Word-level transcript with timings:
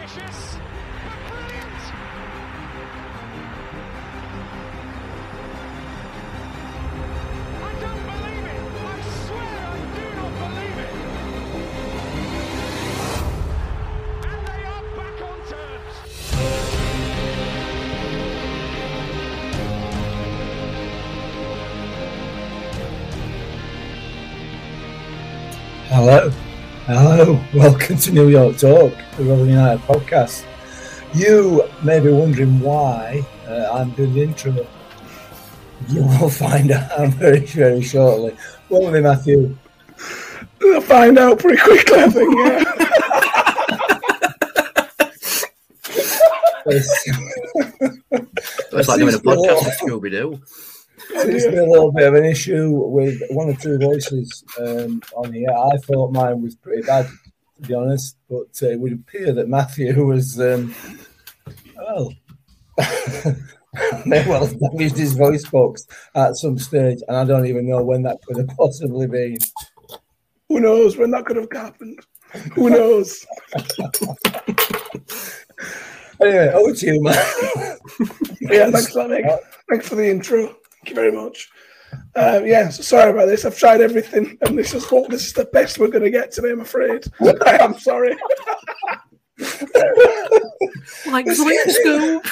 ambitious, 0.00 0.56
welcome 27.60 27.96
to 27.98 28.10
New 28.12 28.28
York 28.30 28.56
Talk, 28.56 28.94
the 29.18 29.24
Rotherham 29.24 29.50
United 29.50 29.82
podcast. 29.82 30.46
You 31.12 31.68
may 31.82 32.00
be 32.00 32.10
wondering 32.10 32.58
why 32.58 33.22
uh, 33.46 33.68
I'm 33.70 33.90
doing 33.90 34.14
the 34.14 34.22
intro. 34.22 34.66
You 35.88 36.04
will 36.04 36.30
find 36.30 36.70
out 36.72 37.10
very, 37.10 37.40
very 37.40 37.82
shortly. 37.82 38.34
Won't 38.70 38.94
we, 38.94 39.02
Matthew? 39.02 39.54
I'll 40.62 40.80
find 40.80 41.18
out 41.18 41.38
pretty 41.38 41.60
quickly, 41.60 41.98
I 41.98 42.08
think, 42.08 42.34
yeah. 42.38 42.64
It's 48.72 48.88
like 48.88 49.00
doing 49.00 49.14
a 49.14 49.18
podcast 49.18 49.64
with 49.66 49.78
Scooby 49.82 50.10
Doo. 50.10 50.40
Seems 51.20 51.44
to 51.44 51.50
be 51.50 51.56
a 51.58 51.66
little 51.66 51.92
bit 51.92 52.08
of 52.08 52.14
an 52.14 52.24
issue 52.24 52.70
with 52.70 53.20
one 53.30 53.50
or 53.50 53.54
two 53.56 53.76
voices 53.78 54.42
um, 54.58 55.02
on 55.14 55.32
here. 55.34 55.50
I 55.50 55.76
thought 55.78 56.12
mine 56.12 56.40
was 56.40 56.54
pretty 56.54 56.82
bad, 56.82 57.06
to 57.60 57.68
be 57.68 57.74
honest, 57.74 58.16
but 58.28 58.48
uh, 58.62 58.70
it 58.70 58.80
would 58.80 58.92
appear 58.92 59.32
that 59.32 59.48
Matthew 59.48 60.04
was, 60.04 60.40
um, 60.40 60.74
well, 61.76 62.12
may 64.06 64.26
well 64.28 64.46
have 64.46 64.58
damaged 64.58 64.96
his 64.96 65.14
voice 65.14 65.48
box 65.48 65.86
at 66.14 66.36
some 66.36 66.58
stage, 66.58 67.00
and 67.08 67.16
I 67.16 67.24
don't 67.24 67.46
even 67.46 67.68
know 67.68 67.82
when 67.82 68.02
that 68.02 68.18
could 68.26 68.38
have 68.38 68.56
possibly 68.56 69.06
been. 69.06 69.38
Who 70.48 70.60
knows 70.60 70.96
when 70.96 71.10
that 71.12 71.26
could 71.26 71.36
have 71.36 71.48
happened? 71.52 72.00
Who 72.54 72.70
knows? 72.70 73.26
Anyway, 76.22 76.48
over 76.48 76.74
to 76.74 76.86
you, 76.86 77.02
man. 77.02 77.14
yeah, 78.42 78.70
thanks 78.70 78.88
for. 78.92 79.40
Thanks 79.70 79.88
for 79.88 79.94
the 79.94 80.10
intro. 80.10 80.48
Thank 80.48 80.90
you 80.90 80.94
very 80.94 81.12
much. 81.12 81.48
Um, 82.14 82.46
yeah, 82.46 82.68
so 82.68 82.82
sorry 82.82 83.10
about 83.10 83.26
this. 83.26 83.44
I've 83.44 83.56
tried 83.56 83.80
everything, 83.80 84.36
and 84.42 84.58
this 84.58 84.74
is 84.74 84.84
what 84.90 85.10
this 85.10 85.26
is 85.26 85.32
the 85.32 85.44
best 85.46 85.78
we're 85.78 85.88
going 85.88 86.04
to 86.04 86.10
get 86.10 86.32
today. 86.32 86.50
I'm 86.50 86.60
afraid. 86.60 87.04
I 87.46 87.58
am 87.60 87.78
sorry. 87.78 88.16
Like 91.06 91.26
Zoink 91.26 91.70
Scoop. 91.70 92.26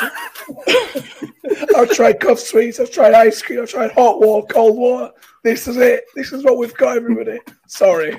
I've 1.76 1.90
tried 1.90 2.20
cuff 2.20 2.38
sweets. 2.38 2.80
I've 2.80 2.90
tried 2.90 3.14
ice 3.14 3.40
cream. 3.42 3.60
I've 3.62 3.70
tried 3.70 3.92
hot 3.92 4.20
water, 4.20 4.46
cold 4.52 4.76
water. 4.76 5.12
This 5.44 5.66
is 5.68 5.76
it. 5.76 6.04
This 6.14 6.32
is 6.32 6.44
what 6.44 6.58
we've 6.58 6.76
got, 6.76 6.96
everybody. 6.96 7.38
Sorry. 7.66 8.18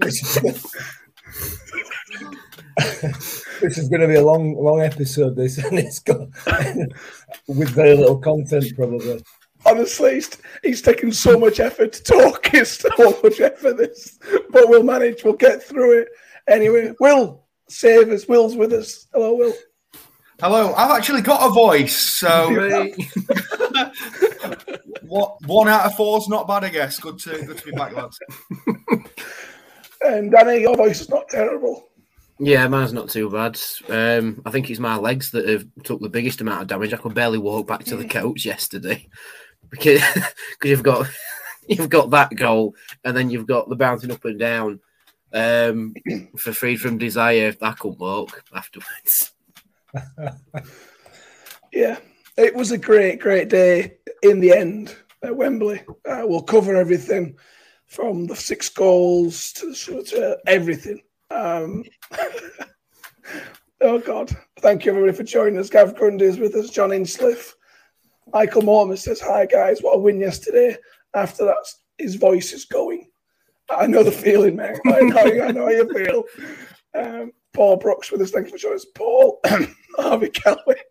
this 0.00 0.36
is 3.78 3.88
going 3.88 4.00
to 4.00 4.08
be 4.08 4.14
a 4.14 4.24
long, 4.24 4.54
long 4.54 4.80
episode. 4.80 5.36
This 5.36 5.58
and 5.58 5.78
it's 5.78 5.98
got 5.98 6.28
with 7.46 7.70
very 7.70 7.96
little 7.96 8.18
content, 8.18 8.74
probably. 8.76 9.22
Honestly, 9.64 10.14
he's, 10.14 10.36
he's 10.62 10.82
taken 10.82 11.12
so 11.12 11.38
much 11.38 11.60
effort 11.60 11.92
to 11.92 12.02
talk. 12.02 12.52
It's 12.54 12.80
so 12.80 12.88
much 13.22 13.40
effort, 13.40 13.76
this, 13.76 14.18
but 14.50 14.68
we'll 14.68 14.82
manage. 14.82 15.22
We'll 15.24 15.34
get 15.34 15.62
through 15.62 16.00
it. 16.00 16.08
Anyway, 16.48 16.92
Will, 17.00 17.44
save 17.68 18.08
us. 18.10 18.26
Will's 18.26 18.56
with 18.56 18.72
us. 18.72 19.06
Hello, 19.12 19.34
Will. 19.34 19.54
Hello, 20.40 20.74
I've 20.74 20.90
actually 20.90 21.22
got 21.22 21.46
a 21.46 21.50
voice, 21.50 21.96
so 21.96 22.50
what 25.02 25.36
one 25.46 25.68
out 25.68 25.86
of 25.86 25.94
four 25.94 26.18
is 26.18 26.28
not 26.28 26.48
bad, 26.48 26.64
I 26.64 26.68
guess. 26.68 26.98
Good 26.98 27.20
to 27.20 27.44
good 27.44 27.58
to 27.58 27.64
be 27.64 27.70
back, 27.72 27.94
lads. 27.94 28.18
And 30.04 30.32
Danny, 30.32 30.62
your 30.62 30.76
voice 30.76 31.00
is 31.00 31.08
not 31.08 31.28
terrible. 31.28 31.90
Yeah, 32.40 32.66
mine's 32.66 32.92
not 32.92 33.08
too 33.08 33.30
bad. 33.30 33.56
Um, 33.88 34.42
I 34.44 34.50
think 34.50 34.68
it's 34.68 34.80
my 34.80 34.96
legs 34.96 35.30
that 35.30 35.48
have 35.48 35.64
took 35.84 36.00
the 36.00 36.08
biggest 36.08 36.40
amount 36.40 36.62
of 36.62 36.66
damage. 36.66 36.92
I 36.92 36.96
could 36.96 37.14
barely 37.14 37.38
walk 37.38 37.68
back 37.68 37.84
to 37.84 37.96
the 37.96 38.04
couch 38.04 38.44
yesterday 38.44 39.08
because 39.72 40.00
you've 40.62 40.84
got 40.84 41.08
you've 41.68 41.88
got 41.88 42.10
that 42.10 42.32
goal 42.36 42.76
and 43.04 43.16
then 43.16 43.30
you've 43.30 43.46
got 43.46 43.68
the 43.68 43.74
bouncing 43.74 44.12
up 44.12 44.24
and 44.24 44.38
down 44.38 44.78
um, 45.32 45.94
for 46.36 46.52
free 46.52 46.76
from 46.76 46.98
desire. 46.98 47.52
I 47.60 47.72
couldn't 47.72 47.98
walk 47.98 48.44
afterwards. 48.54 49.32
Yeah, 51.72 51.98
it 52.36 52.54
was 52.54 52.70
a 52.70 52.78
great, 52.78 53.18
great 53.18 53.48
day 53.48 53.94
in 54.22 54.40
the 54.40 54.52
end 54.52 54.94
at 55.22 55.34
Wembley. 55.34 55.82
Uh, 56.06 56.22
we'll 56.24 56.42
cover 56.42 56.76
everything 56.76 57.36
from 57.86 58.26
the 58.26 58.36
six 58.36 58.68
goals 58.68 59.52
to, 59.54 60.02
to 60.02 60.38
everything. 60.46 61.00
Um, 61.30 61.84
oh, 63.80 63.98
God. 63.98 64.36
Thank 64.60 64.84
you, 64.84 64.92
everybody, 64.92 65.16
for 65.16 65.24
joining 65.24 65.58
us. 65.58 65.70
Gav 65.70 65.96
Grundy 65.96 66.26
is 66.26 66.38
with 66.38 66.54
us, 66.54 66.68
John 66.68 66.90
Insliff. 66.90 67.54
Michael 68.32 68.62
Mortimer 68.62 68.96
says, 68.96 69.20
Hi, 69.20 69.46
guys. 69.46 69.80
What 69.80 69.96
a 69.96 69.98
win 69.98 70.20
yesterday. 70.20 70.76
After 71.14 71.44
that, 71.44 71.66
his 71.98 72.16
voice 72.16 72.52
is 72.52 72.64
going. 72.64 73.08
I 73.70 73.86
know 73.86 74.02
the 74.02 74.12
feeling, 74.12 74.56
mate. 74.56 74.78
I 74.86 75.00
know, 75.00 75.44
I 75.44 75.52
know 75.52 75.64
how 75.64 75.70
you 75.70 75.92
feel. 75.92 76.24
Um, 76.94 77.32
Paul 77.52 77.76
Brooks 77.76 78.10
with 78.10 78.20
us. 78.20 78.30
Thank 78.30 78.46
you 78.46 78.52
for 78.52 78.58
joining 78.58 78.76
us. 78.76 78.86
Paul, 78.94 79.40
Harvey 79.96 80.28
Kelwick, 80.28 80.82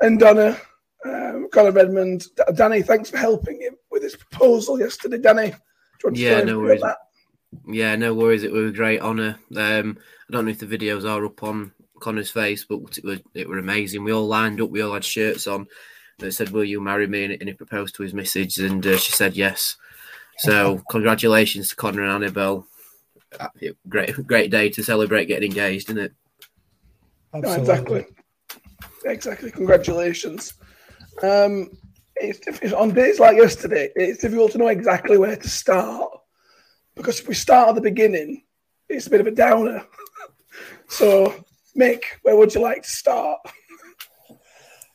and 0.00 0.18
Donna, 0.18 0.58
um, 1.06 1.48
Conor 1.52 1.72
Redmond. 1.72 2.24
D- 2.36 2.42
Danny, 2.54 2.82
thanks 2.82 3.10
for 3.10 3.18
helping 3.18 3.60
him 3.60 3.76
with 3.90 4.02
his 4.02 4.16
proposal 4.16 4.80
yesterday. 4.80 5.18
Danny, 5.18 5.50
do 5.50 5.52
you 5.52 5.56
want 6.04 6.16
to 6.16 6.22
Yeah, 6.22 6.42
no 6.42 6.58
worries. 6.58 6.82
Yeah, 7.66 7.96
no 7.96 8.14
worries. 8.14 8.42
It 8.42 8.52
was 8.52 8.70
a 8.70 8.74
great 8.74 9.00
honour. 9.00 9.38
Um, 9.56 9.98
I 10.28 10.32
don't 10.32 10.44
know 10.44 10.50
if 10.50 10.58
the 10.58 10.66
videos 10.66 11.08
are 11.08 11.24
up 11.24 11.42
on 11.42 11.72
Connor's 12.00 12.30
face, 12.30 12.64
but 12.64 12.80
it 12.96 13.04
was 13.04 13.20
it 13.34 13.48
were 13.48 13.58
amazing. 13.58 14.04
We 14.04 14.12
all 14.12 14.26
lined 14.26 14.60
up. 14.60 14.70
We 14.70 14.82
all 14.82 14.94
had 14.94 15.04
shirts 15.04 15.46
on 15.46 15.66
that 16.20 16.32
said, 16.32 16.50
"Will 16.50 16.64
you 16.64 16.80
marry 16.80 17.06
me?" 17.06 17.24
And, 17.24 17.32
and 17.34 17.48
he 17.48 17.52
proposed 17.54 17.94
to 17.96 18.02
his 18.02 18.14
message, 18.14 18.58
and 18.58 18.86
uh, 18.86 18.96
she 18.96 19.12
said 19.12 19.36
yes. 19.36 19.76
So 20.38 20.82
congratulations 20.90 21.70
to 21.70 21.76
Connor 21.76 22.02
and 22.02 22.12
Annabelle. 22.12 22.66
Uh, 23.38 23.48
Great, 23.88 24.26
great 24.26 24.50
day 24.50 24.70
to 24.70 24.82
celebrate 24.82 25.26
getting 25.26 25.50
engaged, 25.50 25.88
isn't 25.88 26.02
it? 26.02 26.12
that? 27.32 27.42
No, 27.42 27.52
exactly. 27.52 28.06
Exactly. 29.04 29.50
Congratulations. 29.50 30.54
Um, 31.22 31.70
it's, 32.16 32.40
diff- 32.40 32.74
on 32.74 32.92
days 32.92 33.20
like 33.20 33.36
yesterday, 33.36 33.90
it's 33.94 34.20
difficult 34.20 34.52
to 34.52 34.58
know 34.58 34.68
exactly 34.68 35.16
where 35.16 35.36
to 35.36 35.48
start 35.48 36.10
because 36.94 37.20
if 37.20 37.28
we 37.28 37.34
start 37.34 37.70
at 37.70 37.74
the 37.76 37.80
beginning, 37.80 38.42
it's 38.88 39.06
a 39.06 39.10
bit 39.10 39.20
of 39.20 39.26
a 39.26 39.30
downer. 39.30 39.84
so, 40.88 41.44
Mick, 41.78 42.02
where 42.22 42.36
would 42.36 42.54
you 42.54 42.60
like 42.60 42.82
to 42.82 42.90
start? 42.90 43.40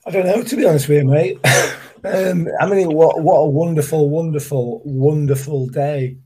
I 0.06 0.12
don't 0.12 0.26
know, 0.26 0.44
to 0.44 0.56
be 0.56 0.66
honest 0.66 0.88
with 0.88 1.00
you, 1.00 1.06
mate. 1.06 1.40
um, 2.04 2.48
I 2.60 2.68
mean, 2.68 2.94
what 2.94 3.22
what 3.22 3.38
a 3.38 3.50
wonderful, 3.50 4.10
wonderful, 4.10 4.82
wonderful 4.86 5.68
day. 5.68 6.18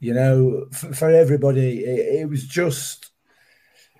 You 0.00 0.14
know, 0.14 0.66
for, 0.72 0.92
for 0.92 1.10
everybody, 1.10 1.84
it, 1.84 2.20
it 2.22 2.28
was 2.28 2.46
just. 2.46 3.10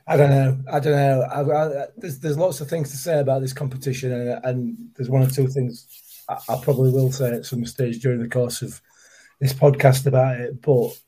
I 0.06 0.16
don't 0.16 0.30
know. 0.30 0.58
I 0.72 0.80
don't 0.80 0.92
know. 0.92 1.22
I, 1.22 1.40
I, 1.40 1.86
there's 1.96 2.18
there's 2.18 2.38
lots 2.38 2.60
of 2.60 2.68
things 2.68 2.90
to 2.90 2.96
say 2.96 3.20
about 3.20 3.42
this 3.42 3.52
competition, 3.52 4.12
and, 4.12 4.44
and 4.44 4.90
there's 4.96 5.10
one 5.10 5.22
or 5.22 5.30
two 5.30 5.46
things 5.46 5.86
I, 6.28 6.38
I 6.48 6.60
probably 6.62 6.90
will 6.90 7.12
say 7.12 7.32
at 7.34 7.46
some 7.46 7.64
stage 7.66 8.00
during 8.00 8.20
the 8.20 8.28
course 8.28 8.62
of 8.62 8.80
this 9.40 9.52
podcast 9.52 10.06
about 10.06 10.40
it. 10.40 10.60
But 10.60 10.98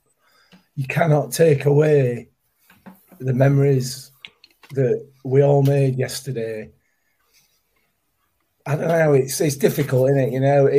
you 0.76 0.86
cannot 0.86 1.32
take 1.32 1.66
away 1.66 2.28
the 3.18 3.34
memories 3.34 4.10
that 4.70 5.06
we 5.24 5.42
all 5.42 5.62
made 5.62 5.96
yesterday. 5.96 6.70
I 8.64 8.76
don't 8.76 8.88
know. 8.88 9.12
It's 9.14 9.40
it's 9.40 9.56
difficult, 9.56 10.10
isn't 10.10 10.20
it? 10.20 10.32
You 10.32 10.40
know, 10.40 10.66
it, 10.66 10.76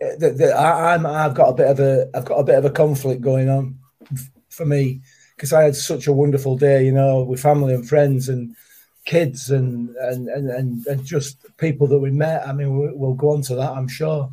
it, 0.00 0.18
the, 0.18 0.30
the, 0.30 0.52
I, 0.56 0.94
I'm 0.94 1.06
I've 1.06 1.34
got 1.34 1.50
a 1.50 1.54
bit 1.54 1.68
of 1.68 1.78
a 1.80 2.10
I've 2.14 2.24
got 2.24 2.36
a 2.38 2.44
bit 2.44 2.58
of 2.58 2.64
a 2.64 2.70
conflict 2.70 3.20
going 3.20 3.48
on 3.48 3.78
f- 4.12 4.30
for 4.50 4.66
me 4.66 5.02
because 5.36 5.52
I 5.52 5.62
had 5.62 5.76
such 5.76 6.08
a 6.08 6.12
wonderful 6.12 6.56
day, 6.56 6.84
you 6.84 6.92
know, 6.92 7.22
with 7.22 7.40
family 7.40 7.74
and 7.74 7.88
friends 7.88 8.28
and 8.28 8.56
kids 9.04 9.50
and 9.50 9.94
and 9.96 10.28
and 10.28 10.50
and, 10.50 10.86
and 10.86 11.04
just 11.04 11.44
people 11.58 11.86
that 11.88 11.98
we 11.98 12.10
met. 12.10 12.46
I 12.46 12.52
mean, 12.52 12.76
we, 12.76 12.90
we'll 12.92 13.14
go 13.14 13.30
on 13.30 13.42
to 13.42 13.54
that, 13.54 13.70
I'm 13.70 13.88
sure, 13.88 14.28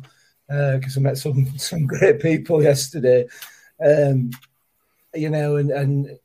because 0.48 0.96
I 0.96 1.00
met 1.00 1.18
some 1.18 1.46
some 1.58 1.86
great 1.86 2.20
people 2.20 2.60
yesterday. 2.62 3.26
Um, 3.84 4.30
you 5.14 5.30
know, 5.30 5.56
and 5.56 5.70
and 5.70 6.18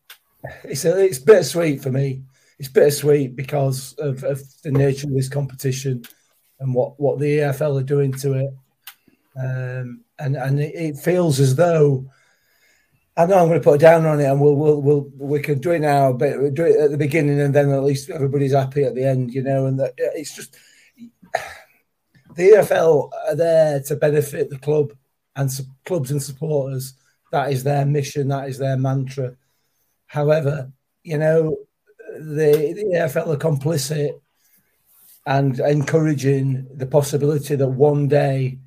it's 0.64 0.86
a, 0.86 0.98
it's 1.04 1.20
bittersweet 1.20 1.84
for 1.84 1.92
me. 1.92 2.24
It's 2.58 2.70
bittersweet 2.70 3.36
because 3.36 3.94
of, 4.00 4.24
of 4.24 4.42
the 4.64 4.72
nature 4.72 5.08
of 5.08 5.14
this 5.14 5.30
competition 5.30 6.06
and 6.60 6.74
what, 6.74 7.00
what 7.00 7.20
the 7.20 7.40
EFL 7.40 7.80
are 7.80 7.84
doing 7.84 8.14
to 8.14 8.34
it. 8.34 8.54
Um, 9.38 10.06
and 10.18 10.36
and 10.38 10.60
it, 10.60 10.74
it 10.76 10.98
feels 10.98 11.40
as 11.40 11.56
though 11.56 12.10
I 13.18 13.26
know 13.26 13.38
I'm 13.38 13.48
going 13.48 13.60
to 13.60 13.64
put 13.64 13.76
a 13.76 13.78
down 13.78 14.06
on 14.06 14.20
it, 14.20 14.26
and 14.26 14.42
we'll 14.42 14.56
we'll, 14.56 14.82
we'll 14.82 15.12
we 15.18 15.40
can 15.40 15.60
do 15.60 15.72
it 15.72 15.80
now, 15.80 16.12
but 16.12 16.40
we'll 16.40 16.52
do 16.52 16.66
it 16.66 16.80
at 16.80 16.92
the 16.92 16.98
beginning, 16.98 17.40
and 17.40 17.54
then 17.54 17.72
at 17.72 17.84
least 17.84 18.10
everybody's 18.10 18.54
happy 18.54 18.84
at 18.84 18.96
the 18.96 19.06
end, 19.06 19.34
you 19.34 19.42
know. 19.42 19.68
And 19.68 19.80
that, 19.80 19.94
it's 19.98 20.36
just 20.36 20.58
the 22.36 22.52
EFL 22.52 23.10
are 23.30 23.36
there 23.36 23.82
to 23.84 23.96
benefit 23.96 24.50
the 24.50 24.58
club 24.58 24.92
and 25.36 25.52
su- 25.52 25.64
clubs 25.86 26.12
and 26.12 26.22
supporters. 26.22 26.94
That 27.32 27.52
is 27.52 27.64
their 27.64 27.86
mission. 27.86 28.28
That 28.30 28.50
is 28.50 28.58
their 28.58 28.78
mantra. 28.78 29.36
However, 30.08 30.72
you 31.04 31.18
know, 31.18 31.58
the, 32.14 32.74
the 32.76 32.92
EFL 32.96 33.34
are 33.34 33.38
complicit 33.38 34.20
and 35.26 35.60
encouraging 35.60 36.68
the 36.76 36.86
possibility 36.86 37.56
that 37.56 37.68
one 37.68 38.08
day 38.08 38.60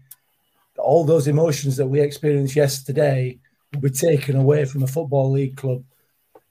all 0.78 1.04
those 1.04 1.28
emotions 1.28 1.76
that 1.76 1.86
we 1.86 2.00
experienced 2.00 2.56
yesterday 2.56 3.38
will 3.72 3.80
be 3.80 3.90
taken 3.90 4.36
away 4.36 4.64
from 4.64 4.82
a 4.82 4.86
football 4.86 5.30
league 5.30 5.56
club. 5.56 5.84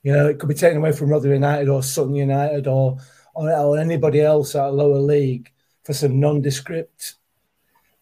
You 0.03 0.13
know, 0.13 0.27
it 0.27 0.39
could 0.39 0.49
be 0.49 0.55
taken 0.55 0.77
away 0.77 0.91
from 0.91 1.09
Rotherham 1.09 1.35
United 1.35 1.69
or 1.69 1.83
Sutton 1.83 2.15
United 2.15 2.67
or, 2.67 2.97
or, 3.33 3.51
or 3.51 3.77
anybody 3.77 4.21
else 4.21 4.55
at 4.55 4.65
a 4.65 4.71
lower 4.71 4.99
league 4.99 5.51
for 5.83 5.93
some 5.93 6.19
nondescript 6.19 7.15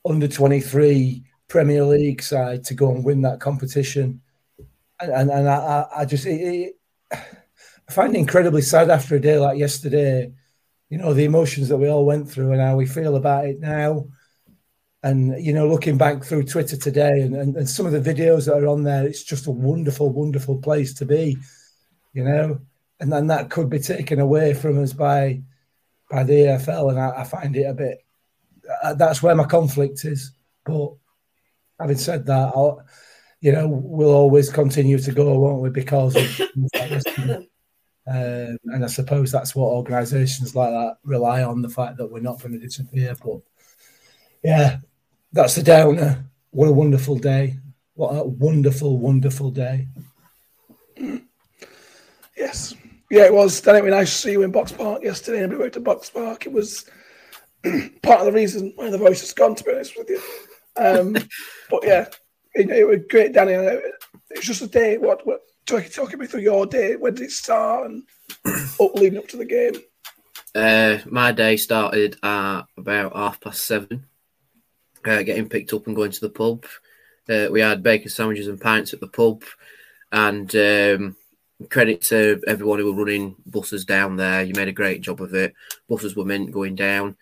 under 0.07 0.27
23 0.27 1.23
Premier 1.47 1.83
League 1.83 2.21
side 2.21 2.63
to 2.65 2.73
go 2.73 2.91
and 2.91 3.03
win 3.03 3.21
that 3.21 3.39
competition. 3.39 4.21
And, 4.99 5.11
and, 5.11 5.31
and 5.31 5.49
I, 5.49 5.85
I 5.95 6.05
just, 6.05 6.25
it, 6.25 6.31
it, 6.31 6.79
I 7.11 7.91
find 7.91 8.15
it 8.15 8.19
incredibly 8.19 8.61
sad 8.61 8.89
after 8.89 9.15
a 9.15 9.19
day 9.19 9.37
like 9.37 9.57
yesterday, 9.57 10.31
you 10.89 10.97
know, 10.97 11.13
the 11.13 11.25
emotions 11.25 11.69
that 11.69 11.77
we 11.77 11.89
all 11.89 12.05
went 12.05 12.29
through 12.29 12.51
and 12.51 12.61
how 12.61 12.75
we 12.75 12.85
feel 12.85 13.15
about 13.15 13.45
it 13.45 13.59
now. 13.59 14.07
And, 15.03 15.43
you 15.43 15.53
know, 15.53 15.67
looking 15.67 15.97
back 15.97 16.23
through 16.23 16.43
Twitter 16.43 16.77
today 16.77 17.21
and, 17.21 17.35
and, 17.35 17.55
and 17.55 17.69
some 17.69 17.85
of 17.85 17.91
the 17.91 18.13
videos 18.13 18.45
that 18.45 18.57
are 18.57 18.67
on 18.67 18.83
there, 18.83 19.05
it's 19.05 19.23
just 19.23 19.47
a 19.47 19.51
wonderful, 19.51 20.09
wonderful 20.09 20.57
place 20.57 20.93
to 20.95 21.05
be, 21.05 21.37
you 22.13 22.23
know, 22.23 22.59
and 22.99 23.11
then 23.11 23.27
that 23.27 23.49
could 23.49 23.69
be 23.69 23.79
taken 23.79 24.19
away 24.19 24.53
from 24.53 24.81
us 24.81 24.93
by 24.93 25.41
by 26.09 26.23
the 26.23 26.33
EFL. 26.33 26.91
And 26.91 26.99
I, 26.99 27.21
I 27.21 27.23
find 27.23 27.55
it 27.55 27.63
a 27.63 27.73
bit, 27.73 27.99
uh, 28.83 28.93
that's 28.93 29.21
where 29.21 29.35
my 29.35 29.45
conflict 29.45 30.05
is. 30.05 30.31
But 30.63 30.93
having 31.79 31.97
said 31.97 32.25
that, 32.27 32.53
I'll, 32.55 32.83
you 33.41 33.51
know, 33.51 33.67
we'll 33.67 34.13
always 34.13 34.49
continue 34.49 34.97
to 34.97 35.11
go, 35.11 35.37
won't 35.37 35.61
we? 35.61 35.69
Because 35.69 36.15
of 36.15 37.45
um, 38.07 38.57
and 38.65 38.83
I 38.83 38.87
suppose 38.87 39.31
that's 39.31 39.55
what 39.55 39.71
organisations 39.71 40.55
like 40.55 40.71
that 40.71 40.97
rely 41.03 41.43
on 41.43 41.61
the 41.61 41.69
fact 41.69 41.97
that 41.97 42.11
we're 42.11 42.19
not 42.19 42.39
going 42.39 42.53
to 42.53 42.59
disappear. 42.59 43.15
But 43.23 43.39
yeah, 44.43 44.77
that's 45.31 45.55
the 45.55 45.63
downer. 45.63 46.25
What 46.51 46.67
a 46.67 46.73
wonderful 46.73 47.17
day! 47.17 47.57
What 47.95 48.09
a 48.09 48.23
wonderful, 48.23 48.97
wonderful 48.99 49.51
day. 49.51 49.87
Yes. 52.35 52.75
Yeah, 53.09 53.25
it 53.25 53.33
was. 53.33 53.61
Then 53.61 53.77
it 53.77 53.83
was 53.83 53.91
nice 53.91 54.11
to 54.11 54.17
see 54.17 54.31
you 54.31 54.41
in 54.43 54.51
Box 54.51 54.71
Park 54.71 55.03
yesterday. 55.03 55.43
And 55.43 55.53
we 55.53 55.59
went 55.59 55.73
to 55.73 55.79
Box 55.79 56.09
Park. 56.09 56.45
It 56.45 56.51
was 56.51 56.85
part 58.03 58.19
of 58.19 58.25
the 58.25 58.31
reason 58.31 58.73
why 58.75 58.89
the 58.89 58.97
voice 58.97 59.21
has 59.21 59.33
gone, 59.33 59.55
to 59.55 59.63
be 59.63 59.71
honest 59.71 59.97
with 59.97 60.09
you. 60.09 60.21
Um, 60.75 61.13
but 61.69 61.83
yeah, 61.83 62.07
it, 62.53 62.69
it 62.69 62.85
was 62.85 62.99
great, 63.09 63.33
Danny. 63.33 63.53
It's 64.31 64.45
just 64.45 64.61
a 64.61 64.67
day. 64.67 64.97
What, 64.97 65.25
what 65.25 65.41
talking, 65.65 65.89
talking 65.89 66.19
me 66.19 66.27
through 66.27 66.41
your 66.41 66.65
day. 66.65 66.95
When 66.95 67.15
did 67.15 67.25
it 67.25 67.31
start 67.31 67.89
and 67.89 68.03
up 68.79 68.95
leading 68.95 69.19
up 69.19 69.27
to 69.29 69.37
the 69.37 69.45
game? 69.45 69.75
Uh, 70.53 70.99
my 71.05 71.31
day 71.31 71.57
started 71.57 72.17
at 72.23 72.63
about 72.77 73.15
half 73.15 73.41
past 73.41 73.65
seven, 73.65 74.05
uh, 75.05 75.21
getting 75.23 75.49
picked 75.49 75.73
up 75.73 75.87
and 75.87 75.95
going 75.95 76.11
to 76.11 76.21
the 76.21 76.29
pub. 76.29 76.65
Uh, 77.27 77.47
we 77.51 77.59
had 77.59 77.83
bacon 77.83 78.09
sandwiches 78.09 78.47
and 78.47 78.61
pints 78.61 78.93
at 78.93 78.99
the 78.99 79.07
pub, 79.07 79.43
and 80.11 80.55
um, 80.55 81.15
credit 81.69 82.01
to 82.01 82.41
everyone 82.47 82.79
who 82.79 82.85
were 82.93 83.03
running 83.03 83.35
buses 83.45 83.83
down 83.83 84.15
there. 84.15 84.43
You 84.43 84.53
made 84.53 84.67
a 84.67 84.73
great 84.73 85.01
job 85.01 85.21
of 85.21 85.33
it. 85.33 85.53
Buses 85.89 86.15
were 86.15 86.25
meant 86.25 86.51
going 86.51 86.75
down. 86.75 87.17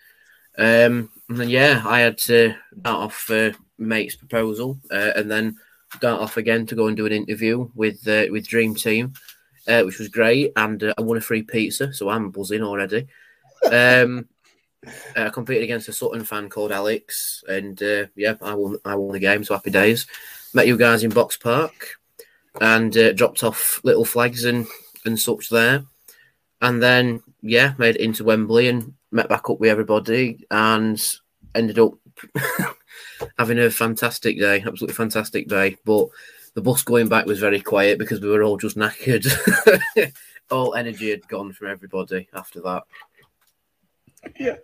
Um, 0.58 1.10
and 1.30 1.40
then, 1.40 1.50
yeah, 1.50 1.82
I 1.86 2.02
had 2.02 2.18
to 2.20 2.54
start 2.80 3.00
off 3.00 3.30
uh, 3.32 3.52
mate's 3.80 4.16
proposal 4.16 4.80
uh, 4.92 5.12
and 5.16 5.32
then 5.32 5.58
start 5.96 6.22
off 6.22 6.38
again 6.38 6.66
to 6.68 6.76
go 6.76 6.88
and 6.88 6.98
do 6.98 7.06
an 7.06 7.12
interview 7.12 7.70
with 7.76 8.08
uh, 8.08 8.26
with 8.32 8.48
Dream 8.48 8.76
Team, 8.76 9.14
uh, 9.68 9.84
which 9.84 10.00
was 10.00 10.10
great. 10.10 10.52
And 10.56 10.84
uh, 10.84 10.94
I 10.98 11.02
won 11.02 11.18
a 11.18 11.22
free 11.22 11.44
pizza, 11.44 11.94
so 11.94 12.10
I'm 12.10 12.32
buzzing 12.32 12.64
already. 12.64 13.08
Um, 13.72 14.28
I 15.16 15.30
competed 15.34 15.64
against 15.64 15.90
a 15.90 15.94
Sutton 15.94 16.24
fan 16.24 16.50
called 16.50 16.72
Alex, 16.72 17.44
and 17.48 17.82
uh, 17.82 18.06
yeah, 18.16 18.36
I 18.42 18.54
won. 18.56 18.78
I 18.86 18.96
won 18.96 19.14
the 19.14 19.20
game. 19.20 19.44
So 19.44 19.54
happy 19.54 19.72
days. 19.72 20.08
Met 20.54 20.68
you 20.68 20.78
guys 20.78 21.04
in 21.04 21.12
Box 21.12 21.38
Park, 21.38 21.96
and 22.62 22.96
uh, 22.98 23.14
dropped 23.14 23.44
off 23.44 23.80
little 23.84 24.06
flags 24.06 24.46
and 24.46 24.68
and 25.06 25.20
such 25.20 25.50
there, 25.50 25.84
and 26.62 26.82
then 26.82 27.22
yeah, 27.42 27.74
made 27.78 27.96
it 27.96 28.02
into 28.02 28.24
Wembley 28.24 28.68
and 28.68 28.94
met 29.12 29.30
back 29.30 29.50
up 29.50 29.60
with 29.60 29.70
everybody, 29.70 30.46
and 30.50 31.02
ended 31.56 31.80
up 31.80 31.94
having 33.38 33.60
a 33.60 33.70
fantastic 33.70 34.40
day, 34.40 34.64
absolutely 34.66 34.94
fantastic 34.94 35.48
day. 35.48 35.78
But 35.86 36.08
the 36.54 36.62
bus 36.62 36.84
going 36.84 37.10
back 37.10 37.26
was 37.26 37.40
very 37.40 37.62
quiet 37.62 38.00
because 38.00 38.22
we 38.22 38.30
were 38.30 38.44
all 38.44 38.58
just 38.58 38.78
knackered. 38.78 39.28
all 40.52 40.76
energy 40.76 41.10
had 41.10 41.28
gone 41.28 41.52
from 41.54 41.68
everybody 41.68 42.28
after 42.34 42.62
that. 42.62 42.84
Yeah. 44.40 44.56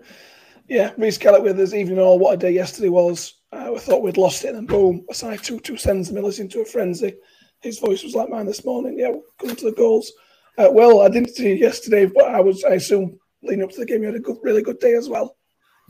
Yeah, 0.68 0.92
Reese 0.98 1.18
Kellett 1.18 1.42
with 1.42 1.60
us, 1.60 1.74
evening 1.74 1.98
all. 1.98 2.20
What 2.20 2.36
a 2.36 2.38
day 2.38 2.52
yesterday 2.52 2.90
was. 2.90 3.42
Uh, 3.52 3.72
we 3.74 3.80
thought 3.80 4.04
we'd 4.04 4.18
lost 4.18 4.46
it, 4.46 4.54
and 4.54 4.68
boom, 4.68 5.04
Osei-Tutu 5.10 5.78
sends 5.78 6.12
me 6.12 6.22
listening 6.22 6.50
to 6.50 6.62
a 6.62 6.66
frenzy. 6.66 7.16
His 7.62 7.80
voice 7.80 8.04
was 8.04 8.14
like 8.14 8.30
mine 8.30 8.46
this 8.46 8.64
morning. 8.64 9.00
Yeah, 9.00 9.14
coming 9.40 9.56
to 9.56 9.66
the 9.66 9.72
goals. 9.72 10.12
Uh, 10.60 10.70
well, 10.72 11.02
I 11.02 11.10
didn't 11.10 11.32
see 11.32 11.50
you 11.50 11.56
yesterday, 11.56 12.06
but 12.06 12.26
I 12.26 12.40
was, 12.40 12.64
I 12.64 12.76
assume, 12.76 13.18
leading 13.42 13.64
up 13.64 13.72
to 13.72 13.80
the 13.80 13.86
game, 13.88 14.02
you 14.02 14.08
had 14.08 14.16
a 14.16 14.20
good, 14.20 14.38
really 14.44 14.62
good 14.62 14.80
day 14.80 14.94
as 14.94 15.10
well. 15.10 15.38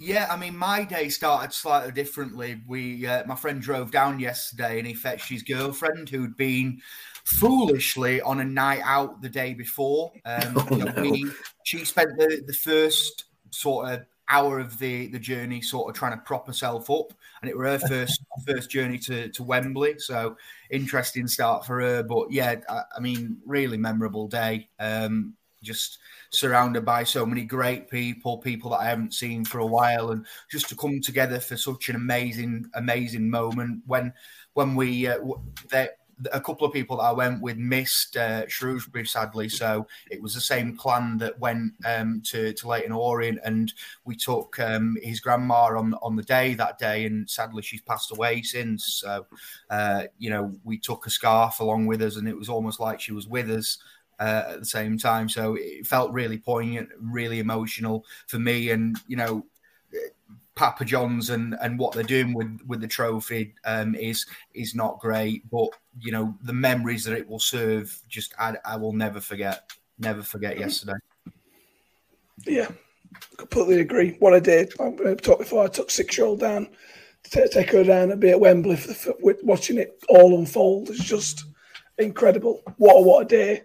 Yeah, 0.02 0.28
I 0.32 0.38
mean, 0.38 0.56
my 0.56 0.86
day 0.86 1.10
started 1.10 1.52
slightly 1.52 1.92
differently. 1.92 2.62
We, 2.66 3.06
uh, 3.06 3.26
my 3.28 3.36
friend 3.36 3.62
drove 3.62 3.92
down 3.92 4.22
yesterday, 4.22 4.78
and 4.80 4.88
he 4.88 4.94
fetched 4.94 5.28
his 5.28 5.44
girlfriend 5.44 6.08
who'd 6.08 6.38
been 6.38 6.82
foolishly 7.26 8.22
on 8.22 8.40
a 8.40 8.46
night 8.46 8.80
out 8.86 9.22
the 9.22 9.28
day 9.28 9.54
before. 9.54 10.14
Um, 10.26 10.54
Oh, 10.56 10.76
no. 10.76 11.02
we, 11.02 11.30
she 11.66 11.84
spent 11.84 12.18
the, 12.18 12.42
the 12.48 12.54
first 12.54 13.26
sort 13.52 13.90
of 13.90 14.06
hour 14.32 14.60
of 14.60 14.78
the 14.78 15.08
the 15.08 15.18
journey 15.18 15.60
sort 15.60 15.90
of 15.90 15.98
trying 15.98 16.12
to 16.12 16.24
prop 16.24 16.48
herself 16.48 16.90
up, 16.90 17.12
and 17.42 17.50
it 17.50 17.58
were 17.58 17.66
her 17.66 17.80
first 17.90 18.22
first 18.48 18.70
journey 18.70 19.00
to 19.00 19.28
to 19.30 19.44
Wembley. 19.44 19.96
So 20.00 20.38
interesting 20.70 21.28
start 21.28 21.66
for 21.66 21.82
her. 21.82 22.04
But 22.04 22.32
yeah, 22.32 22.56
I, 22.70 22.84
I 22.96 23.00
mean, 23.02 23.38
really 23.46 23.78
memorable 23.78 24.30
day. 24.30 24.70
Um, 24.80 25.36
just 25.62 26.00
surrounded 26.32 26.86
by 26.86 27.04
so 27.04 27.26
many 27.26 27.44
great 27.44 27.90
people, 27.90 28.38
people 28.38 28.72
that 28.72 28.82
I 28.82 28.86
haven't 28.86 29.14
seen 29.14 29.46
for 29.46 29.60
a 29.60 29.66
while, 29.66 30.12
and 30.12 30.26
just 30.50 30.70
to 30.70 30.76
come 30.76 31.02
together 31.02 31.40
for 31.40 31.58
such 31.58 31.90
an 31.90 31.96
amazing, 31.96 32.70
amazing 32.76 33.30
moment 33.30 33.84
when 33.86 34.14
when 34.54 34.76
we 34.76 35.08
uh, 35.08 35.18
a 36.34 36.42
couple 36.42 36.68
of 36.68 36.74
people 36.74 36.98
that 36.98 37.04
I 37.04 37.12
went 37.12 37.42
with 37.42 37.58
missed 37.58 38.18
uh, 38.18 38.48
Shrewsbury 38.48 39.06
sadly, 39.06 39.50
so 39.50 39.88
it 40.12 40.22
was 40.22 40.34
the 40.34 40.42
same 40.42 40.76
clan 40.76 41.18
that 41.20 41.40
went 41.40 41.74
um, 41.86 42.22
to 42.26 42.54
to 42.54 42.68
Leyton 42.68 42.92
Orient, 42.92 43.40
and 43.44 43.74
we 44.06 44.16
took 44.16 44.60
um, 44.60 44.98
his 45.02 45.20
grandma 45.20 45.78
on 45.78 45.94
on 46.02 46.16
the 46.16 46.24
day 46.24 46.54
that 46.56 46.78
day, 46.78 47.06
and 47.06 47.30
sadly 47.30 47.62
she's 47.62 47.82
passed 47.82 48.12
away 48.12 48.42
since. 48.42 49.00
So 49.02 49.26
uh, 49.70 50.04
you 50.18 50.30
know 50.30 50.54
we 50.64 50.78
took 50.78 51.08
a 51.08 51.10
scarf 51.10 51.60
along 51.60 51.88
with 51.88 52.02
us, 52.02 52.18
and 52.18 52.28
it 52.28 52.38
was 52.38 52.50
almost 52.50 52.80
like 52.80 53.00
she 53.00 53.14
was 53.14 53.28
with 53.28 53.50
us 53.50 53.78
uh, 54.20 54.44
at 54.50 54.60
the 54.60 54.66
same 54.66 54.98
time. 54.98 55.30
So 55.30 55.56
it 55.56 55.88
felt 55.88 56.12
really 56.12 56.38
poignant, 56.38 56.90
really 57.00 57.40
emotional 57.40 58.06
for 58.28 58.40
me. 58.40 58.72
And 58.72 58.98
you 59.08 59.16
know, 59.16 59.46
Papa 60.56 60.84
John's 60.84 61.30
and 61.30 61.56
and 61.62 61.80
what 61.80 61.94
they're 61.94 62.04
doing 62.04 62.34
with 62.34 62.60
with 62.68 62.82
the 62.82 62.88
trophy 62.88 63.56
um, 63.64 63.96
is 63.96 64.26
is 64.54 64.76
not 64.76 65.00
great, 65.00 65.50
but 65.50 65.70
you 66.02 66.12
know 66.12 66.36
the 66.44 66.54
memories 66.54 67.06
that 67.06 67.18
it 67.18 67.28
will 67.28 67.40
serve, 67.40 67.98
just 68.10 68.34
I, 68.38 68.58
I 68.66 68.76
will 68.76 68.94
never 68.94 69.22
forget, 69.22 69.72
never 69.98 70.22
forget 70.22 70.60
yesterday. 70.60 71.00
Yeah, 72.46 72.68
completely 73.38 73.80
agree. 73.80 74.18
What 74.20 74.34
I 74.34 74.40
did, 74.40 74.74
I 74.82 75.16
talked 75.16 75.40
before, 75.40 75.64
I 75.64 75.68
took 75.68 75.90
six 75.90 76.18
year 76.18 76.28
old 76.28 76.42
down 76.42 76.68
to 77.24 77.50
take 77.50 77.72
her 77.72 77.84
down 77.84 78.12
and 78.12 78.20
be 78.20 78.32
at 78.32 78.40
Wembley 78.40 78.76
for 78.76 78.90
the, 78.90 78.94
for, 78.96 79.14
with 79.22 79.40
watching 79.44 79.78
it 79.78 79.98
all 80.10 80.38
unfold. 80.38 80.90
It's 80.90 81.04
just 81.04 81.46
incredible. 81.98 82.64
What 82.78 82.96
a 82.96 83.02
what 83.02 83.24
a 83.24 83.28
day. 83.28 83.62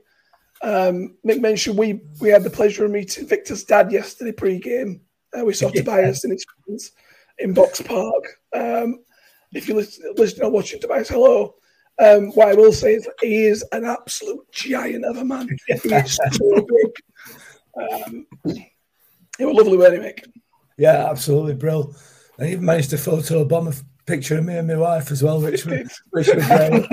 Um, 0.64 1.18
Mick 1.26 1.42
mentioned 1.42 1.76
we 1.76 2.00
we 2.21 2.30
had 2.30 2.42
the 2.42 2.50
pleasure 2.50 2.87
of 2.87 2.90
meeting 2.90 3.26
Viktor's 3.26 3.64
dad 3.64 3.92
yesterday 3.92 4.33
pre-game. 4.33 5.02
Uh, 5.38 5.44
we 5.44 5.52
saw 5.52 5.68
Tobias 5.75 6.25
and 6.25 6.33
his 6.33 6.47
friends 6.64 6.92
in 7.38 7.52
Box 7.52 7.83
Park. 7.83 8.25
Um, 8.54 9.00
if 9.52 9.68
you 9.68 9.75
listen, 9.75 10.14
listening 10.16 10.47
or 10.47 10.50
watching 10.50 10.80
Tobias, 10.80 11.11
hello. 11.11 11.54
Um, 11.99 12.30
what 12.33 12.49
I 12.49 12.54
will 12.54 12.73
say 12.73 12.94
is 12.94 13.09
he 13.21 13.44
is 13.44 13.62
an 13.73 13.85
absolute 13.85 14.50
giant 14.52 15.04
of 15.04 15.18
a 15.18 15.25
man. 15.25 15.49
He 15.66 15.75
is 15.75 16.18
so 16.33 16.66
big. 16.66 16.92
Um, 17.76 18.26
it 19.38 19.44
was 19.44 19.56
lovely, 19.56 19.76
weren't 19.76 20.02
it, 20.02 20.16
Mick? 20.16 20.33
Yeah, 20.78 21.09
absolutely, 21.11 21.54
Brill. 21.54 21.94
I 22.38 22.47
even 22.47 22.64
managed 22.64 22.90
to 22.90 22.99
photo 22.99 23.44
bomb 23.44 23.68
picture 24.06 24.38
of 24.38 24.44
me 24.44 24.56
and 24.56 24.68
my 24.68 24.76
wife 24.76 25.11
as 25.11 25.23
well, 25.23 25.40
which 25.40 25.64
was, 25.64 26.00
which 26.11 26.28
was 26.28 26.46
great. 26.46 26.87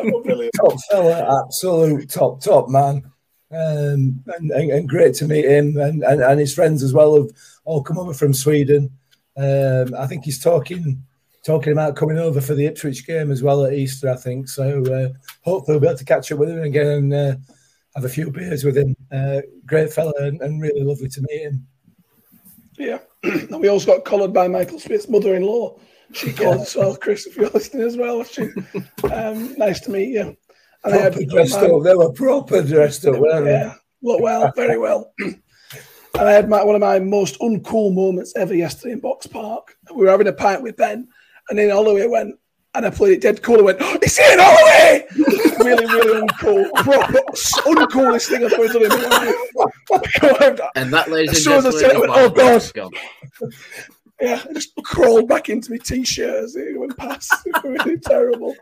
Oh, 0.00 0.70
top 0.70 0.78
fella, 0.90 1.44
absolute 1.44 2.10
top 2.10 2.40
top 2.40 2.68
man, 2.68 3.02
um, 3.50 4.22
and, 4.26 4.50
and, 4.50 4.70
and 4.70 4.88
great 4.88 5.14
to 5.16 5.26
meet 5.26 5.44
him 5.44 5.76
and, 5.78 6.02
and, 6.02 6.22
and 6.22 6.40
his 6.40 6.54
friends 6.54 6.82
as 6.82 6.92
well 6.92 7.16
have 7.16 7.30
all 7.64 7.82
come 7.82 7.98
over 7.98 8.14
from 8.14 8.34
Sweden. 8.34 8.90
Um, 9.36 9.94
I 9.94 10.06
think 10.06 10.24
he's 10.24 10.42
talking 10.42 11.02
talking 11.44 11.72
about 11.72 11.96
coming 11.96 12.18
over 12.18 12.40
for 12.40 12.54
the 12.54 12.66
Ipswich 12.66 13.06
game 13.06 13.30
as 13.30 13.42
well 13.42 13.64
at 13.64 13.72
Easter. 13.72 14.10
I 14.10 14.16
think 14.16 14.48
so. 14.48 14.82
Uh, 14.84 15.08
hopefully, 15.42 15.74
we'll 15.74 15.80
be 15.80 15.86
able 15.88 15.98
to 15.98 16.04
catch 16.04 16.30
up 16.32 16.38
with 16.38 16.50
him 16.50 16.62
again 16.62 16.86
and 16.86 17.14
uh, 17.14 17.34
have 17.94 18.04
a 18.04 18.08
few 18.08 18.30
beers 18.30 18.64
with 18.64 18.76
him. 18.76 18.96
Uh, 19.10 19.40
great 19.66 19.92
fella 19.92 20.12
and, 20.20 20.40
and 20.40 20.62
really 20.62 20.82
lovely 20.82 21.08
to 21.08 21.22
meet 21.28 21.42
him. 21.42 21.66
Yeah. 22.78 22.98
and 23.22 23.60
we 23.60 23.68
also 23.68 23.86
got 23.86 24.04
collared 24.04 24.32
by 24.32 24.48
Michael 24.48 24.78
Smith's 24.80 25.08
mother 25.08 25.34
in 25.34 25.42
law. 25.42 25.78
She 26.12 26.32
called 26.32 26.60
as 26.62 26.76
well, 26.76 26.96
Chris, 26.96 27.26
if 27.26 27.36
you're 27.36 27.50
listening 27.50 27.86
as 27.86 27.96
well. 27.96 28.22
She, 28.24 28.50
um, 29.12 29.54
nice 29.58 29.80
to 29.80 29.90
meet 29.90 30.10
you. 30.10 30.36
And 30.84 30.94
I 30.94 30.96
had 30.96 31.12
Proper 31.12 31.26
dressed 31.26 31.60
my- 31.60 31.66
up. 31.68 31.82
They 31.84 31.94
were 31.94 32.12
proper 32.12 32.62
dressed 32.62 33.06
up, 33.06 33.16
weren't 33.18 33.44
they? 33.44 33.52
Yeah, 33.52 33.74
look 34.02 34.20
well, 34.20 34.52
very 34.56 34.78
well. 34.78 35.12
and 35.20 35.38
I 36.14 36.32
had 36.32 36.48
my, 36.48 36.62
one 36.64 36.74
of 36.74 36.80
my 36.80 36.98
most 36.98 37.38
uncool 37.40 37.94
moments 37.94 38.32
ever 38.36 38.54
yesterday 38.54 38.92
in 38.92 39.00
Box 39.00 39.26
Park. 39.26 39.76
We 39.94 40.04
were 40.04 40.10
having 40.10 40.26
a 40.28 40.32
pint 40.32 40.62
with 40.62 40.76
Ben, 40.76 41.08
and 41.48 41.58
then 41.58 41.70
Holloway 41.70 42.06
went, 42.08 42.34
and 42.74 42.86
I 42.86 42.90
played 42.90 43.12
it 43.12 43.20
dead 43.20 43.42
cool. 43.42 43.58
I 43.58 43.62
went, 43.62 43.78
oh, 43.80 43.98
it's 44.02 44.18
Ian 44.18 44.38
Holloway! 44.40 45.06
really, 45.64 45.86
really 45.86 46.20
uncool. 46.26 46.72
Proper 46.74 47.12
uncoolest 47.12 48.28
thing 48.28 48.44
I've 48.44 48.52
ever 48.52 48.68
done 48.68 48.82
in 48.82 48.88
my 48.88 49.08
life. 49.08 50.60
And 50.74 50.92
that, 50.92 51.10
ladies 51.10 51.28
and 51.28 51.36
As 51.36 51.44
soon 51.44 51.52
I 51.52 51.56
gentlemen, 51.60 51.80
said 51.80 51.90
it, 51.90 51.96
I 51.96 52.00
went, 52.00 52.12
"Oh, 52.14 52.70
God." 52.74 52.92
it's 54.18 54.28
gone. 54.28 54.38
yeah, 54.44 54.50
I 54.50 54.52
just 54.54 54.74
crawled 54.84 55.28
back 55.28 55.48
into 55.48 55.70
my 55.70 55.78
t-shirts. 55.78 56.56
it 56.56 56.78
went 56.78 56.96
past. 56.96 57.32
It 57.46 57.54
was 57.64 57.84
really 57.84 57.98
terrible. 57.98 58.54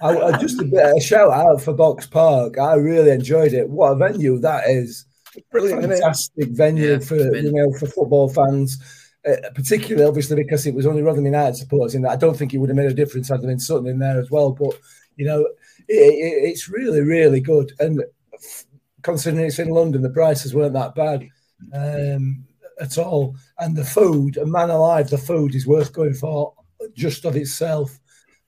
I, 0.00 0.16
I 0.16 0.38
just 0.38 0.60
a 0.60 0.64
bit 0.64 0.96
a 0.96 1.00
shout 1.00 1.32
out 1.32 1.60
for 1.60 1.72
Box 1.72 2.06
Park. 2.06 2.58
I 2.58 2.74
really 2.74 3.10
enjoyed 3.10 3.52
it. 3.52 3.68
What 3.68 3.92
a 3.92 3.96
venue 3.96 4.38
that 4.38 4.68
is! 4.68 5.06
Brilliant. 5.50 5.82
Fantastic 5.82 6.50
venue 6.50 6.92
Yeah, 6.92 6.98
for 6.98 7.16
you 7.16 7.50
know 7.52 7.72
for 7.78 7.86
football 7.86 8.28
fans, 8.28 8.78
uh, 9.26 9.36
particularly 9.54 10.06
obviously 10.06 10.36
because 10.36 10.66
it 10.66 10.74
was 10.74 10.86
only 10.86 11.02
Rotherham 11.02 11.24
United 11.24 11.56
supporters 11.56 11.94
in 11.94 12.02
that. 12.02 12.10
I 12.12 12.16
don't 12.16 12.36
think 12.36 12.52
it 12.52 12.58
would 12.58 12.68
have 12.68 12.76
made 12.76 12.90
a 12.90 12.94
difference 12.94 13.28
had 13.28 13.40
there 13.40 13.48
been 13.48 13.58
Sutton 13.58 13.86
in 13.86 13.98
there 13.98 14.20
as 14.20 14.30
well. 14.30 14.52
But 14.52 14.78
you 15.16 15.24
know, 15.26 15.40
it, 15.88 15.94
it, 15.94 16.48
it's 16.50 16.68
really 16.68 17.00
really 17.00 17.40
good. 17.40 17.72
And 17.80 18.04
f- 18.34 18.64
considering 19.02 19.46
it's 19.46 19.58
in 19.58 19.70
London, 19.70 20.02
the 20.02 20.10
prices 20.10 20.54
weren't 20.54 20.74
that 20.74 20.94
bad 20.94 21.26
um, 21.72 22.44
at 22.80 22.98
all. 22.98 23.36
And 23.58 23.76
the 23.76 23.84
food, 23.84 24.36
a 24.36 24.46
man 24.46 24.70
alive, 24.70 25.10
the 25.10 25.18
food 25.18 25.54
is 25.54 25.66
worth 25.66 25.92
going 25.92 26.14
for 26.14 26.54
just 26.94 27.24
of 27.24 27.36
itself. 27.36 27.98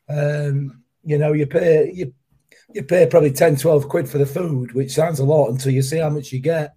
Um, 0.08 0.82
you 1.02 1.18
know, 1.18 1.32
you 1.32 1.46
pay 1.46 1.90
you 1.92 2.14
you 2.72 2.82
pay 2.82 3.06
probably 3.06 3.30
10, 3.30 3.56
12 3.56 3.88
quid 3.88 4.08
for 4.08 4.18
the 4.18 4.26
food, 4.26 4.72
which 4.72 4.92
sounds 4.92 5.20
a 5.20 5.24
lot 5.24 5.50
until 5.50 5.72
you 5.72 5.82
see 5.82 5.98
how 5.98 6.10
much 6.10 6.32
you 6.32 6.40
get. 6.40 6.74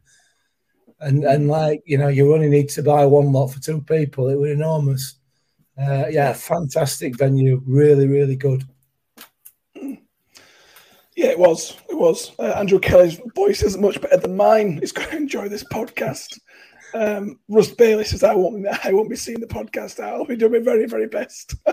And 1.00 1.24
and 1.24 1.48
like, 1.48 1.84
you 1.86 1.98
know, 1.98 2.08
you 2.08 2.34
only 2.34 2.50
need 2.50 2.70
to 2.70 2.84
buy 2.84 3.06
one 3.06 3.32
lot 3.32 3.48
for 3.48 3.60
two 3.60 3.82
people. 3.82 4.30
It 4.30 4.36
was 4.36 4.51
enormous. 4.51 5.16
Uh, 5.77 6.06
yeah, 6.10 6.34
fantastic 6.34 7.16
venue. 7.18 7.62
Really, 7.66 8.08
really 8.08 8.36
good. 8.36 8.63
Yeah, 11.18 11.30
it 11.30 11.39
was. 11.39 11.75
It 11.89 11.98
was. 11.98 12.32
Uh, 12.38 12.54
Andrew 12.58 12.80
Kelly's 12.80 13.20
voice 13.36 13.63
isn't 13.63 13.82
much 13.82 14.00
better 14.01 14.18
than 14.18 14.38
mine. 14.38 14.77
He's 14.80 14.92
going 14.92 15.10
to 15.10 15.18
enjoy 15.18 15.50
this 15.50 15.63
podcast. 15.63 16.39
Um, 16.98 17.39
Russ 17.48 17.70
Bailey 17.70 18.06
says, 18.06 18.24
"I 18.24 18.34
won't. 18.34 18.63
Be, 18.63 18.70
I 18.70 18.92
won't 18.92 19.10
be 19.10 19.16
seeing 19.16 19.39
the 19.39 19.48
podcast. 19.48 20.04
I'll 20.04 20.25
be 20.25 20.36
doing 20.36 20.54
my 20.54 20.60
very, 20.60 20.88
very 20.88 21.08
best." 21.08 21.56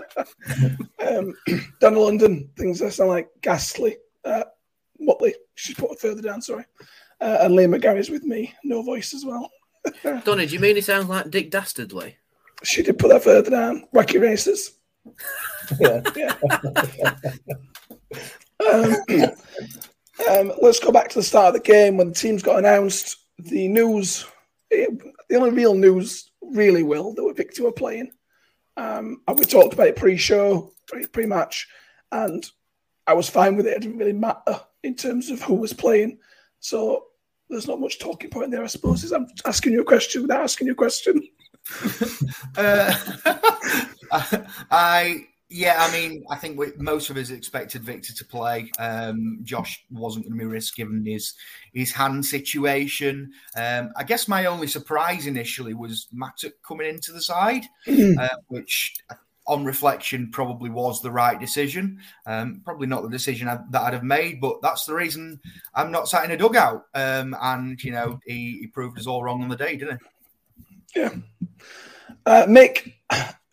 um, 1.07 1.33
down 1.79 1.93
in 1.93 1.99
London, 1.99 2.49
things 2.55 2.79
that 2.79 2.93
sound 2.93 3.09
like 3.09 3.29
ghastly. 3.41 3.97
Uh, 4.23 4.43
Motley, 4.99 5.33
she's 5.55 5.75
put 5.75 5.91
it 5.91 5.99
further 5.99 6.21
down. 6.21 6.41
Sorry, 6.41 6.65
uh, 7.21 7.39
and 7.41 7.55
Liam 7.55 7.75
McGarry's 7.75 8.09
with 8.09 8.23
me. 8.23 8.53
No 8.63 8.83
voice 8.83 9.13
as 9.13 9.25
well. 9.25 9.49
Donny, 10.23 10.45
do 10.45 10.53
you 10.53 10.59
mean 10.59 10.77
it 10.77 10.85
sounds 10.85 11.09
like 11.09 11.31
Dick 11.31 11.49
Dastardly? 11.49 12.17
She 12.63 12.83
did 12.83 12.99
put 12.99 13.09
that 13.09 13.23
further 13.23 13.49
down. 13.49 13.87
Wacky 13.93 14.21
races. 14.21 14.73
Yeah. 15.79 16.03
Um, 18.71 18.95
um, 20.29 20.51
let's 20.61 20.79
go 20.79 20.91
back 20.91 21.09
to 21.09 21.19
the 21.19 21.23
start 21.23 21.47
of 21.47 21.53
the 21.53 21.67
game 21.67 21.97
when 21.97 22.09
the 22.09 22.13
teams 22.13 22.43
got 22.43 22.59
announced. 22.59 23.17
The 23.39 23.67
news, 23.67 24.27
it, 24.69 24.89
the 25.29 25.35
only 25.35 25.51
real 25.51 25.73
news, 25.73 26.31
really, 26.41 26.83
will 26.83 27.13
that 27.13 27.23
were 27.23 27.33
Viktor 27.33 27.63
were 27.63 27.71
playing. 27.71 28.11
Um, 28.77 29.21
and 29.27 29.39
we 29.39 29.45
talked 29.45 29.73
about 29.73 29.87
it 29.87 29.95
pre-show, 29.95 30.73
pre- 30.87 31.07
pre-match, 31.07 31.67
and 32.11 32.49
I 33.07 33.13
was 33.13 33.29
fine 33.29 33.55
with 33.55 33.67
it. 33.67 33.77
It 33.77 33.81
didn't 33.81 33.97
really 33.97 34.13
matter 34.13 34.59
in 34.83 34.95
terms 34.95 35.29
of 35.29 35.41
who 35.41 35.55
was 35.55 35.73
playing. 35.73 36.19
So 36.59 37.05
there's 37.49 37.67
not 37.67 37.79
much 37.79 37.99
talking 37.99 38.29
point 38.29 38.51
there, 38.51 38.63
I 38.63 38.67
suppose. 38.67 39.03
Is 39.03 39.11
I'm 39.11 39.27
asking 39.45 39.73
you 39.73 39.81
a 39.81 39.85
question 39.85 40.23
without 40.23 40.43
asking 40.43 40.67
you 40.67 40.73
a 40.73 40.75
question. 40.75 41.27
Uh, 42.57 42.93
I 44.71 45.27
yeah, 45.55 45.77
I 45.79 45.89
mean, 45.93 46.25
I 46.29 46.35
think 46.35 46.59
we, 46.59 46.73
most 46.77 47.09
of 47.09 47.15
us 47.15 47.29
expected 47.29 47.81
Viktor 47.81 48.13
to 48.13 48.25
play. 48.25 48.69
Um, 48.77 49.39
Josh 49.43 49.85
wasn't 49.89 50.25
going 50.25 50.37
to 50.37 50.43
be 50.43 50.51
risked 50.51 50.75
given 50.75 51.05
his 51.05 51.33
his 51.73 51.93
hand 51.93 52.25
situation. 52.25 53.31
Um, 53.55 53.91
I 53.95 54.03
guess 54.03 54.27
my 54.27 54.47
only 54.47 54.67
surprise 54.67 55.27
initially 55.27 55.73
was 55.73 56.07
Mattock 56.11 56.51
coming 56.67 56.89
into 56.89 57.13
the 57.13 57.21
side, 57.21 57.63
uh, 57.87 58.27
which 58.49 58.97
on 59.47 59.63
reflection 59.63 60.29
probably 60.29 60.69
was 60.69 61.01
the 61.01 61.11
right 61.11 61.39
decision. 61.39 62.01
Um, 62.25 62.61
probably 62.65 62.87
not 62.87 63.03
the 63.03 63.09
decision 63.09 63.47
I, 63.47 63.59
that 63.71 63.81
I'd 63.81 63.93
have 63.93 64.03
made, 64.03 64.41
but 64.41 64.61
that's 64.61 64.83
the 64.83 64.93
reason 64.93 65.39
I'm 65.73 65.89
not 65.89 66.09
sat 66.09 66.25
in 66.25 66.31
a 66.31 66.37
dugout. 66.37 66.83
Um, 66.93 67.33
and 67.41 67.81
you 67.81 67.93
know, 67.93 68.19
he, 68.25 68.57
he 68.59 68.67
proved 68.67 68.99
us 68.99 69.07
all 69.07 69.23
wrong 69.23 69.41
on 69.41 69.47
the 69.47 69.55
day, 69.55 69.77
didn't 69.77 70.01
he? 70.93 70.99
Yeah. 70.99 71.15
Uh, 72.25 72.45
Mick, 72.45 72.95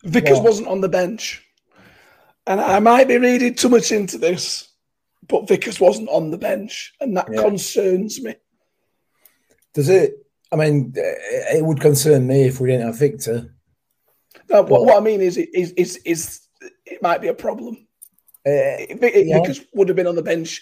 Vickers 0.03 0.39
What? 0.39 0.43
wasn't 0.43 0.67
on 0.67 0.81
the 0.81 0.89
bench. 0.89 1.41
And 2.45 2.59
I 2.59 2.79
might 2.79 3.07
be 3.07 3.17
reading 3.17 3.55
too 3.55 3.69
much 3.69 3.91
into 3.91 4.17
this, 4.17 4.67
but 5.27 5.47
Vickers 5.47 5.79
wasn't 5.79 6.09
on 6.09 6.31
the 6.31 6.37
bench. 6.37 6.93
And 6.99 7.15
that 7.17 7.27
Yeah. 7.31 7.41
concerns 7.41 8.21
me. 8.21 8.35
Does 9.73 9.89
it? 9.89 10.15
I 10.51 10.55
mean, 10.55 10.93
it 10.95 11.65
would 11.65 11.79
concern 11.81 12.27
me 12.27 12.43
if 12.43 12.59
we 12.59 12.67
didn't 12.69 12.85
have 12.85 12.97
Viktor. 12.99 13.55
No, 14.49 14.61
what, 14.61 14.69
Well- 14.69 14.85
what 14.85 14.97
I 14.97 14.99
mean 14.99 15.21
is, 15.21 15.37
it 15.37 15.49
is, 15.53 15.71
is, 15.71 15.97
is 16.05 16.41
it 16.85 17.01
might 17.01 17.21
be 17.21 17.29
a 17.29 17.33
problem. 17.33 17.87
Uh, 18.45 18.51
Yeah. 18.51 19.39
Vickers 19.39 19.61
would 19.73 19.87
have 19.87 19.95
been 19.95 20.07
on 20.07 20.15
the 20.15 20.21
bench 20.21 20.61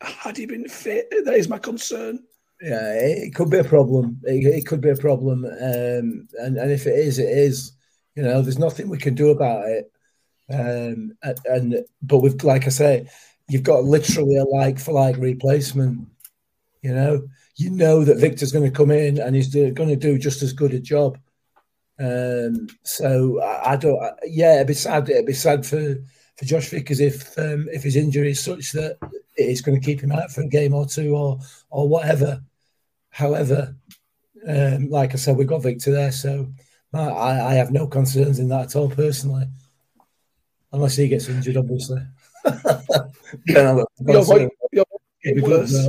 had 0.00 0.36
he 0.36 0.46
been 0.46 0.68
fit. 0.68 1.08
That 1.24 1.34
is 1.34 1.48
my 1.48 1.58
concern. 1.58 2.22
Yeah, 2.60 2.94
it 2.94 3.34
could 3.34 3.50
be 3.50 3.58
a 3.58 3.64
problem. 3.64 4.20
It, 4.24 4.44
it 4.46 4.66
could 4.66 4.80
be 4.80 4.90
a 4.90 4.96
problem, 4.96 5.44
um, 5.44 6.28
and 6.38 6.56
and 6.58 6.70
if 6.70 6.86
it 6.86 6.96
is, 6.96 7.18
it 7.18 7.28
is. 7.28 7.72
You 8.14 8.22
know, 8.22 8.42
there's 8.42 8.58
nothing 8.58 8.88
we 8.88 8.98
can 8.98 9.14
do 9.14 9.30
about 9.30 9.66
it. 9.66 9.90
Um, 10.50 11.12
and, 11.46 11.84
but 12.02 12.18
with 12.18 12.44
like 12.44 12.66
I 12.66 12.70
say, 12.70 13.08
you've 13.48 13.62
got 13.62 13.84
literally 13.84 14.36
a 14.36 14.44
like 14.44 14.78
for 14.78 14.92
like 14.92 15.16
replacement. 15.16 16.08
You 16.82 16.94
know, 16.94 17.28
you 17.56 17.70
know 17.70 18.04
that 18.04 18.18
Viktor's 18.18 18.52
going 18.52 18.64
to 18.70 18.76
come 18.76 18.90
in 18.90 19.20
and 19.20 19.36
he's 19.36 19.54
going 19.54 19.74
to 19.88 19.96
do 19.96 20.18
just 20.18 20.42
as 20.42 20.52
good 20.52 20.74
a 20.74 20.80
job. 20.80 21.18
Um, 21.98 22.66
so 22.82 23.40
I, 23.40 23.72
I 23.72 23.76
don't. 23.76 24.02
I- 24.02 24.14
Yeah, 24.26 24.56
it'd 24.56 24.66
be 24.66 24.74
sad. 24.74 25.08
It'd 25.08 25.26
be 25.26 25.32
sad 25.32 25.64
for 25.66 25.96
for 26.36 26.44
Josh 26.44 26.70
Vickers 26.70 27.00
if 27.00 27.38
um, 27.38 27.68
if 27.72 27.82
his 27.82 27.96
injury 27.96 28.30
is 28.32 28.42
such 28.42 28.72
that 28.72 28.98
it's 29.36 29.60
going 29.60 29.78
to 29.80 29.84
keep 29.84 30.00
him 30.00 30.12
out 30.12 30.30
for 30.32 30.42
a 30.42 30.48
game 30.48 30.74
or 30.74 30.86
two 30.86 31.14
or 31.16 31.38
or 31.70 31.88
whatever. 31.88 32.42
However, 33.10 33.76
um, 34.48 34.88
like 34.90 35.12
I 35.12 35.16
said, 35.16 35.36
we've 35.36 35.46
got 35.46 35.62
Victor 35.62 35.92
there, 35.92 36.12
so 36.12 36.52
I 36.94 37.40
I 37.40 37.54
have 37.54 37.70
no 37.72 37.86
concerns 37.86 38.38
in 38.38 38.48
that 38.48 38.66
at 38.66 38.76
all 38.76 38.90
personally, 38.90 39.46
unless 40.72 40.96
he 40.96 41.08
gets 41.08 41.28
injured, 41.28 41.56
obviously. 41.56 42.00
Then 43.46 43.66
I've 43.66 43.76
got 43.76 43.88
Your 44.00 44.24
voice, 44.24 44.28
concern. 44.28 44.50
your 44.72 44.84
It'd 45.24 45.36
be 45.36 45.40
voice 45.40 45.50
good, 45.50 45.58
worse. 45.60 45.88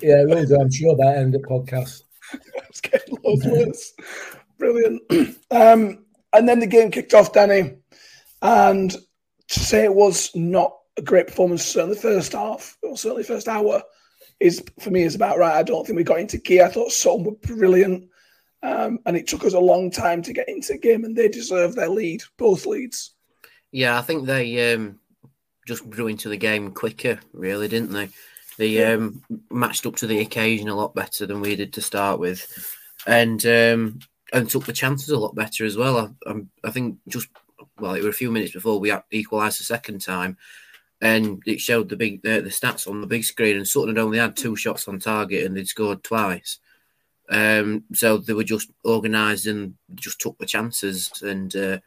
Yeah, 0.00 0.24
we'll 0.24 0.46
do. 0.46 0.58
I'm 0.60 0.70
sure 0.70 0.96
that 0.96 1.16
end 1.18 1.34
the 1.34 1.38
podcast. 1.38 2.02
It's 2.68 2.80
getting 2.80 3.18
loads 3.24 3.44
worse. 3.46 3.92
Brilliant. 4.58 5.02
Um, 5.50 6.04
and 6.32 6.48
then 6.48 6.60
the 6.60 6.66
game 6.68 6.92
kicked 6.92 7.12
off, 7.12 7.32
Danny. 7.32 7.74
And 8.40 8.92
to 8.92 9.60
say 9.60 9.82
it 9.84 9.94
was 9.94 10.30
not 10.36 10.76
a 10.96 11.02
great 11.02 11.26
performance, 11.26 11.64
certainly 11.64 11.96
the 11.96 12.00
first 12.00 12.32
half, 12.34 12.76
or 12.84 12.96
certainly 12.96 13.24
first 13.24 13.48
hour, 13.48 13.82
is 14.38 14.62
for 14.78 14.90
me 14.90 15.02
is 15.02 15.16
about 15.16 15.38
right. 15.38 15.56
I 15.56 15.64
don't 15.64 15.84
think 15.84 15.96
we 15.96 16.04
got 16.04 16.20
into 16.20 16.38
gear. 16.38 16.66
I 16.66 16.68
thought 16.68 16.92
Sutton 16.92 17.24
were 17.24 17.32
brilliant. 17.32 18.08
Um, 18.62 19.00
and 19.06 19.16
it 19.16 19.26
took 19.26 19.44
us 19.44 19.54
a 19.54 19.58
long 19.60 19.90
time 19.90 20.22
to 20.22 20.32
get 20.32 20.48
into 20.48 20.74
the 20.74 20.78
game, 20.78 21.04
and 21.04 21.16
they 21.16 21.28
deserve 21.28 21.74
their 21.74 21.88
lead, 21.88 22.22
both 22.38 22.64
leads. 22.66 23.14
Yeah, 23.72 23.98
I 23.98 24.02
think 24.02 24.26
they 24.26 24.74
um, 24.74 24.98
just 25.66 25.88
grew 25.88 26.08
into 26.08 26.28
the 26.28 26.36
game 26.36 26.72
quicker, 26.72 27.20
really, 27.32 27.68
didn't 27.68 27.92
they? 27.92 28.08
They 28.58 28.84
um, 28.84 29.22
matched 29.50 29.86
up 29.86 29.96
to 29.96 30.06
the 30.06 30.20
occasion 30.20 30.68
a 30.68 30.74
lot 30.74 30.94
better 30.94 31.24
than 31.26 31.40
we 31.40 31.56
did 31.56 31.72
to 31.74 31.80
start 31.80 32.18
with, 32.18 32.76
and 33.06 33.44
um, 33.46 34.00
and 34.32 34.48
took 34.48 34.66
the 34.66 34.72
chances 34.72 35.10
a 35.10 35.18
lot 35.18 35.34
better 35.34 35.64
as 35.64 35.76
well. 35.76 35.98
I, 35.98 36.30
I'm, 36.30 36.50
I 36.64 36.70
think 36.70 36.98
just 37.08 37.28
well, 37.78 37.94
it 37.94 38.02
was 38.02 38.14
a 38.14 38.18
few 38.18 38.30
minutes 38.30 38.52
before 38.52 38.78
we 38.78 38.92
equalised 39.10 39.60
the 39.60 39.64
second 39.64 40.00
time, 40.00 40.36
and 41.00 41.42
it 41.46 41.60
showed 41.60 41.88
the 41.88 41.96
big 41.96 42.26
uh, 42.26 42.40
the 42.40 42.50
stats 42.50 42.88
on 42.88 43.00
the 43.00 43.06
big 43.06 43.24
screen, 43.24 43.56
and 43.56 43.66
Sutton 43.66 43.96
had 43.96 43.98
only 43.98 44.18
had 44.18 44.36
two 44.36 44.56
shots 44.56 44.88
on 44.88 44.98
target, 44.98 45.46
and 45.46 45.56
they'd 45.56 45.68
scored 45.68 46.02
twice. 46.02 46.58
Um, 47.30 47.84
so 47.94 48.18
they 48.18 48.32
were 48.32 48.44
just 48.44 48.70
organised 48.84 49.46
and 49.46 49.74
just 49.94 50.20
took 50.20 50.36
the 50.38 50.46
chances, 50.46 51.10
and 51.22 51.54
uh, 51.54 51.78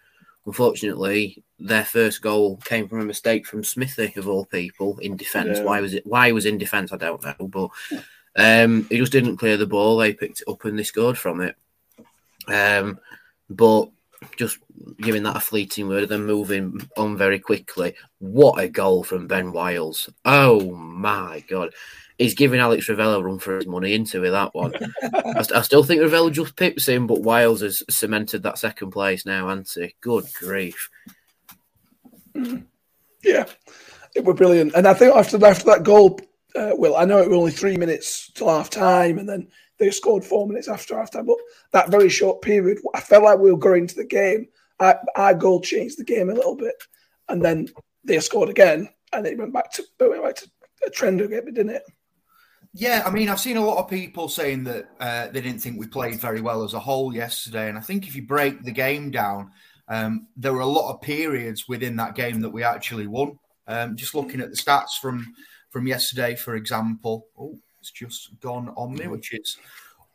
unfortunately, 0.45 1.43
their 1.59 1.85
first 1.85 2.21
goal 2.21 2.57
came 2.57 2.87
from 2.87 3.01
a 3.01 3.05
mistake 3.05 3.45
from 3.45 3.63
Smithy 3.63 4.13
of 4.17 4.27
all 4.27 4.45
people 4.45 4.97
in 4.99 5.15
defence. 5.15 5.59
Yeah. 5.59 5.63
Why 5.63 5.81
was 5.81 5.93
it? 5.93 6.05
Why 6.05 6.27
he 6.27 6.33
was 6.33 6.45
in 6.45 6.57
defence? 6.57 6.91
I 6.91 6.97
don't 6.97 7.23
know, 7.23 7.47
but 7.47 7.69
um, 8.35 8.85
he 8.89 8.97
just 8.97 9.11
didn't 9.11 9.37
clear 9.37 9.57
the 9.57 9.67
ball. 9.67 9.97
They 9.97 10.13
picked 10.13 10.41
it 10.41 10.49
up 10.49 10.65
and 10.65 10.77
they 10.77 10.83
scored 10.83 11.17
from 11.17 11.41
it. 11.41 11.55
Um, 12.47 12.99
but 13.49 13.89
just 14.37 14.59
giving 15.01 15.23
that 15.23 15.37
a 15.37 15.41
fleeting 15.41 15.87
word, 15.87 16.09
then 16.09 16.25
moving 16.25 16.79
on 16.97 17.17
very 17.17 17.39
quickly. 17.39 17.95
What 18.19 18.59
a 18.59 18.67
goal 18.67 19.03
from 19.03 19.27
Ben 19.27 19.51
Wiles! 19.51 20.09
Oh 20.25 20.75
my 20.75 21.43
god, 21.49 21.73
he's 22.17 22.35
giving 22.35 22.59
Alex 22.59 22.89
Revell 22.89 23.15
a 23.15 23.23
run 23.23 23.39
for 23.39 23.57
his 23.57 23.67
money 23.67 23.93
into 23.93 24.23
it. 24.23 24.31
That 24.31 24.53
one, 24.53 24.73
I, 25.03 25.45
I 25.55 25.61
still 25.61 25.83
think 25.83 26.01
Revell 26.01 26.29
just 26.29 26.55
pips 26.55 26.87
him, 26.87 27.07
but 27.07 27.21
Wiles 27.21 27.61
has 27.61 27.83
cemented 27.89 28.43
that 28.43 28.57
second 28.57 28.91
place 28.91 29.25
now, 29.25 29.47
hasn't 29.47 29.69
he? 29.73 29.95
Good 30.01 30.25
grief! 30.33 30.89
Yeah, 33.23 33.45
it 34.15 34.25
were 34.25 34.33
brilliant. 34.33 34.73
And 34.75 34.87
I 34.87 34.93
think 34.93 35.15
after 35.15 35.43
after 35.45 35.65
that 35.65 35.83
goal, 35.83 36.19
uh, 36.55 36.71
well, 36.75 36.95
I 36.95 37.05
know 37.05 37.19
it 37.19 37.29
was 37.29 37.37
only 37.37 37.51
three 37.51 37.77
minutes 37.77 38.31
till 38.33 38.49
half 38.49 38.69
time, 38.69 39.17
and 39.17 39.27
then 39.27 39.47
they 39.77 39.89
scored 39.91 40.23
four 40.23 40.47
minutes 40.47 40.67
after 40.67 40.97
half 40.97 41.11
time. 41.11 41.25
But 41.25 41.37
that 41.71 41.89
very 41.89 42.09
short 42.09 42.41
period, 42.41 42.79
I 42.93 43.01
felt 43.01 43.23
like 43.23 43.39
we 43.39 43.51
were 43.51 43.57
going 43.57 43.87
to 43.87 43.95
the 43.95 44.05
game. 44.05 44.47
Our 44.79 45.33
goal 45.33 45.61
changed 45.61 45.97
the 45.97 46.03
game 46.03 46.29
a 46.29 46.33
little 46.33 46.55
bit, 46.55 46.75
and 47.29 47.41
then 47.43 47.69
they 48.03 48.19
scored 48.19 48.49
again, 48.49 48.89
and 49.13 49.25
it 49.25 49.37
went 49.37 49.53
back 49.53 49.71
to 49.73 49.83
it 49.83 50.09
went 50.09 50.23
back 50.23 50.35
to 50.35 50.49
a 50.85 50.89
trend 50.89 51.21
again, 51.21 51.45
didn't 51.45 51.69
it? 51.69 51.83
Yeah, 52.75 53.03
I 53.05 53.11
mean, 53.11 53.29
I've 53.29 53.39
seen 53.39 53.57
a 53.57 53.65
lot 53.65 53.77
of 53.77 53.87
people 53.87 54.27
saying 54.27 54.63
that 54.63 54.89
uh, 54.99 55.27
they 55.27 55.41
didn't 55.41 55.59
think 55.59 55.79
we 55.79 55.85
played 55.85 56.19
very 56.19 56.41
well 56.41 56.63
as 56.63 56.73
a 56.73 56.79
whole 56.79 57.13
yesterday. 57.13 57.69
And 57.69 57.77
I 57.77 57.81
think 57.81 58.07
if 58.07 58.15
you 58.15 58.23
break 58.23 58.63
the 58.63 58.71
game 58.71 59.11
down, 59.11 59.51
um, 59.87 60.27
there 60.35 60.53
were 60.53 60.61
a 60.61 60.65
lot 60.65 60.91
of 60.91 61.01
periods 61.01 61.67
within 61.67 61.95
that 61.97 62.15
game 62.15 62.41
that 62.41 62.49
we 62.49 62.63
actually 62.63 63.05
won. 63.05 63.37
Um, 63.67 63.95
just 63.95 64.15
looking 64.15 64.41
at 64.41 64.49
the 64.49 64.57
stats 64.57 64.99
from 64.99 65.33
from 65.69 65.87
yesterday, 65.87 66.35
for 66.35 66.55
example, 66.55 67.27
oh, 67.39 67.57
it's 67.79 67.91
just 67.91 68.39
gone 68.39 68.69
on 68.75 68.93
me, 68.95 69.07
which 69.07 69.33
is 69.33 69.57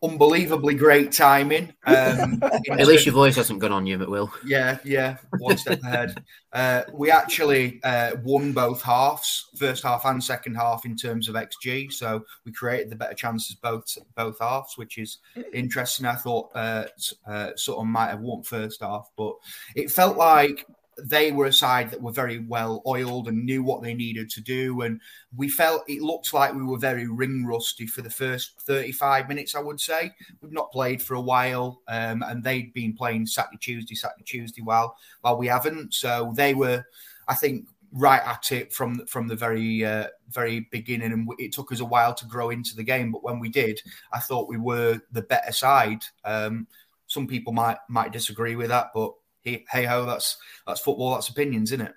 unbelievably 0.02 0.74
great 0.74 1.12
timing. 1.12 1.72
Um, 1.84 2.40
At 2.70 2.86
least 2.86 3.06
your 3.06 3.14
voice 3.14 3.36
hasn't 3.36 3.58
gone 3.58 3.72
on 3.72 3.86
you, 3.86 3.98
but 3.98 4.08
will. 4.08 4.32
yeah, 4.44 4.78
yeah, 4.84 5.16
one 5.38 5.56
step 5.56 5.82
ahead. 5.82 6.22
Uh, 6.52 6.82
we 6.92 7.10
actually 7.10 7.80
uh, 7.82 8.12
won 8.22 8.52
both 8.52 8.80
halves, 8.82 9.50
first 9.56 9.82
half 9.82 10.04
and 10.04 10.22
second 10.22 10.54
half, 10.54 10.84
in 10.84 10.96
terms 10.96 11.28
of 11.28 11.34
XG. 11.34 11.92
So 11.92 12.24
we 12.44 12.52
created 12.52 12.90
the 12.90 12.96
better 12.96 13.14
chances 13.14 13.56
both 13.56 13.96
both 14.16 14.38
halves, 14.38 14.78
which 14.78 14.98
is 14.98 15.18
interesting. 15.52 16.06
I 16.06 16.14
thought 16.14 16.50
uh, 16.54 16.84
S- 16.96 17.14
uh, 17.26 17.50
Sutton 17.56 17.88
might 17.88 18.10
have 18.10 18.20
won 18.20 18.42
first 18.42 18.82
half, 18.82 19.10
but 19.16 19.34
it 19.74 19.90
felt 19.90 20.16
like 20.16 20.66
they 21.04 21.32
were 21.32 21.46
a 21.46 21.52
side 21.52 21.90
that 21.90 22.02
were 22.02 22.12
very 22.12 22.38
well 22.38 22.82
oiled 22.86 23.28
and 23.28 23.44
knew 23.44 23.62
what 23.62 23.82
they 23.82 23.94
needed 23.94 24.28
to 24.30 24.40
do. 24.40 24.82
And 24.82 25.00
we 25.36 25.48
felt 25.48 25.88
it 25.88 26.02
looked 26.02 26.32
like 26.32 26.54
we 26.54 26.64
were 26.64 26.78
very 26.78 27.06
ring 27.06 27.46
rusty 27.46 27.86
for 27.86 28.02
the 28.02 28.10
first 28.10 28.60
35 28.62 29.28
minutes, 29.28 29.54
I 29.54 29.60
would 29.60 29.80
say. 29.80 30.12
We've 30.40 30.52
not 30.52 30.72
played 30.72 31.02
for 31.02 31.14
a 31.14 31.20
while, 31.20 31.82
um, 31.88 32.22
and 32.22 32.42
they'd 32.42 32.72
been 32.72 32.94
playing 32.94 33.26
Saturday, 33.26 33.58
Tuesday, 33.60 33.94
Saturday, 33.94 34.24
Tuesday 34.24 34.62
while 34.62 34.96
while 35.20 35.36
we 35.36 35.46
haven't. 35.46 35.94
So 35.94 36.32
they 36.34 36.54
were, 36.54 36.84
I 37.28 37.34
think, 37.34 37.68
right 37.92 38.22
at 38.24 38.52
it 38.52 38.72
from 38.72 39.06
from 39.06 39.28
the 39.28 39.36
very 39.36 39.84
uh, 39.84 40.08
very 40.30 40.68
beginning, 40.70 41.12
and 41.12 41.28
it 41.38 41.52
took 41.52 41.72
us 41.72 41.80
a 41.80 41.84
while 41.84 42.14
to 42.14 42.26
grow 42.26 42.50
into 42.50 42.74
the 42.74 42.84
game. 42.84 43.12
But 43.12 43.22
when 43.22 43.38
we 43.38 43.48
did, 43.48 43.80
I 44.12 44.18
thought 44.18 44.48
we 44.48 44.58
were 44.58 45.00
the 45.12 45.22
better 45.22 45.52
side. 45.52 46.02
Um, 46.24 46.66
some 47.06 47.26
people 47.26 47.52
might 47.52 47.78
might 47.88 48.12
disagree 48.12 48.56
with 48.56 48.68
that, 48.68 48.90
but 48.94 49.12
hey, 49.42 49.64
hey 49.70 49.84
ho, 49.84 50.04
that's 50.04 50.36
that's 50.66 50.80
football, 50.80 51.14
that's 51.14 51.28
opinions, 51.28 51.72
isn't 51.72 51.86
it? 51.86 51.94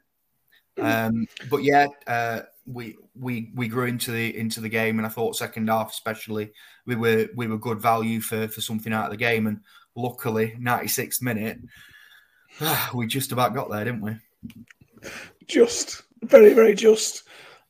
Um, 0.81 1.27
but 1.49 1.63
yeah, 1.63 1.87
uh, 2.07 2.41
we 2.65 2.97
we 3.13 3.51
we 3.55 3.67
grew 3.67 3.85
into 3.85 4.11
the 4.11 4.37
into 4.37 4.61
the 4.61 4.69
game, 4.69 4.99
and 4.99 5.05
I 5.05 5.09
thought 5.09 5.35
second 5.35 5.67
half 5.67 5.91
especially 5.91 6.51
we 6.85 6.95
were 6.95 7.27
we 7.35 7.47
were 7.47 7.57
good 7.57 7.81
value 7.81 8.21
for 8.21 8.47
for 8.47 8.61
something 8.61 8.93
out 8.93 9.05
of 9.05 9.11
the 9.11 9.17
game, 9.17 9.47
and 9.47 9.61
luckily 9.95 10.55
96th 10.57 11.21
minute 11.21 11.59
we 12.93 13.07
just 13.07 13.31
about 13.31 13.53
got 13.53 13.69
there, 13.69 13.85
didn't 13.85 14.01
we? 14.01 14.15
Just 15.47 16.03
very, 16.23 16.53
very 16.53 16.75
just. 16.75 17.23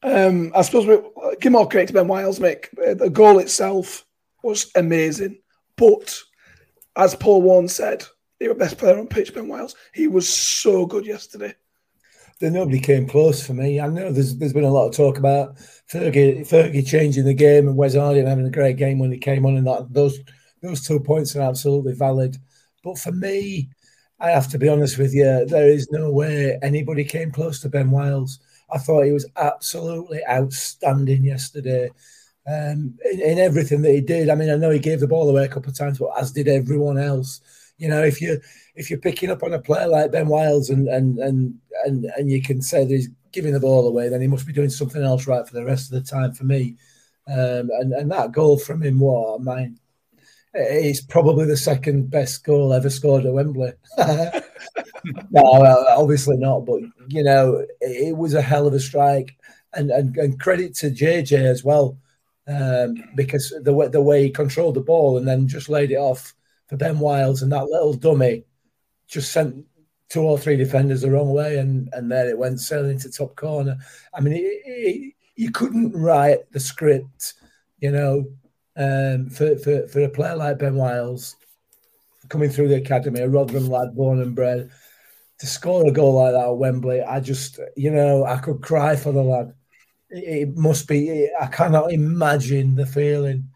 Um, 0.04 0.52
I 0.56 0.64
suppose 0.64 0.88
we 0.88 1.36
give 1.40 1.52
more 1.52 1.70
credit 1.70 1.88
to 1.88 1.94
Ben 1.94 2.08
Wiles, 2.08 2.40
Mick. 2.40 2.68
The 2.98 3.10
goal 3.10 3.40
itself 3.40 4.06
was 4.44 4.72
amazing, 4.76 5.40
but 5.76 6.20
as 6.96 7.16
Paul 7.16 7.44
Warne 7.44 7.68
said, 7.68 8.04
he 8.42 8.48
was 8.48 8.58
best 8.58 8.78
player 8.78 8.98
on 8.98 9.08
pitch. 9.08 9.34
Ben 9.34 9.48
Wiles, 9.48 9.76
he 9.94 10.08
was 10.08 10.28
so 10.28 10.86
good 10.86 11.06
yesterday. 11.06 11.54
Nobody 12.42 12.80
came 12.80 13.08
close 13.08 13.46
for 13.46 13.54
me. 13.54 13.80
I 13.80 13.86
know 13.86 14.12
there's 14.12 14.36
there's 14.36 14.52
been 14.52 14.64
a 14.64 14.72
lot 14.72 14.88
of 14.88 14.96
talk 14.96 15.20
about 15.20 15.58
Fergie 15.88 16.40
Fergie 16.40 16.88
changing 16.88 17.26
the 17.26 17.36
game 17.36 17.68
and 17.68 17.78
Wes 17.78 17.94
Harding 17.94 18.26
having 18.26 18.48
a 18.48 18.50
great 18.50 18.78
game 18.78 18.98
when 18.98 19.12
he 19.12 19.20
came 19.20 19.46
on, 19.46 19.58
and 19.58 19.68
that 19.68 19.94
those 19.94 20.18
those 20.64 20.84
two 20.84 21.00
points 21.00 21.36
are 21.36 21.42
absolutely 21.42 21.94
valid. 21.94 22.38
But 22.84 22.98
for 22.98 23.12
me, 23.12 23.70
I 24.20 24.32
have 24.32 24.50
to 24.50 24.58
be 24.58 24.70
honest 24.70 24.98
with 24.98 25.14
you, 25.14 25.46
there 25.46 25.70
is 25.70 25.92
no 25.92 26.12
way 26.12 26.58
anybody 26.64 27.04
came 27.04 27.30
close 27.30 27.60
to 27.60 27.70
Ben 27.70 27.92
Wiles. 27.92 28.40
I 28.74 28.80
thought 28.80 29.06
he 29.06 29.12
was 29.12 29.30
absolutely 29.36 30.22
outstanding 30.28 31.24
yesterday. 31.24 31.92
Um, 32.48 32.98
in, 33.06 33.22
in 33.22 33.38
everything 33.38 33.84
that 33.84 33.92
he 33.92 34.02
did. 34.02 34.30
I 34.30 34.34
mean, 34.34 34.50
I 34.50 34.56
know 34.56 34.72
he 34.72 34.80
gave 34.80 35.00
the 35.00 35.08
ball 35.08 35.30
away 35.30 35.46
a 35.46 35.48
couple 35.48 35.70
of 35.70 35.78
times, 35.78 36.00
but 36.00 36.10
as 36.20 36.32
did 36.32 36.48
everyone 36.48 36.98
else. 36.98 37.40
You 37.82 37.88
know, 37.88 38.04
if 38.04 38.22
you 38.22 38.40
if 38.76 38.92
you're 38.92 39.00
picking 39.00 39.32
up 39.32 39.42
on 39.42 39.54
a 39.54 39.60
player 39.60 39.88
like 39.88 40.12
Ben 40.12 40.28
Wiles 40.28 40.70
and 40.70 40.88
and 40.88 41.18
and 41.18 41.56
and 41.84 42.06
and 42.16 42.30
you 42.30 42.40
can 42.40 42.62
say 42.62 42.86
that 42.86 42.94
he's 42.94 43.10
giving 43.32 43.54
the 43.54 43.60
ball 43.60 43.88
away, 43.88 44.08
then 44.08 44.22
he 44.22 44.28
must 44.28 44.46
be 44.46 44.54
doing 44.54 44.70
something 44.70 45.02
else 45.02 45.26
right 45.26 45.48
for 45.48 45.56
the 45.56 45.66
rest 45.66 45.92
of 45.92 45.98
the 45.98 46.08
time. 46.08 46.32
For 46.32 46.44
me, 46.44 46.76
um, 47.28 47.72
and 47.80 47.92
and 47.92 48.12
that 48.12 48.34
goal 48.34 48.60
from 48.60 48.84
him, 48.84 49.00
what 49.00 49.42
I 49.42 49.56
mean, 49.56 49.80
it's 50.54 51.02
probably 51.02 51.46
the 51.46 51.58
second 51.58 52.12
best 52.12 52.44
goal 52.44 52.72
ever 52.72 52.92
scored 52.92 53.26
at 53.26 53.34
Wembley. 53.34 53.72
no, 53.98 55.86
obviously 55.90 56.38
not, 56.38 56.60
but 56.60 56.82
you 57.08 57.24
know, 57.24 57.66
it, 57.80 58.10
it 58.10 58.16
was 58.16 58.36
a 58.36 58.44
hell 58.44 58.68
of 58.68 58.76
a 58.76 58.80
strike, 58.80 59.36
and 59.74 59.90
and, 59.90 60.16
and 60.18 60.40
credit 60.40 60.76
to 60.76 60.92
JJ 60.92 61.32
as 61.32 61.64
well, 61.64 61.98
um, 62.48 62.94
because 63.16 63.52
the 63.64 63.74
way 63.74 63.88
the 63.88 64.04
way 64.04 64.22
he 64.22 64.30
controlled 64.30 64.76
the 64.76 64.82
ball 64.82 65.18
and 65.18 65.28
then 65.28 65.48
just 65.48 65.68
laid 65.68 65.90
it 65.90 65.96
off 65.96 66.36
for 66.72 66.78
Ben 66.78 67.00
Wiles 67.00 67.42
and 67.42 67.52
that 67.52 67.66
little 67.66 67.94
dummy 67.94 68.46
just 69.06 69.34
sent 69.34 69.66
two 70.08 70.22
or 70.22 70.38
three 70.38 70.56
defenders 70.56 71.02
the 71.02 71.12
wrong 71.12 71.34
way, 71.34 71.58
and 71.58 71.90
and 71.92 72.10
there 72.10 72.30
it 72.30 72.38
went 72.38 72.62
sailing 72.62 72.92
into 72.92 73.12
top 73.12 73.36
corner. 73.36 73.78
I 74.14 74.22
mean, 74.22 74.34
it, 74.34 74.62
it, 74.66 75.14
you 75.36 75.52
couldn't 75.52 75.92
write 75.92 76.50
the 76.54 76.62
script, 76.62 77.34
you 77.80 77.92
know, 77.92 78.26
um, 78.78 79.30
for, 79.30 79.58
for 79.58 79.86
for 79.90 80.00
a 80.00 80.10
player 80.10 80.38
like 80.38 80.60
Ben 80.60 80.76
Wiles 80.76 81.36
coming 82.30 82.50
through 82.50 82.70
the 82.70 82.78
academy, 82.78 83.20
a 83.20 83.28
Rotherham 83.28 83.68
lad, 83.68 83.94
born 83.94 84.22
and 84.22 84.34
bred, 84.34 84.72
to 85.40 85.46
score 85.46 85.86
a 85.86 85.92
goal 85.92 86.14
like 86.14 86.32
that 86.32 86.48
at 86.48 86.58
Wembley. 86.58 87.02
I 87.02 87.20
just, 87.20 87.60
you 87.76 87.92
know, 87.92 88.24
I 88.24 88.38
could 88.38 88.62
cry 88.62 88.96
for 88.96 89.12
the 89.12 89.24
lad. 89.24 89.54
It, 90.10 90.24
it 90.24 90.56
must 90.56 90.88
be. 90.88 91.30
I 91.38 91.48
cannot 91.48 91.92
imagine 91.92 92.76
the 92.76 92.86
feeling. 92.86 93.51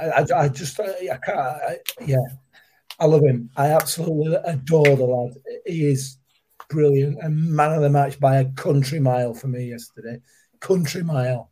I, 0.00 0.24
I, 0.34 0.48
just, 0.48 0.80
I 0.80 1.18
can't. 1.24 1.38
I, 1.38 1.78
yeah, 2.04 2.26
I 2.98 3.06
love 3.06 3.22
him. 3.22 3.50
I 3.56 3.68
absolutely 3.68 4.34
adore 4.44 4.96
the 4.96 5.04
lad. 5.04 5.36
He 5.66 5.86
is 5.86 6.18
brilliant 6.68 7.18
and 7.22 7.36
man 7.36 7.72
of 7.72 7.82
the 7.82 7.90
match 7.90 8.18
by 8.18 8.36
a 8.36 8.50
country 8.52 9.00
mile 9.00 9.34
for 9.34 9.48
me 9.48 9.70
yesterday. 9.70 10.20
Country 10.60 11.02
mile. 11.02 11.50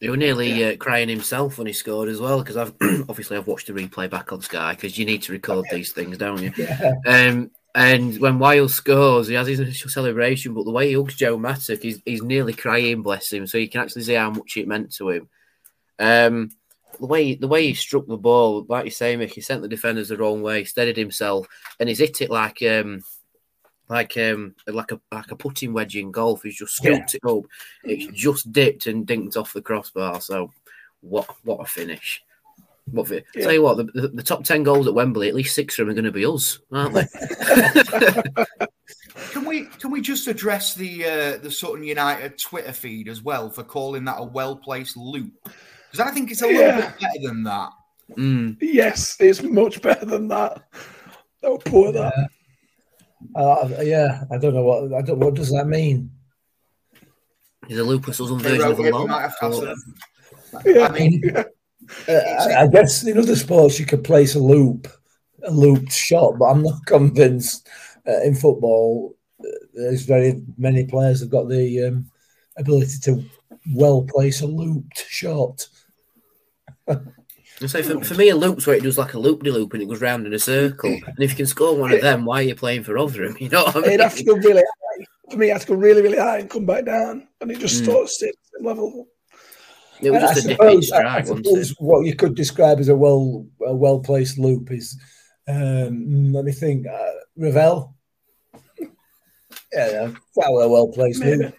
He 0.00 0.08
was 0.08 0.18
nearly 0.18 0.64
uh, 0.64 0.76
crying 0.76 1.08
himself 1.08 1.58
when 1.58 1.66
he 1.66 1.72
scored 1.72 2.08
as 2.08 2.20
well 2.20 2.38
because 2.38 2.56
I've 2.56 2.74
obviously 3.08 3.36
I've 3.36 3.48
watched 3.48 3.66
the 3.66 3.72
replay 3.72 4.08
back 4.08 4.32
on 4.32 4.40
Sky 4.40 4.74
because 4.74 4.96
you 4.96 5.04
need 5.04 5.22
to 5.22 5.32
record 5.32 5.66
these 5.72 5.92
things, 5.92 6.18
don't 6.18 6.42
you? 6.42 6.52
Yeah. 6.58 6.92
Um, 7.06 7.50
and 7.74 8.18
when 8.18 8.38
Wiles 8.38 8.74
scores, 8.74 9.28
he 9.28 9.34
has 9.34 9.46
his 9.46 9.60
initial 9.60 9.90
celebration, 9.90 10.54
but 10.54 10.64
the 10.64 10.70
way 10.70 10.88
he 10.88 10.94
hugs 10.94 11.14
Joe 11.14 11.36
Mattock, 11.36 11.80
he's, 11.80 12.00
he's 12.04 12.22
nearly 12.22 12.52
crying, 12.52 13.02
bless 13.02 13.32
him. 13.32 13.46
So 13.46 13.58
you 13.58 13.68
can 13.68 13.82
actually 13.82 14.02
see 14.02 14.14
how 14.14 14.30
much 14.30 14.56
it 14.56 14.66
meant 14.66 14.92
to 14.94 15.10
him. 15.10 15.28
Um, 15.98 16.50
the 17.00 17.06
way 17.06 17.34
the 17.34 17.48
way 17.48 17.66
he 17.66 17.74
struck 17.74 18.06
the 18.06 18.16
ball, 18.16 18.66
like 18.68 18.84
you 18.84 18.90
say, 18.90 19.16
Mick, 19.16 19.30
he 19.30 19.40
sent 19.40 19.62
the 19.62 19.68
defenders 19.68 20.08
the 20.08 20.16
wrong 20.16 20.42
way, 20.42 20.64
steadied 20.64 20.96
himself, 20.96 21.46
and 21.80 21.88
he's 21.88 21.98
hit 21.98 22.20
it 22.20 22.30
like 22.30 22.62
um 22.62 23.02
like 23.88 24.16
um 24.16 24.54
like 24.66 24.92
a 24.92 25.00
like 25.12 25.30
a 25.30 25.36
putting 25.36 25.72
wedge 25.72 25.96
in 25.96 26.10
golf. 26.10 26.42
He's 26.42 26.56
just 26.56 26.76
scooped 26.76 27.14
it 27.14 27.22
up. 27.26 27.44
It's 27.84 28.06
just 28.06 28.52
dipped 28.52 28.86
and 28.86 29.06
dinked 29.06 29.36
off 29.36 29.52
the 29.52 29.62
crossbar. 29.62 30.20
So 30.20 30.52
what 31.00 31.26
what 31.44 31.60
a 31.60 31.64
finish! 31.64 32.22
For, 32.94 33.14
Yeah. 33.14 33.20
tell 33.42 33.52
you 33.52 33.62
what, 33.62 33.76
the, 33.76 33.84
the, 33.84 34.08
the 34.08 34.22
top 34.22 34.44
ten 34.44 34.62
goals 34.62 34.86
at 34.86 34.94
Wembley, 34.94 35.28
at 35.28 35.34
least 35.34 35.54
six 35.54 35.78
of 35.78 35.86
them 35.86 35.90
are 35.90 35.94
going 35.94 36.04
to 36.06 36.12
be 36.12 36.24
us, 36.24 36.58
aren't 36.72 36.94
they? 36.94 37.06
Can 39.32 39.44
we 39.44 39.66
can 39.66 39.90
we 39.90 40.00
just 40.00 40.26
address 40.26 40.74
the 40.74 41.04
uh, 41.04 41.36
the 41.38 41.50
Sutton 41.50 41.82
United 41.82 42.38
Twitter 42.38 42.72
feed 42.72 43.08
as 43.08 43.22
well 43.22 43.50
for 43.50 43.62
calling 43.62 44.04
that 44.04 44.16
a 44.18 44.24
well 44.24 44.56
placed 44.56 44.96
loop? 44.96 45.32
Because 45.90 46.06
I 46.06 46.12
think 46.12 46.30
it's 46.30 46.42
a 46.42 46.46
little 46.46 46.60
Yeah. 46.62 46.90
bit 46.90 47.00
better 47.00 47.28
than 47.28 47.42
that. 47.44 47.70
Mm. 48.16 48.56
Yes, 48.60 49.16
it's 49.20 49.42
much 49.42 49.80
better 49.82 50.04
than 50.06 50.28
that. 50.28 50.62
They 51.42 51.48
were 51.48 51.58
poor 51.58 51.92
that. 51.92 52.14
Uh, 53.34 53.68
yeah, 53.82 54.24
I 54.30 54.38
don't 54.38 54.54
know 54.54 54.62
what 54.62 54.92
I 54.94 55.02
don't. 55.02 55.18
What 55.18 55.34
does 55.34 55.50
that 55.52 55.66
mean? 55.66 56.10
Is 57.68 57.78
a 57.78 57.84
Lupus 57.84 58.16
Southern 58.16 58.38
They 58.38 58.56
version 58.56 58.72
of 58.72 58.78
a 58.78 58.82
it, 58.82 58.92
we 58.92 58.98
loop? 58.98 59.08
might 59.08 59.22
have 59.22 59.38
to 59.40 59.44
ask 59.44 59.58
Or- 59.58 59.66
them. 59.66 59.94
Yeah. 60.64 60.86
I 60.88 60.92
mean, 60.98 61.20
yeah. 61.24 61.44
Uh, 62.08 62.12
I, 62.12 62.62
I 62.62 62.66
guess 62.66 63.04
in 63.06 63.18
other 63.18 63.36
sports 63.36 63.78
you 63.80 63.86
could 63.86 64.04
place 64.04 64.34
a 64.34 64.38
loop, 64.38 64.88
a 65.44 65.50
looped 65.50 65.92
shot, 65.92 66.38
but 66.38 66.46
I'm 66.46 66.62
not 66.62 66.80
convinced 66.86 67.68
uh, 68.06 68.20
in 68.22 68.34
football. 68.34 69.16
uh, 69.40 69.48
There's 69.74 70.02
very 70.04 70.42
many 70.56 70.84
players 70.84 71.20
have 71.20 71.30
got 71.30 71.48
the 71.48 71.84
um, 71.84 72.10
ability 72.56 72.98
to 73.02 73.22
well 73.74 74.02
place 74.04 74.40
a 74.40 74.46
looped 74.46 75.04
shot. 75.08 75.66
I 77.60 77.66
say 77.66 77.82
for, 77.82 78.02
for 78.04 78.14
me, 78.14 78.28
a 78.28 78.36
loop's 78.36 78.66
where 78.66 78.76
it 78.76 78.84
does 78.84 78.96
like 78.98 79.14
a 79.14 79.18
loop 79.18 79.42
de 79.42 79.50
loop 79.50 79.72
and 79.74 79.82
it 79.82 79.88
goes 79.88 80.00
round 80.00 80.26
in 80.26 80.32
a 80.32 80.38
circle. 80.38 80.90
And 80.90 81.18
if 81.18 81.30
you 81.30 81.36
can 81.36 81.46
score 81.46 81.76
one 81.76 81.92
of 81.92 82.00
them, 82.00 82.24
why 82.24 82.40
are 82.40 82.42
you 82.46 82.54
playing 82.54 82.84
for 82.84 82.94
Rotherham? 82.94 83.36
You 83.40 83.48
know 83.48 83.64
what 83.64 83.74
I 83.76 83.80
mean? 83.80 83.88
It'd 83.90 84.00
have 84.00 84.14
to 84.16 84.24
go 84.24 84.34
really 84.36 84.62
high. 84.62 85.04
For 85.30 85.36
me, 85.38 85.50
it 85.50 85.52
had 85.54 85.60
to 85.62 85.66
go 85.66 85.74
really, 85.74 86.00
really 86.02 86.18
high 86.18 86.38
and 86.38 86.48
come 86.48 86.66
back 86.66 86.84
down. 86.84 87.26
And 87.40 87.50
it 87.50 87.58
just 87.58 87.82
Mm. 87.82 87.86
sort 87.86 88.02
of 88.04 88.10
stayed 88.10 88.28
at 88.28 88.34
the 88.52 88.58
same 88.58 88.66
level. 88.66 89.08
It 90.00 90.10
was 90.12 90.22
I 90.22 90.34
just 90.34 90.38
a 90.46 90.48
defeat 90.50 90.84
suppose, 90.84 90.92
I- 90.92 91.16
I 91.18 91.22
suppose 91.22 91.70
it? 91.72 91.76
what 91.80 92.06
you 92.06 92.14
could 92.14 92.36
describe 92.36 92.78
as 92.78 92.88
a 92.88 92.94
well 92.96 93.44
a 93.66 93.74
well 93.74 93.98
placed 93.98 94.38
loop 94.38 94.70
is 94.70 94.96
um, 95.48 96.32
let 96.32 96.44
me 96.44 96.52
think 96.52 96.86
uh, 96.86 97.10
Revell. 97.36 97.96
Yeah, 99.72 100.12
that 100.36 100.52
were 100.52 100.62
a 100.62 100.68
well 100.68 100.86
placed 100.88 101.20
Maybe. 101.20 101.52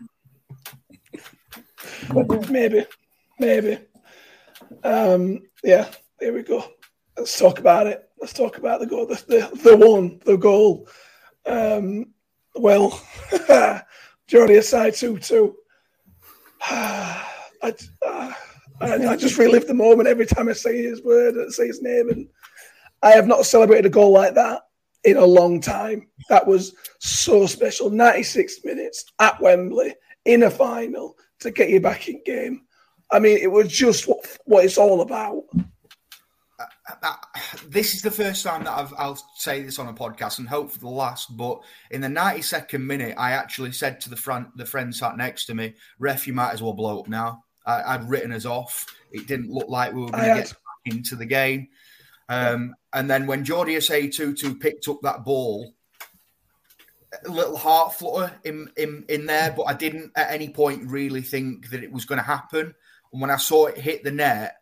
loop. 2.13 2.49
Maybe. 2.49 2.85
Maybe. 3.39 3.77
Um, 4.83 5.41
yeah, 5.63 5.89
there 6.19 6.33
we 6.33 6.43
go. 6.43 6.65
Let's 7.17 7.37
talk 7.37 7.59
about 7.59 7.87
it. 7.87 8.09
Let's 8.19 8.33
talk 8.33 8.57
about 8.57 8.79
the 8.79 8.85
goal. 8.85 9.05
The, 9.05 9.15
the, 9.27 9.59
the 9.61 9.77
one, 9.77 10.19
the 10.25 10.37
goal. 10.37 10.87
Um, 11.45 12.13
well, 12.55 12.91
Jordi 14.29 14.57
Osei-Tutu. 14.57 15.53
I, 16.61 17.73
uh, 18.05 18.33
I, 18.81 19.07
I 19.07 19.15
just 19.15 19.37
relive 19.37 19.67
the 19.67 19.73
moment 19.73 20.07
every 20.07 20.25
time 20.25 20.49
I 20.49 20.53
say 20.53 20.81
his 20.81 21.03
word 21.03 21.35
and 21.35 21.53
say 21.53 21.67
his 21.67 21.81
name. 21.81 22.09
And 22.09 22.27
I 23.01 23.11
have 23.11 23.27
not 23.27 23.45
celebrated 23.45 23.85
a 23.85 23.89
goal 23.89 24.11
like 24.11 24.35
that 24.35 24.61
in 25.03 25.17
a 25.17 25.25
long 25.25 25.61
time. 25.61 26.07
That 26.29 26.45
was 26.45 26.73
so 26.99 27.45
special. 27.45 27.89
96 27.89 28.63
minutes 28.63 29.05
at 29.19 29.41
Wembley 29.41 29.95
in 30.25 30.43
a 30.43 30.49
final 30.49 31.15
to 31.39 31.51
get 31.51 31.69
you 31.69 31.79
back 31.79 32.07
in 32.07 32.21
game. 32.25 32.61
I 33.11 33.19
mean, 33.19 33.37
it 33.37 33.51
was 33.51 33.71
just 33.71 34.07
what, 34.07 34.19
what 34.45 34.65
it's 34.65 34.77
all 34.77 35.01
about. 35.01 35.43
uh, 36.59 37.13
this 37.67 37.93
is 37.93 38.01
the 38.01 38.11
first 38.11 38.43
time 38.43 38.63
that 38.63 38.77
I've, 38.77 38.93
I'll 38.97 39.19
say 39.35 39.63
this 39.63 39.79
on 39.79 39.87
a 39.87 39.93
podcast, 39.93 40.39
and 40.39 40.47
hope 40.47 40.71
for 40.71 40.79
the 40.79 40.89
last. 40.89 41.35
But 41.35 41.61
in 41.91 42.01
the 42.01 42.07
92nd 42.07 42.81
minute, 42.81 43.15
I 43.17 43.31
actually 43.31 43.71
said 43.71 43.99
to 44.01 44.09
the 44.09 44.15
front, 44.15 44.55
the 44.57 44.65
friend 44.65 44.93
sat 44.95 45.17
next 45.17 45.45
to 45.45 45.55
me, 45.55 45.75
"Ref, 45.97 46.27
you 46.27 46.33
might 46.33 46.51
as 46.51 46.61
well 46.61 46.73
blow 46.73 46.99
up 46.99 47.07
now." 47.07 47.43
I, 47.65 47.95
I'd 47.95 48.09
written 48.09 48.31
us 48.31 48.45
off. 48.45 48.85
It 49.11 49.27
didn't 49.27 49.51
look 49.51 49.69
like 49.69 49.93
we 49.93 50.01
were 50.01 50.09
going 50.09 50.23
to 50.23 50.29
had. 50.29 50.37
get 50.37 50.49
back 50.49 50.95
into 50.95 51.15
the 51.15 51.25
game. 51.25 51.69
Um, 52.29 52.75
and 52.93 53.09
then 53.09 53.25
when 53.25 53.43
Jordi 53.43 54.13
Tutu 54.13 54.55
picked 54.55 54.87
up 54.87 54.99
that 55.01 55.25
ball, 55.25 55.73
a 57.25 57.29
little 57.29 57.57
heart 57.57 57.95
flutter 57.95 58.31
in, 58.43 58.69
in 58.77 59.03
in 59.09 59.25
there, 59.25 59.51
but 59.55 59.63
I 59.63 59.73
didn't 59.73 60.11
at 60.15 60.31
any 60.31 60.49
point 60.49 60.89
really 60.89 61.23
think 61.23 61.71
that 61.71 61.83
it 61.83 61.91
was 61.91 62.05
going 62.05 62.19
to 62.19 62.25
happen. 62.25 62.75
And 63.11 63.21
when 63.21 63.31
I 63.31 63.37
saw 63.37 63.65
it 63.67 63.77
hit 63.77 64.03
the 64.03 64.11
net, 64.11 64.55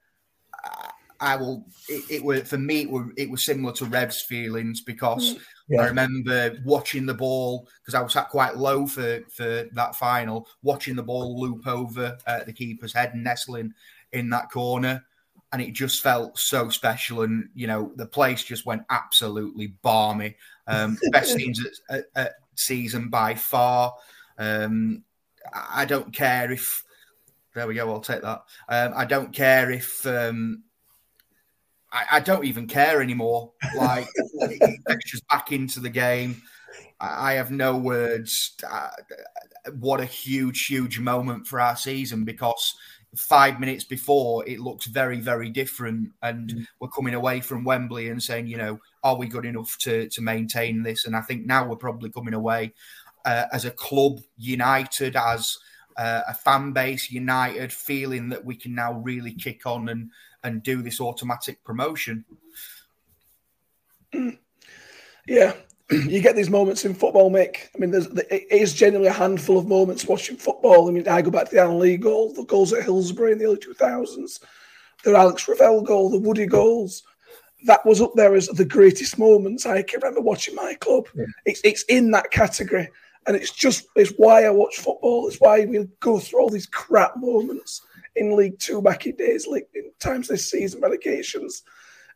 I, 0.63 0.91
I 1.19 1.35
will. 1.35 1.65
It, 1.89 2.03
it 2.09 2.23
was 2.23 2.47
for 2.47 2.57
me. 2.57 2.81
It, 2.81 2.89
were, 2.89 3.11
it 3.17 3.29
was 3.29 3.45
similar 3.45 3.73
to 3.73 3.85
Rev's 3.85 4.21
feelings 4.21 4.81
because 4.81 5.37
Yeah. 5.67 5.81
I 5.81 5.87
remember 5.87 6.57
watching 6.63 7.05
the 7.05 7.13
ball 7.13 7.67
because 7.81 7.95
I 7.95 8.01
was 8.01 8.13
sat 8.13 8.29
quite 8.29 8.55
low 8.57 8.85
for 8.87 9.21
for 9.31 9.65
that 9.73 9.95
final, 9.95 10.47
watching 10.61 10.95
the 10.95 11.03
ball 11.03 11.39
loop 11.39 11.67
over 11.67 12.17
uh, 12.27 12.43
the 12.43 12.53
keeper's 12.53 12.93
head 12.93 13.13
and 13.13 13.23
nestling 13.23 13.73
in 14.13 14.29
that 14.29 14.51
corner, 14.51 15.03
and 15.51 15.61
it 15.61 15.73
just 15.73 16.01
felt 16.01 16.37
so 16.37 16.69
special. 16.69 17.23
And 17.23 17.49
you 17.55 17.67
know, 17.67 17.91
the 17.95 18.05
place 18.05 18.43
just 18.43 18.65
went 18.65 18.83
absolutely 18.89 19.73
balmy. 19.81 20.37
Um, 20.67 20.97
best 21.11 21.33
scenes 21.33 21.65
at, 21.89 21.97
at, 21.97 22.05
at 22.15 22.33
season 22.55 23.09
by 23.09 23.35
far. 23.35 23.93
Um, 24.37 25.03
I 25.53 25.85
don't 25.85 26.13
care 26.13 26.51
if. 26.51 26.83
There 27.57 27.65
we 27.65 27.73
go. 27.73 27.89
I'll 27.89 28.01
take 28.01 28.21
that. 28.21 28.43
Um, 28.69 28.93
I 28.95 29.05
don't 29.05 29.33
care 29.33 29.71
if. 29.71 30.05
Um, 30.05 30.61
I, 31.91 32.05
I 32.11 32.19
don't 32.19 32.45
even 32.45 32.67
care 32.67 33.01
anymore. 33.01 33.53
Like 33.75 34.07
just 35.07 35.27
back 35.27 35.51
into 35.51 35.79
the 35.79 35.89
game. 35.89 36.43
I, 36.99 37.31
I 37.31 37.33
have 37.33 37.49
no 37.49 37.75
words. 37.75 38.53
Uh, 38.63 38.89
what 39.79 39.99
a 39.99 40.05
huge, 40.05 40.67
huge 40.67 40.99
moment 40.99 41.47
for 41.47 41.59
our 41.59 41.75
season 41.75 42.25
because 42.25 42.75
five 43.15 43.59
minutes 43.59 43.85
before 43.85 44.47
it 44.47 44.59
looks 44.59 44.85
very, 44.85 45.19
very 45.19 45.49
different, 45.49 46.11
and 46.21 46.67
we're 46.79 46.89
coming 46.89 47.15
away 47.15 47.41
from 47.41 47.63
Wembley 47.63 48.09
and 48.09 48.21
saying, 48.21 48.45
you 48.45 48.57
know, 48.57 48.79
are 49.03 49.15
we 49.15 49.25
good 49.25 49.45
enough 49.45 49.79
to 49.79 50.07
to 50.09 50.21
maintain 50.21 50.83
this? 50.83 51.07
And 51.07 51.15
I 51.15 51.21
think 51.21 51.47
now 51.47 51.67
we're 51.67 51.75
probably 51.75 52.11
coming 52.11 52.35
away 52.35 52.75
uh, 53.25 53.45
as 53.51 53.65
a 53.65 53.71
club 53.71 54.19
united, 54.37 55.15
as 55.15 55.57
uh, 55.97 56.21
a 56.27 56.33
fan 56.33 56.71
base 56.71 57.11
united, 57.11 57.73
feeling 57.73 58.29
that 58.29 58.45
we 58.45 58.55
can 58.55 58.75
now 58.75 58.93
really 58.93 59.33
kick 59.33 59.65
on 59.65 59.89
and 59.89 60.11
and 60.43 60.63
do 60.63 60.81
this 60.81 61.01
automatic 61.01 61.63
promotion. 61.63 62.25
Yeah, 65.27 65.53
you 65.91 66.21
get 66.21 66.35
these 66.35 66.49
moments 66.49 66.85
in 66.85 66.93
football, 66.93 67.29
Mick. 67.29 67.67
I 67.75 67.79
mean, 67.79 67.91
there's 67.91 68.07
it 68.07 68.47
is 68.49 68.73
generally 68.73 69.07
a 69.07 69.13
handful 69.13 69.57
of 69.57 69.67
moments 69.67 70.05
watching 70.05 70.37
football. 70.37 70.87
I 70.87 70.91
mean, 70.91 71.07
I 71.07 71.21
go 71.21 71.31
back 71.31 71.49
to 71.49 71.55
the 71.55 71.61
Alan 71.61 71.79
Lee 71.79 71.97
goal, 71.97 72.33
the 72.33 72.43
goals 72.45 72.73
at 72.73 72.83
Hillsborough 72.83 73.33
in 73.33 73.37
the 73.37 73.45
early 73.45 73.57
2000s, 73.57 74.39
the 75.03 75.15
Alex 75.15 75.47
Revell 75.47 75.81
goal, 75.81 76.09
the 76.09 76.19
Woody 76.19 76.45
goals. 76.45 77.03
That 77.65 77.85
was 77.85 78.01
up 78.01 78.13
there 78.15 78.35
as 78.35 78.47
the 78.47 78.65
greatest 78.65 79.17
moments 79.17 79.65
I 79.65 79.81
can 79.81 79.99
remember 80.01 80.21
watching 80.21 80.55
my 80.55 80.75
club. 80.75 81.07
Yeah. 81.15 81.25
It's 81.45 81.61
it's 81.63 81.83
in 81.83 82.11
that 82.11 82.31
category, 82.31 82.89
and 83.27 83.35
it's 83.35 83.51
just 83.51 83.87
it's 83.95 84.13
why 84.17 84.45
I 84.45 84.49
watch 84.49 84.77
football. 84.77 85.27
It's 85.27 85.37
why 85.37 85.65
we 85.65 85.85
go 85.99 86.17
through 86.17 86.41
all 86.41 86.49
these 86.49 86.65
crap 86.65 87.17
moments 87.17 87.81
in 88.15 88.35
League 88.35 88.57
Two 88.57 88.81
back 88.81 89.05
in 89.05 89.15
days, 89.15 89.45
League 89.45 89.65
in 89.75 89.91
times 89.99 90.29
this 90.29 90.49
season, 90.49 90.81
relegations. 90.81 91.63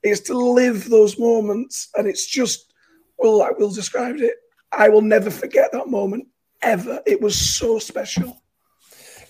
It's 0.03 0.21
to 0.21 0.33
live 0.33 0.89
those 0.89 1.19
moments, 1.19 1.89
and 1.95 2.07
it's 2.07 2.25
just 2.25 2.73
well, 3.17 3.37
like 3.37 3.59
Will 3.59 3.71
described 3.71 4.21
it. 4.21 4.35
I 4.71 4.89
will 4.89 5.01
never 5.01 5.29
forget 5.29 5.71
that 5.73 5.89
moment 5.89 6.27
ever. 6.61 7.01
It 7.05 7.21
was 7.21 7.35
so 7.35 7.77
special. 7.77 8.41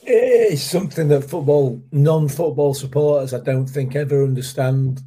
It's 0.03 0.61
something 0.61 1.09
that 1.09 1.29
football, 1.29 1.81
non-football 1.91 2.73
supporters, 2.73 3.33
I 3.33 3.39
don't 3.39 3.67
think 3.67 3.95
ever 3.95 4.23
understand. 4.23 5.01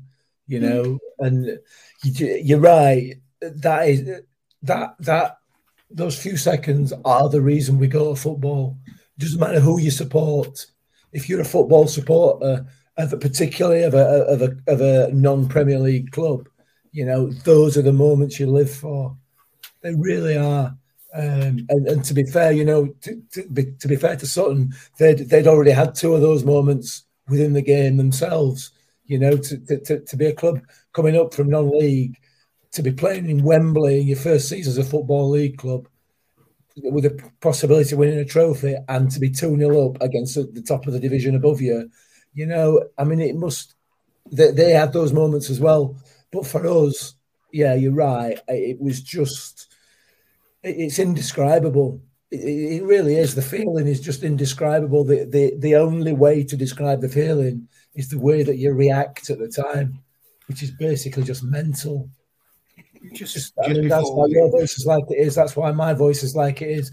You 0.47 0.61
know, 0.61 0.83
mm. 0.83 0.99
and 1.21 1.59
you, 2.03 2.41
you're 2.43 2.59
right. 2.59 3.15
That 3.41 3.89
is 3.89 4.21
that 4.63 4.97
that 5.01 5.39
those 5.94 6.20
few 6.20 6.37
seconds 6.37 6.92
are 7.04 7.28
the 7.28 7.40
reason 7.40 7.78
we 7.78 7.87
go 7.87 8.14
to 8.14 8.20
football. 8.20 8.76
It 8.87 9.20
doesn't 9.20 9.40
matter 9.40 9.61
who 9.61 9.80
you 9.80 9.90
support. 9.90 10.66
If 11.12 11.28
you're 11.28 11.40
a 11.40 11.44
football 11.44 11.87
supporter 11.87 12.66
of 12.96 13.12
a, 13.12 13.16
particularly 13.16 13.85
of 13.85 13.94
a 13.94 14.24
of 14.24 14.42
a 14.42 14.57
of 14.66 14.80
a 14.80 15.12
non-Premier 15.12 15.78
League 15.78 16.11
club, 16.11 16.48
you 16.90 17.07
know 17.07 17.30
those 17.30 17.76
are 17.76 17.83
the 17.83 17.92
moments 17.92 18.40
you 18.40 18.46
live 18.46 18.70
for. 18.70 19.16
They 19.83 19.94
really 19.94 20.37
are. 20.37 20.76
Um, 21.16 21.64
and, 21.68 21.87
and 21.87 22.04
to 22.07 22.12
be 22.12 22.24
fair, 22.24 22.50
you 22.50 22.64
know, 22.64 22.88
to, 23.02 23.22
to, 23.35 23.48
be, 23.48 23.66
to 23.78 23.87
be 23.87 23.94
fair 23.94 24.16
to 24.16 24.26
Sutton, 24.26 24.74
they'd, 24.98 25.18
they'd 25.30 25.46
already 25.46 25.70
had 25.70 25.94
two 25.94 26.12
of 26.12 26.20
those 26.20 26.42
moments 26.42 27.04
within 27.28 27.52
the 27.52 27.62
game 27.62 27.96
themselves. 27.96 28.72
You 29.07 29.20
know, 29.20 29.37
to, 29.37 29.59
to, 29.59 29.78
to, 29.80 30.00
to 30.00 30.16
be 30.16 30.26
a 30.26 30.33
club 30.33 30.61
coming 30.92 31.16
up 31.16 31.33
from 31.33 31.50
non-league, 31.50 32.18
to 32.75 32.83
be 32.83 32.93
playing 32.93 33.31
in 33.31 33.43
Wembley 33.43 34.01
in 34.01 34.07
your 34.07 34.17
first 34.17 34.49
season 34.49 34.71
as 34.73 34.79
a 34.79 34.85
football 34.85 35.31
league 35.31 35.57
club, 35.57 35.89
with 36.77 37.05
a 37.05 37.31
possibility 37.41 37.93
of 37.93 37.99
winning 37.99 38.19
a 38.19 38.25
trophy, 38.25 38.77
and 38.89 39.11
to 39.11 39.21
be 39.21 39.31
two 39.31 39.57
0 39.57 39.91
up 39.91 40.03
against 40.03 40.35
the 40.35 40.63
top 40.63 40.87
of 40.87 40.93
the 40.93 41.01
division 41.01 41.37
above 41.37 41.61
you, 41.61 41.89
you 42.35 42.47
know, 42.47 42.85
I 42.99 43.05
mean, 43.05 43.21
it 43.21 43.37
must. 43.37 43.75
They, 44.33 44.51
they 44.51 44.73
had 44.73 44.93
those 44.93 45.13
moments 45.13 45.51
as 45.51 45.61
well, 45.61 45.97
but 46.33 46.47
for 46.47 46.67
us, 46.67 47.15
yeah, 47.53 47.75
you're 47.75 47.93
right. 47.93 48.39
It 48.49 48.81
was 48.81 49.01
just 49.01 49.73
it's 50.65 50.99
indescribable. 50.99 52.01
It, 52.31 52.39
it 52.39 52.83
really 52.83 53.17
is. 53.17 53.35
The 53.35 53.43
feeling 53.43 53.87
is 53.87 54.01
just 54.01 54.25
indescribable. 54.25 55.05
The, 55.05 55.25
the 55.25 55.55
the 55.59 55.77
only 55.77 56.13
way 56.13 56.43
to 56.43 56.57
describe 56.57 57.01
the 57.01 57.09
feeling 57.09 57.69
is 57.95 58.09
the 58.09 58.19
way 58.19 58.43
that 58.43 58.57
you 58.57 58.73
react 58.73 59.31
at 59.31 59.39
the 59.39 59.49
time, 59.49 60.01
which 60.49 60.63
is 60.63 60.73
basically 60.73 61.23
just 61.23 61.45
mental. 61.45 62.09
Just, 63.12 63.35
Just, 63.35 63.55
I 63.62 63.69
mean, 63.69 63.88
that's 63.88 64.11
why 64.11 64.27
your 64.29 64.51
voice 64.51 64.79
is 64.79 64.87
like 64.87 65.05
it 65.11 65.19
is. 65.19 65.35
That's 65.35 65.57
why 65.57 65.71
my 65.73 65.93
voice 65.93 66.23
is 66.23 66.35
like 66.35 66.62
it 66.62 66.71
is. 66.71 66.93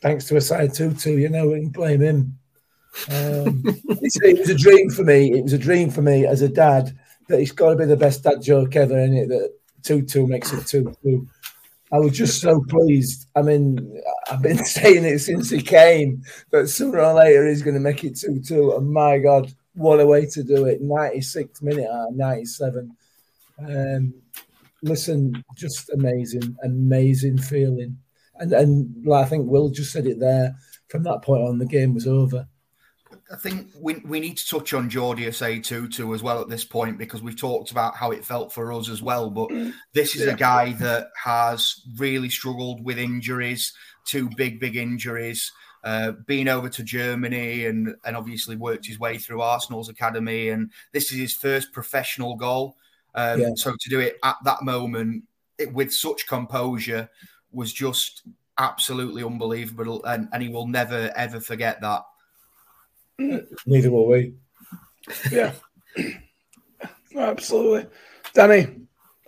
Thanks 0.00 0.26
to 0.26 0.34
Osei-Tutu, 0.34 1.18
you 1.18 1.28
know, 1.28 1.48
we 1.48 1.60
can 1.60 1.68
blame 1.68 2.00
him. 2.00 2.38
Um, 3.10 3.62
it 3.66 4.38
was 4.38 4.48
a 4.48 4.54
dream 4.54 4.90
for 4.90 5.04
me. 5.04 5.32
It 5.32 5.42
was 5.42 5.52
a 5.52 5.58
dream 5.58 5.90
for 5.90 6.02
me 6.02 6.26
as 6.26 6.42
a 6.42 6.48
dad 6.48 6.96
that 7.28 7.40
it's 7.40 7.52
got 7.52 7.70
to 7.70 7.76
be 7.76 7.84
the 7.84 7.96
best 7.96 8.22
dad 8.22 8.42
joke 8.42 8.76
ever, 8.76 8.98
in 8.98 9.14
it? 9.14 9.28
That 9.28 9.52
Tutu 9.82 10.26
makes 10.26 10.52
it 10.52 10.66
two 10.66 10.94
two. 11.02 11.26
I 11.92 11.98
was 11.98 12.16
just 12.16 12.40
so 12.40 12.64
pleased. 12.68 13.26
I 13.34 13.42
mean, 13.42 14.00
I've 14.30 14.42
been 14.42 14.64
saying 14.64 15.04
it 15.04 15.18
since 15.20 15.50
he 15.50 15.60
came 15.60 16.22
but 16.50 16.68
sooner 16.68 17.00
or 17.00 17.14
later 17.14 17.48
he's 17.48 17.62
going 17.62 17.74
to 17.74 17.80
make 17.80 18.04
it 18.04 18.16
two 18.16 18.40
two. 18.40 18.74
And 18.76 18.90
my 18.90 19.18
God, 19.18 19.52
what 19.74 20.00
a 20.00 20.06
way 20.06 20.26
to 20.26 20.42
do 20.42 20.66
it! 20.66 20.80
Ninety 20.80 21.20
six 21.20 21.62
minute 21.62 21.88
out 21.88 22.10
of 22.10 22.16
ninety 22.16 22.44
seven. 22.44 22.96
Um, 23.58 24.14
listen, 24.82 25.42
just 25.56 25.90
amazing, 25.90 26.56
amazing 26.64 27.38
feeling. 27.38 27.98
And 28.36 28.52
and 28.52 29.06
like, 29.06 29.26
I 29.26 29.28
think 29.28 29.50
Will 29.50 29.70
just 29.70 29.92
said 29.92 30.06
it 30.06 30.20
there. 30.20 30.54
From 30.88 31.04
that 31.04 31.22
point 31.22 31.42
on, 31.42 31.58
the 31.58 31.66
game 31.66 31.94
was 31.94 32.06
over. 32.06 32.48
I 33.32 33.36
think 33.36 33.68
we, 33.80 33.96
we 34.04 34.18
need 34.18 34.38
to 34.38 34.48
touch 34.48 34.74
on 34.74 34.90
Jordi 34.90 35.20
Osei-Tutu 35.20 36.12
as 36.14 36.22
well 36.22 36.40
at 36.40 36.48
this 36.48 36.64
point 36.64 36.98
because 36.98 37.22
we've 37.22 37.38
talked 37.38 37.70
about 37.70 37.96
how 37.96 38.10
it 38.10 38.24
felt 38.24 38.52
for 38.52 38.72
us 38.72 38.88
as 38.88 39.02
well. 39.02 39.30
But 39.30 39.50
this 39.94 40.16
is 40.16 40.26
a 40.26 40.34
guy 40.34 40.72
that 40.74 41.08
has 41.22 41.80
really 41.96 42.28
struggled 42.28 42.84
with 42.84 42.98
injuries, 42.98 43.72
two 44.04 44.28
big, 44.36 44.58
big 44.58 44.76
injuries, 44.76 45.52
uh, 45.84 46.12
been 46.26 46.48
over 46.48 46.68
to 46.70 46.82
Germany 46.82 47.66
and, 47.66 47.94
and 48.04 48.16
obviously 48.16 48.56
worked 48.56 48.86
his 48.86 48.98
way 48.98 49.16
through 49.16 49.42
Arsenal's 49.42 49.88
academy. 49.88 50.48
And 50.48 50.72
this 50.92 51.12
is 51.12 51.18
his 51.18 51.34
first 51.34 51.72
professional 51.72 52.34
goal. 52.34 52.76
Um, 53.14 53.40
Yeah. 53.40 53.50
So 53.54 53.72
to 53.78 53.90
do 53.90 54.00
it 54.00 54.18
at 54.22 54.36
that 54.44 54.62
moment 54.62 55.24
it, 55.58 55.72
with 55.72 55.92
such 55.92 56.26
composure 56.26 57.08
was 57.52 57.72
just 57.72 58.22
absolutely 58.58 59.24
unbelievable. 59.24 60.04
And, 60.04 60.28
and 60.32 60.42
he 60.42 60.48
will 60.48 60.66
never, 60.66 61.12
ever 61.16 61.40
forget 61.40 61.80
that. 61.80 62.02
Neither 63.66 63.90
will 63.90 64.08
we. 64.08 64.34
Yeah. 65.30 65.52
Absolutely. 67.16 67.86
Danny, 68.34 68.68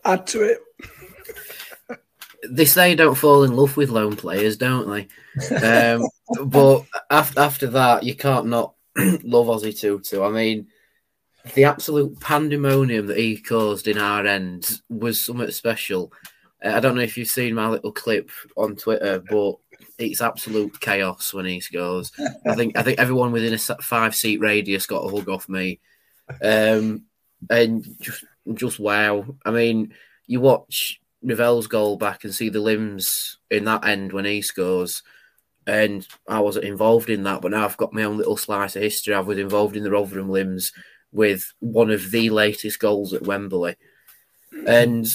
add 0.05 0.27
to 0.29 0.43
it. 0.43 0.61
they 2.49 2.65
say 2.65 2.91
you 2.91 2.97
don't 2.97 3.17
fall 3.17 3.43
in 3.43 3.57
love 3.57 3.77
with 3.77 3.91
lone 3.91 4.17
players, 4.17 4.57
don't 4.57 4.89
they? 4.89 5.57
Um, 5.57 6.07
but 6.47 6.85
after 7.11 7.41
after 7.41 7.67
that, 7.69 8.05
you 8.05 8.15
can't 8.15 8.47
not 8.47 8.75
love 8.97 9.47
Osei-Tutu. 9.47 10.23
I 10.23 10.31
mean, 10.31 10.69
the 11.55 11.65
absolute 11.65 12.19
pandemonium 12.21 13.07
that 13.07 13.19
he 13.19 13.37
caused 13.37 13.89
in 13.89 13.99
our 13.99 14.27
end 14.27 14.81
was 14.89 15.25
something 15.25 15.51
special. 15.51 16.13
Uh, 16.65 16.71
I 16.71 16.81
don't 16.81 16.95
know 16.95 17.03
if 17.03 17.17
you've 17.17 17.29
seen 17.29 17.55
my 17.55 17.69
little 17.69 17.93
clip 17.93 18.31
on 18.57 18.77
Twitter, 18.77 19.23
but 19.29 19.57
it's 19.99 20.21
absolute 20.21 20.81
chaos 20.81 21.35
when 21.35 21.45
he 21.45 21.61
scores. 21.61 22.13
I 22.47 22.55
think 22.55 22.77
I 22.77 22.83
think 22.83 22.99
everyone 22.99 23.33
within 23.33 23.55
a 23.55 23.59
five 23.59 24.15
seat 24.15 24.41
radius 24.41 24.87
got 24.87 25.05
a 25.05 25.15
hug 25.15 25.29
off 25.29 25.49
me, 25.49 25.81
um, 26.43 27.03
and 27.51 27.87
just 28.01 28.25
just 28.55 28.79
wow. 28.79 29.25
I 29.45 29.51
mean, 29.51 29.95
you 30.27 30.41
watch 30.41 31.01
Novell's 31.23 31.67
goal 31.67 31.97
back 31.97 32.25
and 32.25 32.35
see 32.35 32.49
the 32.49 32.61
limbs 32.61 33.39
in 33.51 33.65
that 33.65 33.85
end 33.85 34.13
when 34.13 34.25
he 34.25 34.43
scores. 34.43 35.03
And 35.65 36.05
I 36.29 36.41
wasn't 36.41 36.65
involved 36.65 37.09
in 37.09 37.23
that, 37.23 37.41
but 37.41 37.53
now 37.53 37.65
I've 37.65 37.77
got 37.77 37.93
my 37.93 38.03
own 38.03 38.19
little 38.19 38.37
slice 38.37 38.75
of 38.75 38.83
history. 38.83 39.15
I 39.15 39.21
was 39.21 39.39
involved 39.39 39.77
in 39.77 39.85
the 39.85 39.93
Rotherham 39.93 40.29
limbs 40.29 40.73
with 41.13 41.53
one 41.61 41.91
of 41.91 42.11
the 42.11 42.31
latest 42.31 42.81
goals 42.81 43.13
at 43.13 43.23
Wembley. 43.23 43.77
And, 44.67 45.07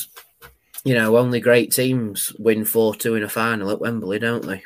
you 0.83 0.93
know, 0.93 1.17
only 1.17 1.39
great 1.39 1.71
teams 1.71 2.33
win 2.39 2.65
4 2.65 2.95
2 2.95 3.15
in 3.15 3.23
a 3.23 3.29
final 3.29 3.71
at 3.71 3.79
Wembley, 3.79 4.19
don't 4.19 4.45
they? 4.45 4.63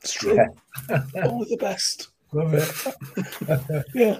It's 0.00 0.12
true. 0.12 0.36
Yeah. 0.36 1.02
Only 1.24 1.48
the 1.50 1.56
best. 1.56 2.08
Love 2.32 2.54
it. 2.54 3.84
Yeah. 3.94 4.18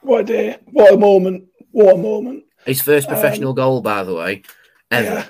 What 0.00 0.20
a 0.20 0.24
day. 0.24 0.56
What 0.72 0.92
a 0.92 0.96
moment. 0.98 1.48
What 1.70 1.94
a 1.94 1.98
moment. 1.98 2.44
His 2.64 2.82
first 2.82 3.08
um, 3.08 3.14
professional 3.14 3.52
goal, 3.54 3.80
by 3.80 4.02
the 4.02 4.14
way, 4.14 4.42
ever. 4.90 5.06
Yeah. 5.06 5.26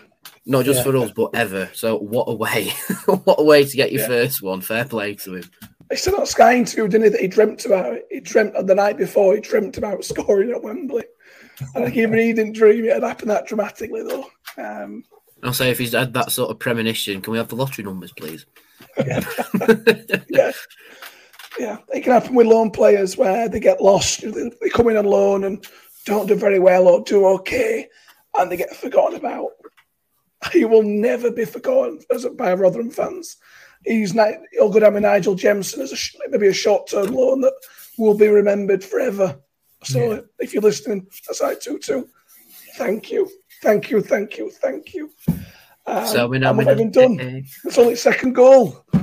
Not 0.47 0.65
just 0.65 0.79
Yeah. 0.79 0.93
for 0.93 0.97
us, 0.99 1.11
but 1.11 1.31
ever. 1.35 1.69
So, 1.75 1.99
what 1.99 2.25
a 2.29 2.35
way. 2.35 2.69
what 3.25 3.41
a 3.41 3.45
way 3.45 3.65
to 3.65 3.77
get 3.77 3.93
your 3.93 4.03
Yeah. 4.03 4.07
first 4.09 4.43
one. 4.43 4.61
Fair 4.61 4.85
play 4.85 5.15
to 5.17 5.35
him. 5.37 5.51
He 5.91 5.97
said 5.97 6.15
on 6.15 6.27
Sky 6.27 6.57
interview, 6.57 6.89
didn't 6.89 7.05
he, 7.05 7.09
that 7.11 7.21
he 7.21 7.29
dreamt 7.29 7.65
about 7.65 7.95
it. 7.95 8.07
He 8.11 8.21
dreamt 8.21 8.57
on 8.57 8.67
the 8.67 8.75
night 8.75 8.97
before, 8.97 9.35
he 9.35 9.41
dreamt 9.41 9.79
about 9.79 10.05
scoring 10.05 10.51
at 10.51 10.63
Wembley. 10.63 11.05
And 11.75 11.85
I 11.85 11.87
think 11.87 11.97
even 11.97 12.19
he 12.19 12.33
didn't 12.33 12.55
dream 12.55 12.85
it 12.85 12.93
had 12.93 13.03
happened 13.03 13.31
that 13.31 13.47
dramatically, 13.47 14.03
though. 14.03 14.27
Um, 14.59 15.05
I'll 15.43 15.53
say 15.53 15.71
if 15.71 15.79
he's 15.79 15.93
had 15.93 16.13
that 16.15 16.33
sort 16.33 16.51
of 16.51 16.59
premonition, 16.59 17.21
can 17.21 17.33
we 17.33 17.39
have 17.39 17.49
the 17.49 17.57
lottery 17.57 17.85
numbers, 17.85 18.13
please? 18.13 18.47
yeah. 18.99 19.21
Yeah. 21.59 21.79
It 21.89 22.03
can 22.03 22.13
happen 22.13 22.35
with 22.35 22.47
loan 22.47 22.71
players 22.71 23.17
where 23.17 23.49
they 23.49 23.61
get 23.61 23.81
lost. 23.81 24.21
They 24.21 24.51
they 24.61 24.69
come 24.69 24.89
in 24.89 24.97
on 24.99 25.07
loan 25.07 25.45
and 25.45 25.67
don't 26.05 26.27
do 26.27 26.35
very 26.35 26.59
well 26.59 26.87
or 26.87 27.03
do 27.03 27.27
okay, 27.27 27.89
and 28.35 28.51
they 28.51 28.57
get 28.59 28.77
forgotten 28.77 29.19
about. 29.19 29.53
He 30.53 30.65
will 30.65 30.83
never 30.83 31.31
be 31.31 31.45
forgotten 31.45 32.01
as 32.15 32.27
by 32.37 32.53
Rotherham 32.53 32.91
fans. 32.91 33.39
He's 33.87 34.15
not, 34.15 34.35
he'll 34.53 34.71
go 34.71 34.81
down 34.81 34.95
with 34.95 35.03
Nigel 35.05 35.35
Jemson 35.35 35.81
as 35.81 35.93
a, 35.93 36.29
maybe 36.29 36.49
a 36.49 36.53
short 36.53 36.89
term 36.89 37.15
loan 37.15 37.41
that 37.43 37.55
will 37.99 38.17
be 38.17 38.29
remembered 38.29 38.83
forever. 38.83 39.39
So 39.85 40.15
Yeah. 40.15 40.21
if 40.41 40.53
you're 40.53 40.63
listening, 40.63 41.07
that's 41.27 41.41
Osei-Tutu. 41.41 42.05
Thank 42.77 43.11
you, 43.11 43.31
thank 43.63 43.91
you, 43.91 44.03
thank 44.03 44.37
you, 44.39 44.51
thank 44.51 44.95
you. 44.95 45.11
Um, 45.87 46.07
so 46.07 46.27
we 46.27 46.39
know 46.39 46.49
and 46.51 46.59
we 46.59 46.65
we're 46.65 46.71
not 46.73 46.81
even 46.81 46.91
done. 46.91 47.45
It's 47.65 47.79
only 47.79 47.95
second 47.95 48.33
goal. 48.35 48.85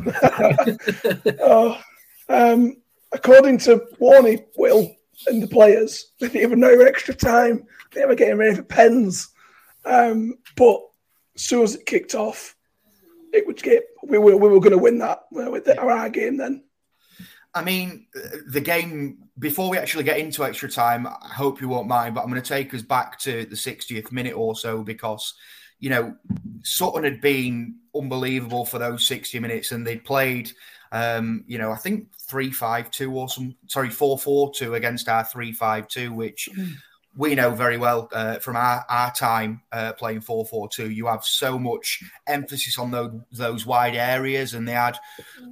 oh, 1.40 1.82
um, 2.28 2.76
according 3.14 3.60
to 3.60 3.84
Warney, 4.02 4.44
Will, 4.58 4.94
and 5.28 5.42
the 5.42 5.48
players, 5.48 6.12
they 6.20 6.28
didn't 6.28 6.42
even 6.44 6.60
know 6.60 6.82
extra 6.82 7.14
time. 7.14 7.66
They 7.94 8.06
were 8.06 8.16
getting 8.16 8.38
ready 8.38 8.56
for 8.56 8.64
pens. 8.64 9.30
Um, 9.86 10.36
but 10.56 10.82
as 11.36 11.44
soon 11.44 11.64
as 11.64 11.76
it 11.76 11.86
kicked 11.86 12.16
off, 12.16 12.56
it 13.34 13.46
would 13.48 13.62
get 13.62 13.84
we 14.04 14.18
were 14.18 14.38
we 14.38 14.48
were 14.48 14.60
going 14.60 14.72
to 14.72 14.78
win 14.78 15.00
that 15.00 15.24
uh, 15.36 15.50
with 15.50 15.66
the, 15.66 15.80
our 15.80 16.10
game 16.10 16.38
then. 16.38 16.64
I 17.56 17.64
mean, 17.64 18.08
uh, 18.16 18.38
the 18.48 18.62
game, 18.62 19.20
before 19.38 19.70
we 19.70 19.78
actually 19.78 20.06
get 20.06 20.18
into 20.18 20.44
extra 20.44 20.70
time, 20.70 21.06
I 21.06 21.28
hope 21.28 21.62
you 21.62 21.70
won't 21.70 21.88
mind, 21.88 22.16
but 22.16 22.22
I'm 22.22 22.30
going 22.30 22.42
to 22.42 22.48
take 22.48 22.74
us 22.74 22.82
back 22.82 23.20
to 23.20 23.46
the 23.46 23.56
60th 23.56 24.12
minute 24.12 24.34
or 24.36 24.56
so 24.56 24.84
because, 24.84 25.36
you 25.80 25.92
know, 25.92 26.16
Sutton 26.64 27.04
had 27.04 27.22
been 27.22 27.76
unbelievable 27.96 28.66
for 28.66 28.80
those 28.80 29.06
60 29.06 29.40
minutes 29.40 29.72
and 29.72 29.86
they'd 29.86 30.04
played, 30.04 30.52
um, 30.92 31.44
you 31.46 31.60
know, 31.60 31.72
I 31.72 31.76
think 31.76 32.08
three 32.18 32.50
five 32.50 32.90
two 32.90 33.14
or 33.14 33.30
some, 33.30 33.56
sorry, 33.68 33.92
4 33.92 34.18
4 34.18 34.52
2 34.56 34.74
against 34.74 35.08
our 35.08 35.24
3 35.24 35.52
5 35.52 35.88
2, 35.88 36.12
which 36.12 36.50
we 37.16 37.36
know 37.36 37.52
very 37.52 37.78
well 37.78 38.10
uh, 38.12 38.40
from 38.40 38.56
our, 38.56 38.84
our 38.90 39.12
time 39.14 39.62
uh, 39.72 39.94
playing 39.94 40.22
4 40.22 40.46
4 40.46 40.68
2. 40.70 40.90
You 40.90 41.06
have 41.08 41.24
so 41.24 41.60
much 41.60 42.02
emphasis 42.28 42.80
on 42.80 42.90
those, 42.92 43.12
those 43.32 43.66
wide 43.66 43.96
areas, 43.96 44.54
and 44.56 44.68
they 44.68 44.72
had 44.74 44.98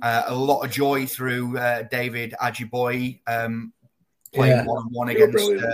uh, 0.02 0.24
a 0.26 0.36
lot 0.36 0.62
of 0.63 0.71
joy 0.71 1.06
through 1.06 1.58
uh, 1.58 1.84
David 1.84 2.34
Ajiboye 2.41 3.19
um, 3.28 3.74
playing 4.34 4.58
Yeah. 4.58 4.65
one 4.65 4.78
on 4.78 4.89
one 4.91 5.08
You're 5.10 5.30
against 5.30 5.63
uh, 5.63 5.67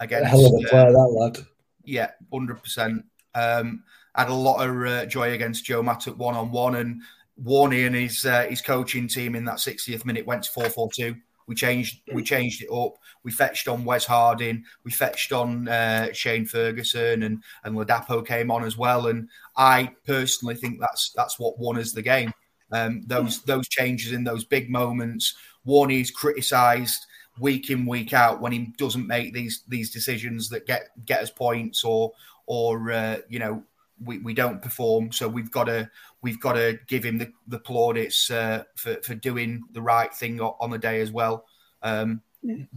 A 0.00 0.04
against 0.04 0.30
hell 0.30 0.46
of 0.46 0.52
a 0.52 0.66
uh, 0.66 0.70
player, 0.70 0.92
that 0.92 1.08
lad. 1.18 1.38
yeah, 1.84 2.10
hundred 2.32 2.62
percent. 2.62 3.04
Um, 3.34 3.82
had 4.14 4.28
a 4.28 4.34
lot 4.34 4.64
of 4.64 4.86
uh, 4.86 5.06
joy 5.06 5.32
against 5.32 5.64
Joe 5.64 5.82
Mattock 5.82 6.16
one 6.16 6.36
on 6.36 6.52
one, 6.52 6.76
and 6.76 7.02
Warney 7.42 7.86
and 7.86 7.96
his 7.96 8.24
uh, 8.24 8.44
his 8.48 8.60
coaching 8.62 9.08
team 9.08 9.34
in 9.34 9.44
that 9.46 9.56
60th 9.56 10.04
minute 10.04 10.24
went 10.26 10.44
to 10.44 10.50
four 10.52 10.70
four 10.70 10.88
two. 10.94 11.16
We 11.46 11.54
changed 11.54 12.00
we 12.12 12.22
changed 12.22 12.62
it 12.62 12.70
up. 12.70 12.96
We 13.22 13.30
fetched 13.30 13.68
on 13.68 13.84
Wes 13.84 14.04
Harding. 14.04 14.64
We 14.84 14.90
fetched 14.90 15.32
on 15.32 15.68
uh, 15.68 16.12
Shane 16.12 16.46
Ferguson, 16.46 17.22
and 17.22 17.42
and 17.64 17.76
Ladapo 17.76 18.26
came 18.26 18.50
on 18.50 18.64
as 18.64 18.76
well. 18.76 19.08
And 19.08 19.28
I 19.56 19.90
personally 20.06 20.54
think 20.54 20.80
that's 20.80 21.12
that's 21.14 21.38
what 21.38 21.58
won 21.58 21.78
us 21.78 21.92
the 21.92 22.02
game. 22.02 22.32
Um, 22.72 23.02
those 23.06 23.42
those 23.42 23.68
changes 23.68 24.12
in 24.12 24.24
those 24.24 24.44
big 24.44 24.70
moments. 24.70 25.34
Warney 25.66 26.00
is 26.00 26.10
criticised 26.10 27.06
week 27.38 27.70
in 27.70 27.84
week 27.86 28.12
out 28.12 28.40
when 28.40 28.52
he 28.52 28.72
doesn't 28.78 29.06
make 29.06 29.34
these 29.34 29.64
these 29.68 29.90
decisions 29.90 30.48
that 30.48 30.66
get 30.66 30.88
get 31.04 31.22
us 31.22 31.30
points 31.30 31.84
or 31.84 32.12
or 32.46 32.92
uh, 32.92 33.18
you 33.28 33.38
know 33.38 33.62
we, 34.04 34.18
we 34.18 34.34
don't 34.34 34.60
perform. 34.62 35.12
So 35.12 35.28
we've 35.28 35.50
got 35.50 35.64
to 35.64 35.90
we've 36.22 36.40
got 36.40 36.54
to 36.54 36.78
give 36.86 37.04
him 37.04 37.18
the, 37.18 37.30
the 37.48 37.58
plaudits 37.58 38.30
uh, 38.30 38.64
for, 38.76 38.96
for 39.02 39.14
doing 39.14 39.62
the 39.72 39.82
right 39.82 40.12
thing 40.14 40.40
on 40.40 40.70
the 40.70 40.78
day 40.78 41.00
as 41.00 41.10
well. 41.10 41.46
Um, 41.82 42.22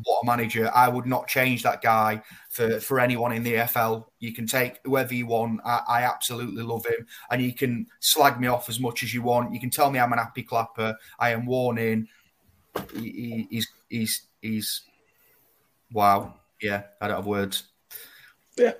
what 0.03 0.21
a 0.23 0.25
manager. 0.25 0.71
I 0.73 0.87
would 0.87 1.05
not 1.05 1.27
change 1.27 1.63
that 1.63 1.81
guy 1.81 2.21
for 2.49 2.79
for 2.79 2.99
anyone 2.99 3.33
in 3.33 3.43
the 3.43 3.67
FL 3.67 3.99
you 4.19 4.33
can 4.33 4.47
take 4.47 4.79
whoever 4.85 5.13
you 5.13 5.27
want. 5.27 5.59
I, 5.65 5.81
I 5.87 6.01
absolutely 6.03 6.63
love 6.63 6.85
him. 6.85 7.05
And 7.31 7.41
you 7.41 7.53
can 7.53 7.87
slag 7.99 8.39
me 8.39 8.47
off 8.47 8.69
as 8.69 8.79
much 8.79 9.03
as 9.03 9.13
you 9.13 9.21
want. 9.21 9.53
You 9.53 9.59
can 9.59 9.69
tell 9.69 9.89
me 9.91 9.99
I'm 9.99 10.13
an 10.13 10.19
happy 10.19 10.43
clapper. 10.43 10.95
I 11.19 11.31
am 11.31 11.45
warning 11.45 12.07
he, 12.93 12.99
he- 13.11 13.47
he's 13.49 13.67
he's 13.89 14.21
he's 14.41 14.81
Wow. 15.91 16.35
Yeah, 16.61 16.83
I 17.01 17.07
don't 17.07 17.17
have 17.17 17.25
words. 17.25 17.63
Yeah, 18.57 18.73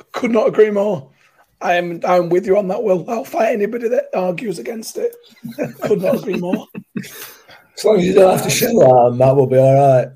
I 0.00 0.02
could 0.12 0.30
not 0.30 0.48
agree 0.48 0.70
more. 0.70 1.10
I 1.62 1.74
am 1.74 2.00
I'm 2.04 2.28
with 2.28 2.46
you 2.46 2.56
on 2.58 2.68
that. 2.68 2.82
Will 2.82 3.08
I'll 3.08 3.24
fight 3.24 3.52
anybody 3.52 3.88
that 3.88 4.06
argues 4.14 4.58
against 4.58 4.98
it. 4.98 5.14
could 5.82 6.02
not 6.02 6.16
agree 6.16 6.36
more. 6.36 6.66
As 6.96 7.84
long 7.84 7.98
as 7.98 8.06
you 8.06 8.14
don't 8.14 8.36
have 8.36 8.44
to 8.44 8.50
shout 8.50 8.70
at 8.70 9.18
that 9.18 9.36
will 9.36 9.46
be 9.46 9.58
all 9.58 9.74
right. 9.74 10.08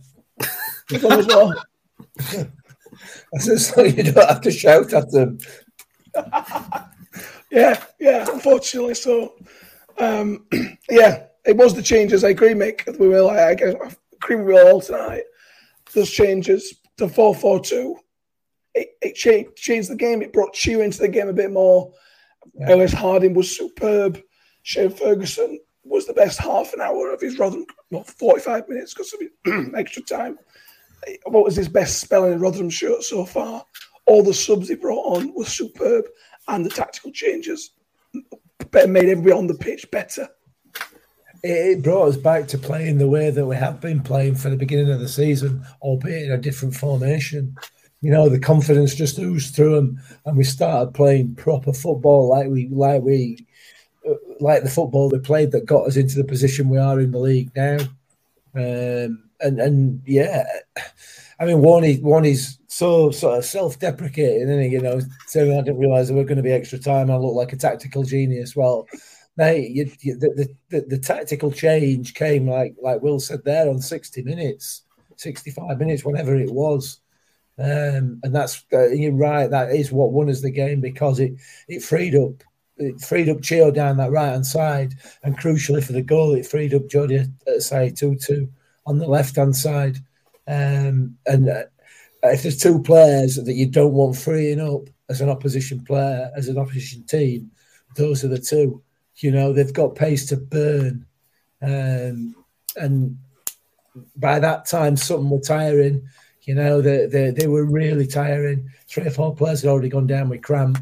As 0.93 1.03
long 1.03 1.19
as 1.19 1.27
well. 1.27 1.65
I 3.35 3.39
said, 3.39 3.55
as 3.55 3.77
long 3.77 3.87
as 3.87 3.97
you 3.97 4.13
don't 4.13 4.29
have 4.29 4.41
to 4.41 4.51
shout 4.51 4.93
at 4.93 5.11
them. 5.11 5.39
Yeah, 7.51 7.83
yeah. 8.01 8.27
Unfortunately, 8.33 8.95
so 8.95 9.35
um, 9.99 10.47
yeah, 10.91 11.25
it 11.45 11.57
was 11.57 11.75
the 11.75 11.83
changes. 11.83 12.25
I 12.25 12.31
agree, 12.31 12.55
Mick. 12.55 12.99
We 12.99 13.09
will. 13.09 13.31
I, 13.31 13.37
I 13.37 13.51
agree 13.53 13.75
with 14.37 14.47
Will 14.47 14.69
all 14.69 14.81
tonight. 14.81 15.23
Those 15.95 16.11
changes 16.11 16.75
to 16.99 17.09
four 17.09 17.35
four 17.35 17.61
two. 17.61 17.97
It, 18.77 18.91
it 19.01 19.15
changed, 19.15 19.57
changed 19.57 19.91
the 19.91 19.97
game. 19.97 20.23
It 20.23 20.33
brought 20.33 20.53
Chew 20.53 20.83
into 20.83 20.99
the 20.99 21.09
game 21.09 21.29
a 21.29 21.33
bit 21.33 21.51
more. 21.51 21.93
Yeah. 22.55 22.71
Ellis 22.71 22.93
Harding 22.93 23.35
was 23.35 23.57
superb. 23.57 24.21
Shane 24.63 24.91
Ferguson 24.91 25.59
was 25.85 26.07
the 26.07 26.13
best 26.13 26.39
half 26.39 26.73
an 26.75 26.81
hour 26.81 27.13
of 27.13 27.21
his 27.21 27.39
Rotherham, 27.39 27.67
well, 27.91 28.05
45 28.05 28.69
minutes 28.69 28.93
because 28.93 29.15
of 29.15 29.21
his 29.21 29.73
extra 29.77 30.03
time. 30.03 30.39
What 31.25 31.45
was 31.45 31.57
his 31.57 31.69
best 31.69 32.01
spell 32.01 32.25
in 32.25 32.35
a 32.35 32.39
Rotherham 32.39 32.71
shirt 32.71 33.03
so 33.03 33.25
far? 33.25 33.65
All 34.07 34.23
the 34.23 34.35
subs 34.35 34.69
he 34.69 34.75
brought 34.75 35.17
on 35.17 35.33
were 35.35 35.45
superb, 35.45 36.05
and 36.49 36.65
the 36.65 36.71
tactical 36.71 37.13
changes 37.13 37.71
better 38.71 38.89
made 38.89 39.09
everybody 39.09 39.33
on 39.33 39.47
the 39.47 39.55
pitch 39.55 39.91
better. 39.91 40.29
It, 41.43 41.79
it 41.79 41.83
brought 41.83 42.09
us 42.09 42.17
back 42.17 42.49
to 42.49 42.59
playing 42.59 42.99
the 42.99 43.09
way 43.09 43.31
that 43.31 43.47
we 43.47 43.57
have 43.57 43.81
been 43.81 44.01
playing 44.03 44.35
for 44.37 44.51
the 44.51 44.57
beginning 44.57 44.91
of 44.91 45.01
the 45.01 45.09
season, 45.09 45.65
albeit 45.81 46.27
in 46.27 46.33
a 46.33 46.39
different 46.39 46.75
formation. 46.75 47.57
You 48.07 48.13
know, 48.13 48.29
the 48.29 48.39
confidence 48.39 48.95
just 48.95 49.19
oozed 49.19 49.57
through 49.57 49.75
them, 49.75 50.01
and 50.25 50.37
we 50.37 50.45
started 50.45 50.95
playing 50.95 51.35
proper 51.35 51.73
football 51.73 52.29
like 52.29 52.49
we 52.49 52.69
like 52.69 53.03
we 53.03 53.45
uh, 54.09 54.15
like 54.39 54.63
the 54.63 54.71
football 54.71 55.11
we 55.11 55.19
played 55.19 55.51
that 55.51 55.67
got 55.67 55.89
us 55.89 55.97
into 55.97 56.15
the 56.15 56.31
position 56.33 56.69
we 56.69 56.79
are 56.79 57.01
in 57.01 57.11
the 57.11 57.19
league 57.19 57.51
now. 57.57 57.79
Um, 58.55 59.11
and 59.41 59.59
and 59.59 60.03
yeah, 60.07 60.45
I 61.41 61.47
mean, 61.47 61.63
one 61.63 61.83
is 61.83 61.99
one 61.99 62.25
is 62.25 62.59
so 62.69 63.11
sort 63.11 63.39
of 63.39 63.45
self-deprecating, 63.45 64.49
he? 64.61 64.69
You 64.69 64.83
know, 64.83 65.01
saying 65.27 65.51
I 65.51 65.63
didn't 65.63 65.81
realise 65.81 66.07
there 66.07 66.17
were 66.17 66.31
going 66.31 66.37
to 66.37 66.51
be 66.51 66.53
extra 66.53 66.79
time. 66.79 67.11
I 67.11 67.17
look 67.17 67.35
like 67.35 67.55
a 67.55 67.57
tactical 67.57 68.05
genius. 68.05 68.55
Well, 68.55 68.87
mate, 69.37 69.73
you, 69.73 69.91
you, 70.01 70.17
the, 70.17 70.49
the 70.71 70.81
the 70.83 70.99
tactical 70.99 71.51
change 71.51 72.15
came 72.15 72.49
like 72.49 72.77
like 72.81 73.03
Will 73.03 73.19
said 73.19 73.43
there 73.45 73.69
on 73.69 73.81
sixty 73.81 74.23
minutes, 74.23 74.83
sixty-five 75.17 75.81
minutes, 75.81 76.05
whatever 76.05 76.37
it 76.37 76.53
was. 76.53 77.01
Um, 77.59 78.21
and 78.23 78.35
that's 78.35 78.65
uh, 78.73 78.89
you're 78.89 79.13
right. 79.13 79.51
That 79.51 79.71
is 79.71 79.91
what 79.91 80.13
won 80.13 80.29
us 80.29 80.43
the 80.43 80.51
game 80.51 80.81
because 80.81 81.21
it 81.21 81.33
it 81.69 81.83
freed 81.83 82.15
up 82.15 82.43
it 82.79 83.01
freed 83.01 83.29
up 83.29 83.43
Chio 83.43 83.71
down 83.71 83.97
that 83.97 84.11
right 84.11 84.33
hand 84.33 84.47
side, 84.47 84.95
and 85.23 85.39
crucially 85.39 85.83
for 85.83 85.93
the 85.93 86.03
goal, 86.03 86.35
it 86.35 86.47
freed 86.47 86.75
up 86.75 86.89
Jody 86.89 87.25
say 87.59 87.91
two 87.91 88.17
two 88.17 88.49
on 88.87 88.99
the 88.99 89.07
left 89.07 89.37
hand 89.37 89.57
side. 89.57 89.97
Um, 90.47 91.17
and 91.27 91.49
uh, 91.49 91.65
if 92.23 92.43
there's 92.43 92.59
two 92.59 92.83
players 92.83 93.37
that 93.37 93.55
you 93.55 93.67
don't 93.67 93.95
want 93.95 94.17
freeing 94.17 94.61
up 94.61 94.89
as 95.09 95.21
an 95.21 95.29
opposition 95.29 95.83
player, 95.85 96.31
as 96.37 96.49
an 96.49 96.59
opposition 96.59 97.03
team, 97.05 97.51
those 97.97 98.25
are 98.25 98.29
the 98.29 98.39
two. 98.39 98.83
You 99.17 99.31
know, 99.31 99.53
they've 99.53 99.73
got 99.73 99.95
pace 99.95 100.27
to 100.27 100.37
burn. 100.37 101.07
Um, 101.63 102.35
and 102.77 103.19
by 104.17 104.39
that 104.39 104.67
time, 104.67 104.97
something 104.97 105.31
were 105.31 105.41
tiring. 105.41 106.07
You 106.47 106.55
know, 106.55 106.81
they, 106.81 107.07
they, 107.07 107.31
they 107.31 107.47
were 107.49 107.65
really 107.65 108.07
tiring. 108.07 108.71
Three 108.89 109.07
or 109.07 109.11
four 109.11 109.35
players 109.35 109.63
had 109.63 109.69
already 109.69 109.89
gone 109.89 110.07
down 110.07 110.29
with 110.29 110.43
cramp. 110.43 110.79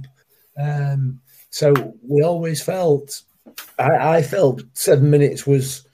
Um, 0.60 1.20
so 1.50 1.72
we 2.06 2.22
always 2.22 2.62
felt, 2.62 3.22
I, 3.78 4.18
I 4.18 4.22
felt 4.22 4.62
seven 4.74 5.10
minutes 5.10 5.46
was 5.46 5.86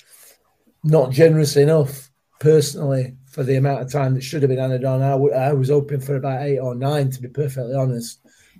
not 0.83 1.13
generous 1.13 1.57
enough 1.57 2.11
personally 2.41 3.15
for 3.27 3.45
the 3.45 3.57
amount 3.57 3.83
of 3.83 3.93
time 3.93 4.15
that 4.15 4.23
should 4.23 4.43
have 4.43 4.49
been 4.49 4.59
added 4.59 4.85
on. 4.85 5.03
I, 5.03 5.11
w- 5.11 5.33
I 5.33 5.53
was 5.53 5.69
hoping 5.69 6.01
for 6.01 6.17
about 6.17 6.43
eight 6.43 6.59
or 6.59 6.75
nine, 6.75 7.11
to 7.11 7.23
be 7.23 7.29
perfectly 7.29 7.75
honest, 7.75 8.19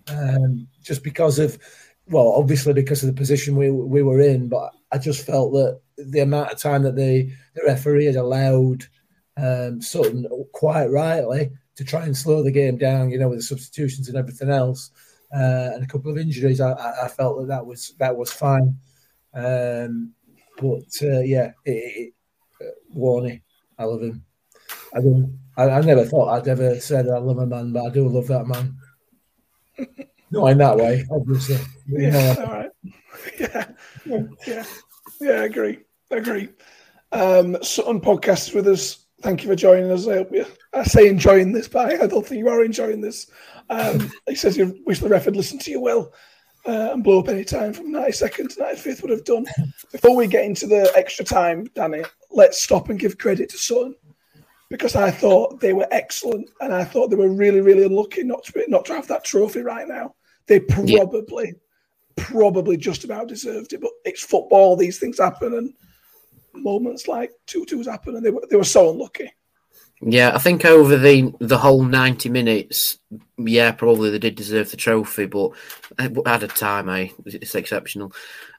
um, 0.09 0.69
just 0.83 1.03
because 1.03 1.39
of, 1.39 1.59
well, 2.07 2.29
obviously 2.37 2.73
because 2.73 3.03
of 3.03 3.09
the 3.09 3.21
position 3.21 3.57
we 3.57 3.71
we 3.71 4.03
were 4.03 4.21
in. 4.21 4.49
But 4.49 4.73
I 4.93 4.99
just 4.99 5.27
felt 5.27 5.53
that 5.53 5.81
the 5.97 6.21
amount 6.21 6.53
of 6.53 6.59
time 6.59 6.83
that 6.85 6.95
the, 6.95 7.33
the 7.55 7.63
referee 7.67 8.07
had 8.07 8.17
allowed 8.17 8.87
um, 9.37 9.81
Sutton 9.81 10.27
quite 10.53 10.87
rightly 10.87 11.51
to 11.77 11.85
try 11.85 12.05
and 12.05 12.17
slow 12.17 12.43
the 12.43 12.51
game 12.51 12.77
down, 12.77 13.11
you 13.11 13.19
know, 13.19 13.29
with 13.29 13.39
the 13.39 13.43
substitutions 13.43 14.09
and 14.09 14.17
everything 14.17 14.51
else, 14.51 14.91
uh, 15.35 15.71
and 15.75 15.85
a 15.85 15.87
couple 15.87 16.11
of 16.11 16.19
injuries, 16.19 16.61
I, 16.61 16.73
I, 16.73 17.09
felt 17.09 17.41
that 17.41 17.49
that 17.49 17.65
was 17.65 17.95
that 17.99 18.17
was 18.17 18.33
fine. 18.33 18.77
Um, 19.33 20.13
but 20.59 20.91
uh, 21.03 21.21
yeah, 21.21 21.53
it, 21.65 21.71
it, 21.71 22.15
uh, 22.61 22.97
Warney, 22.97 23.43
I 23.79 23.85
love 23.85 24.03
him. 24.03 24.25
I. 24.95 25.01
I, 25.61 25.69
I 25.69 25.81
never 25.83 26.07
thought 26.07 26.31
I'd 26.31 26.49
ever 26.49 26.81
said 26.81 27.09
I 27.09 27.19
love 27.19 27.37
a 27.37 27.47
man, 27.47 27.73
but 27.73 27.85
I 27.85 27.91
do 27.91 28.09
love 28.09 28.29
that 28.29 28.47
man. 28.47 28.77
Not 30.31 30.47
in 30.47 30.59
that 30.59 30.77
way, 30.77 31.05
obviously. 31.11 31.59
You 31.87 32.09
Yeah, 32.11 32.35
all 32.39 32.47
right. 32.47 32.71
Yeah, 33.39 33.67
yeah, 34.47 34.65
yeah. 35.21 35.33
I 35.33 35.45
agree. 35.45 35.81
I 36.11 36.17
agree. 36.17 36.49
Um, 37.13 37.63
Sutton 37.63 38.01
podcast 38.01 38.55
with 38.55 38.69
us. 38.69 39.05
Thank 39.23 39.43
you 39.43 39.51
for 39.51 39.57
joining 39.57 39.91
us. 39.91 40.07
I 40.09 40.15
hope 40.15 40.33
you. 40.33 40.47
I 40.73 40.83
say 40.85 41.09
enjoying 41.09 41.53
this, 41.53 41.69
but 41.69 42.01
I 42.03 42.07
don't 42.07 42.27
think 42.27 42.39
you 42.39 42.49
are 42.49 42.65
enjoying 42.65 43.01
this. 43.01 43.31
Um, 43.69 44.11
he 44.29 44.35
says 44.35 44.57
you 44.57 44.81
wish 44.87 45.01
the 45.01 45.09
ref 45.09 45.25
had 45.27 45.37
listened 45.37 45.61
to 45.63 45.71
you 45.71 45.81
well 45.81 46.13
uh, 46.67 46.91
and 46.93 47.05
blow 47.05 47.21
up 47.21 47.29
any 47.29 47.45
time 47.45 47.73
from 47.73 47.93
92nd 47.93 48.55
to 48.55 48.61
95th 48.63 49.03
would 49.03 49.11
have 49.11 49.25
done. 49.25 49.47
Before 49.93 50.17
we 50.17 50.27
get 50.27 50.45
into 50.45 50.67
the 50.67 50.91
extra 50.97 51.25
time, 51.25 51.65
Danny, 51.75 52.03
let's 52.31 52.63
stop 52.63 52.89
and 52.89 52.99
give 52.99 53.19
credit 53.19 53.51
to 53.51 53.59
Sutton 53.59 53.95
because 54.71 54.95
I 54.97 55.11
thought 55.11 55.61
they 55.61 55.73
were 55.73 55.89
excellent 55.91 56.49
and 56.61 56.73
I 56.73 56.85
thought 56.85 57.09
they 57.09 57.17
were 57.17 57.29
really, 57.33 57.61
really 57.61 57.85
unlucky 57.85 58.23
not 58.23 58.45
to 58.45 58.53
be, 58.53 58.65
not 58.69 58.85
to 58.87 58.95
have 58.95 59.09
that 59.09 59.25
trophy 59.25 59.61
right 59.61 59.89
now. 59.89 60.15
They 60.47 60.61
Yeah. 60.85 60.99
probably, 61.05 61.55
probably 62.17 62.77
just 62.77 63.05
about 63.05 63.29
deserved 63.29 63.73
it, 63.73 63.81
but 63.81 63.91
it's 64.05 64.23
football. 64.23 64.77
These 64.77 64.99
things 64.99 65.19
happen, 65.19 65.55
and 65.55 65.75
moments 66.55 67.09
like 67.09 67.33
Tutu's 67.47 67.87
happen, 67.87 68.17
and 68.17 68.25
they 68.25 68.31
were 68.31 68.43
they 68.49 68.57
were 68.57 68.65
so 68.65 68.91
unlucky. 68.91 69.33
Yeah, 70.03 70.33
I 70.35 70.39
think 70.39 70.65
over 70.65 70.97
the 70.97 71.33
the 71.41 71.59
whole 71.59 71.83
ninety 71.83 72.29
minutes, 72.29 72.99
yeah, 73.37 73.73
probably 73.73 74.11
they 74.11 74.19
did 74.19 74.35
deserve 74.35 74.71
the 74.71 74.77
trophy, 74.77 75.27
but 75.27 75.53
at 75.99 76.43
a 76.43 76.49
time, 76.49 76.89
eh, 76.89 77.09
it's 77.27 77.55
exceptional. 77.55 78.13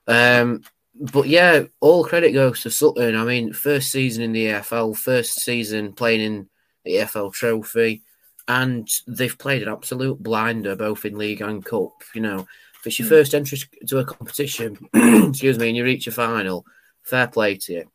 Um, 0.08 0.64
but 0.94 1.28
yeah, 1.28 1.64
all 1.80 2.04
credit 2.04 2.34
goes 2.34 2.62
to 2.62 2.70
Sutton. 2.70 3.16
I 3.16 3.24
mean, 3.24 3.54
first 3.54 3.92
season 3.92 4.24
in 4.24 4.34
the 4.34 4.48
EFL, 4.48 4.96
first 4.96 5.42
season 5.42 5.94
playing 5.94 6.22
in 6.22 6.50
the 6.86 6.98
EFL 6.98 7.34
Trophy, 7.34 8.04
and 8.48 8.88
they've 9.08 9.38
played 9.38 9.64
an 9.64 9.70
absolute 9.70 10.22
blinder 10.22 10.76
both 10.76 11.06
in 11.06 11.18
league 11.18 11.42
and 11.42 11.66
cup. 11.66 11.94
You 12.14 12.22
know, 12.22 12.40
if 12.80 12.88
it's 12.88 13.00
your 13.00 13.08
first 13.08 13.34
entry 13.34 13.60
to 13.88 14.00
a 14.00 14.06
competition, 14.06 14.78
excuse 14.94 15.58
me, 15.58 15.70
and 15.70 15.78
you 15.78 15.84
reach 15.84 16.08
a 16.08 16.12
final, 16.12 16.66
fair 17.12 17.28
play 17.28 17.56
to 17.56 17.74
you. 17.74 17.92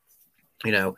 You 0.65 0.73
know, 0.73 0.97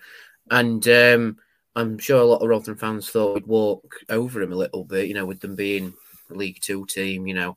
and 0.51 0.87
um, 0.89 1.37
I'm 1.75 1.99
sure 1.99 2.21
a 2.21 2.25
lot 2.25 2.43
of 2.43 2.49
Rotherham 2.49 2.79
fans 2.79 3.09
thought 3.11 3.35
we'd 3.35 3.47
walk 3.47 3.97
over 4.09 4.43
him 4.43 4.53
a 4.53 4.57
little 4.57 4.85
bit. 4.85 5.09
You 5.09 5.15
know, 5.15 5.27
with 5.27 5.41
them 5.41 5.55
being 5.55 5.95
League 6.31 6.59
Two 6.61 6.85
team, 6.87 7.27
you 7.27 7.35
know, 7.35 7.57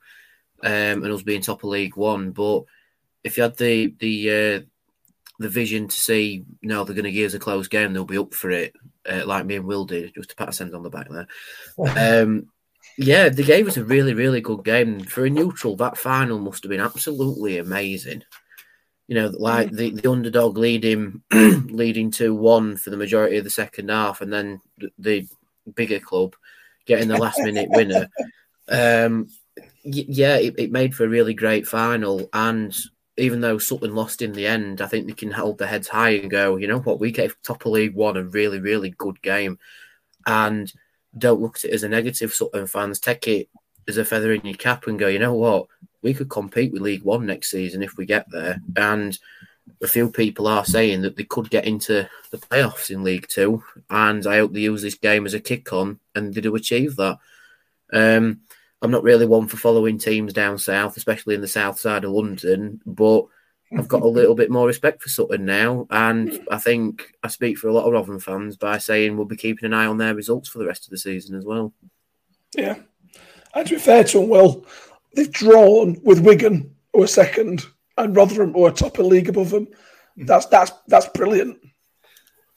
um, 0.63 1.03
and 1.03 1.11
us 1.11 1.23
being 1.23 1.41
top 1.41 1.63
of 1.63 1.69
League 1.69 1.97
One, 1.97 2.31
but 2.31 2.63
if 3.23 3.37
you 3.37 3.43
had 3.43 3.57
the 3.57 3.93
the 3.99 4.29
uh, 4.29 4.59
the 5.39 5.49
vision 5.49 5.87
to 5.87 5.95
see 5.95 6.45
no, 6.61 6.83
they're 6.83 6.95
going 6.95 7.05
to 7.05 7.11
give 7.11 7.27
us 7.27 7.33
a 7.33 7.39
close 7.39 7.67
game, 7.67 7.93
they'll 7.93 8.05
be 8.05 8.17
up 8.17 8.33
for 8.33 8.49
it, 8.51 8.73
uh, 9.09 9.23
like 9.25 9.45
me 9.45 9.55
and 9.55 9.65
Will 9.65 9.85
did, 9.85 10.13
just 10.13 10.29
to 10.29 10.35
pat 10.35 10.49
a 10.49 10.53
send 10.53 10.75
on 10.75 10.83
the 10.83 10.89
back 10.89 11.09
there. 11.09 11.27
Um, 12.23 12.47
yeah, 12.97 13.29
they 13.29 13.43
gave 13.43 13.67
us 13.67 13.77
a 13.77 13.83
really, 13.83 14.13
really 14.13 14.41
good 14.41 14.63
game 14.63 14.99
for 15.01 15.25
a 15.25 15.29
neutral. 15.29 15.75
That 15.75 15.97
final 15.97 16.39
must 16.39 16.63
have 16.63 16.69
been 16.69 16.81
absolutely 16.81 17.57
amazing. 17.57 18.23
You 19.11 19.15
know, 19.15 19.27
like 19.27 19.71
the, 19.71 19.89
the 19.89 20.09
underdog 20.09 20.57
leading 20.57 21.21
leading 21.33 22.11
to 22.11 22.33
one 22.33 22.77
for 22.77 22.91
the 22.91 22.95
majority 22.95 23.35
of 23.35 23.43
the 23.43 23.49
second 23.49 23.89
half, 23.89 24.21
and 24.21 24.31
then 24.31 24.61
the, 24.77 24.89
the 24.99 25.27
bigger 25.75 25.99
club 25.99 26.33
getting 26.85 27.09
the 27.09 27.17
last 27.17 27.39
minute 27.39 27.69
winner. 27.69 28.07
Um, 28.69 29.27
y- 29.83 30.05
yeah, 30.07 30.37
it, 30.37 30.57
it 30.57 30.71
made 30.71 30.95
for 30.95 31.03
a 31.03 31.09
really 31.09 31.33
great 31.33 31.67
final, 31.67 32.29
and 32.31 32.73
even 33.17 33.41
though 33.41 33.57
Sutton 33.57 33.95
lost 33.95 34.21
in 34.21 34.31
the 34.31 34.47
end, 34.47 34.79
I 34.79 34.87
think 34.87 35.07
they 35.07 35.13
can 35.13 35.31
hold 35.31 35.57
their 35.57 35.67
heads 35.67 35.89
high 35.89 36.11
and 36.11 36.31
go, 36.31 36.55
you 36.55 36.67
know 36.67 36.79
what, 36.79 37.01
we 37.01 37.11
gave 37.11 37.35
top 37.41 37.65
of 37.65 37.73
League 37.73 37.95
One 37.95 38.15
a 38.15 38.23
really, 38.23 38.59
really 38.59 38.91
good 38.91 39.21
game. 39.21 39.59
And 40.25 40.71
don't 41.17 41.41
look 41.41 41.57
at 41.57 41.65
it 41.65 41.73
as 41.73 41.83
a 41.83 41.89
negative, 41.89 42.33
Sutton 42.33 42.65
fans. 42.65 43.01
Take 43.01 43.27
it 43.27 43.49
as 43.89 43.97
a 43.97 44.05
feather 44.05 44.31
in 44.31 44.45
your 44.45 44.55
cap 44.55 44.87
and 44.87 44.97
go, 44.97 45.07
you 45.07 45.19
know 45.19 45.33
what, 45.33 45.67
we 46.01 46.13
could 46.13 46.29
compete 46.29 46.71
with 46.71 46.81
League 46.81 47.03
One 47.03 47.25
next 47.25 47.51
season 47.51 47.83
if 47.83 47.97
we 47.97 48.05
get 48.05 48.29
there. 48.29 48.61
And 48.75 49.17
a 49.81 49.87
few 49.87 50.09
people 50.09 50.47
are 50.47 50.65
saying 50.65 51.01
that 51.01 51.15
they 51.15 51.23
could 51.23 51.49
get 51.49 51.65
into 51.65 52.07
the 52.31 52.37
playoffs 52.37 52.89
in 52.89 53.03
League 53.03 53.27
Two, 53.29 53.63
and 53.89 54.25
I 54.25 54.37
hope 54.37 54.53
they 54.53 54.61
use 54.61 54.81
this 54.81 54.95
game 54.95 55.25
as 55.25 55.33
a 55.33 55.39
kick 55.39 55.71
on 55.73 55.99
and 56.15 56.33
they 56.33 56.41
do 56.41 56.55
achieve 56.55 56.95
that. 56.97 57.17
Um, 57.93 58.41
I'm 58.81 58.91
not 58.91 59.03
really 59.03 59.25
one 59.25 59.47
for 59.47 59.57
following 59.57 59.97
teams 59.97 60.33
down 60.33 60.57
south, 60.57 60.97
especially 60.97 61.35
in 61.35 61.41
the 61.41 61.47
south 61.47 61.79
side 61.79 62.03
of 62.03 62.11
London, 62.11 62.81
but 62.85 63.25
I've 63.77 63.87
got 63.87 64.01
a 64.01 64.07
little 64.07 64.35
bit 64.35 64.51
more 64.51 64.67
respect 64.67 65.01
for 65.01 65.09
Sutton 65.09 65.45
now, 65.45 65.87
and 65.91 66.41
I 66.51 66.57
think 66.57 67.13
I 67.23 67.27
speak 67.27 67.57
for 67.57 67.67
a 67.67 67.73
lot 67.73 67.85
of 67.85 67.93
Rotherham 67.93 68.19
fans 68.19 68.57
by 68.57 68.79
saying 68.79 69.15
we'll 69.15 69.25
be 69.25 69.37
keeping 69.37 69.65
an 69.65 69.73
eye 69.73 69.85
on 69.85 69.97
their 69.97 70.15
results 70.15 70.49
for 70.49 70.59
the 70.59 70.65
rest 70.65 70.85
of 70.85 70.91
the 70.91 70.97
season 70.97 71.37
as 71.37 71.45
well. 71.45 71.71
Yeah. 72.55 72.75
And 73.53 73.67
to 73.67 73.75
be 73.75 73.79
fair 73.79 74.03
to 74.03 74.19
them, 74.19 74.29
well, 74.29 74.65
they've 75.15 75.31
drawn 75.31 75.99
with 76.03 76.19
Wigan, 76.19 76.75
who 76.93 77.03
are 77.03 77.07
second, 77.07 77.65
and 77.97 78.15
Rotherham, 78.15 78.53
who 78.53 78.65
are 78.65 78.71
top 78.71 78.99
of 78.99 79.05
league 79.05 79.29
above 79.29 79.49
them. 79.49 79.67
That's 80.17 80.45
that's 80.47 80.71
that's 80.87 81.07
brilliant. 81.07 81.57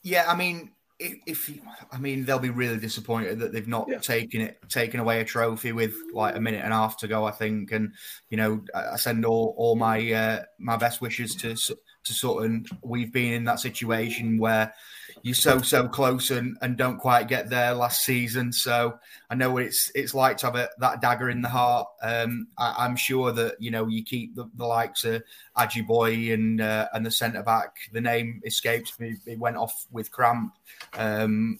Yeah, 0.02 0.24
I 0.28 0.36
mean, 0.36 0.70
if, 0.98 1.14
if 1.26 1.58
I 1.92 1.98
mean 1.98 2.24
they'll 2.24 2.38
be 2.38 2.50
really 2.50 2.78
disappointed 2.78 3.38
that 3.40 3.52
they've 3.52 3.66
not 3.68 3.88
Yeah. 3.88 3.98
taken 3.98 4.40
it 4.42 4.58
taken 4.68 5.00
away 5.00 5.20
a 5.20 5.24
trophy 5.24 5.72
with 5.72 5.94
like 6.12 6.36
a 6.36 6.40
minute 6.40 6.62
and 6.64 6.72
a 6.72 6.76
half 6.76 6.98
to 6.98 7.08
go. 7.08 7.24
I 7.24 7.30
think, 7.30 7.72
and 7.72 7.94
you 8.30 8.36
know, 8.36 8.62
I 8.74 8.96
send 8.96 9.24
all 9.24 9.54
all 9.56 9.76
my 9.76 10.12
uh, 10.12 10.42
my 10.58 10.76
best 10.76 11.00
wishes 11.00 11.34
to 11.36 11.56
to 12.04 12.12
Sutton. 12.12 12.66
We've 12.82 13.12
been 13.12 13.32
in 13.32 13.44
that 13.44 13.60
situation 13.60 14.38
where 14.38 14.74
you're 15.22 15.34
so 15.34 15.60
so 15.60 15.88
close 15.88 16.30
and, 16.30 16.56
and 16.60 16.76
don't 16.76 16.98
quite 16.98 17.28
get 17.28 17.48
there 17.48 17.72
last 17.74 18.04
season. 18.04 18.52
So 18.52 18.98
I 19.30 19.34
know 19.34 19.50
what 19.50 19.64
it's 19.64 19.90
it's 19.94 20.14
like 20.14 20.36
to 20.38 20.46
have 20.46 20.56
a, 20.56 20.68
that 20.78 21.00
dagger 21.00 21.30
in 21.30 21.42
the 21.42 21.48
heart. 21.48 21.88
Um, 22.02 22.48
I, 22.58 22.74
I'm 22.78 22.96
sure 22.96 23.32
that 23.32 23.60
you 23.60 23.70
know 23.70 23.86
you 23.86 24.04
keep 24.04 24.34
the, 24.34 24.48
the 24.54 24.66
likes 24.66 25.04
of 25.04 25.22
Ajiboye 25.56 26.34
and 26.34 26.60
uh, 26.60 26.88
and 26.92 27.04
the 27.04 27.10
centre 27.10 27.42
back. 27.42 27.76
The 27.92 28.00
name 28.00 28.42
escapes 28.44 28.98
me. 29.00 29.16
It 29.26 29.38
went 29.38 29.56
off 29.56 29.86
with 29.90 30.10
cramp. 30.10 30.54
Um, 30.94 31.58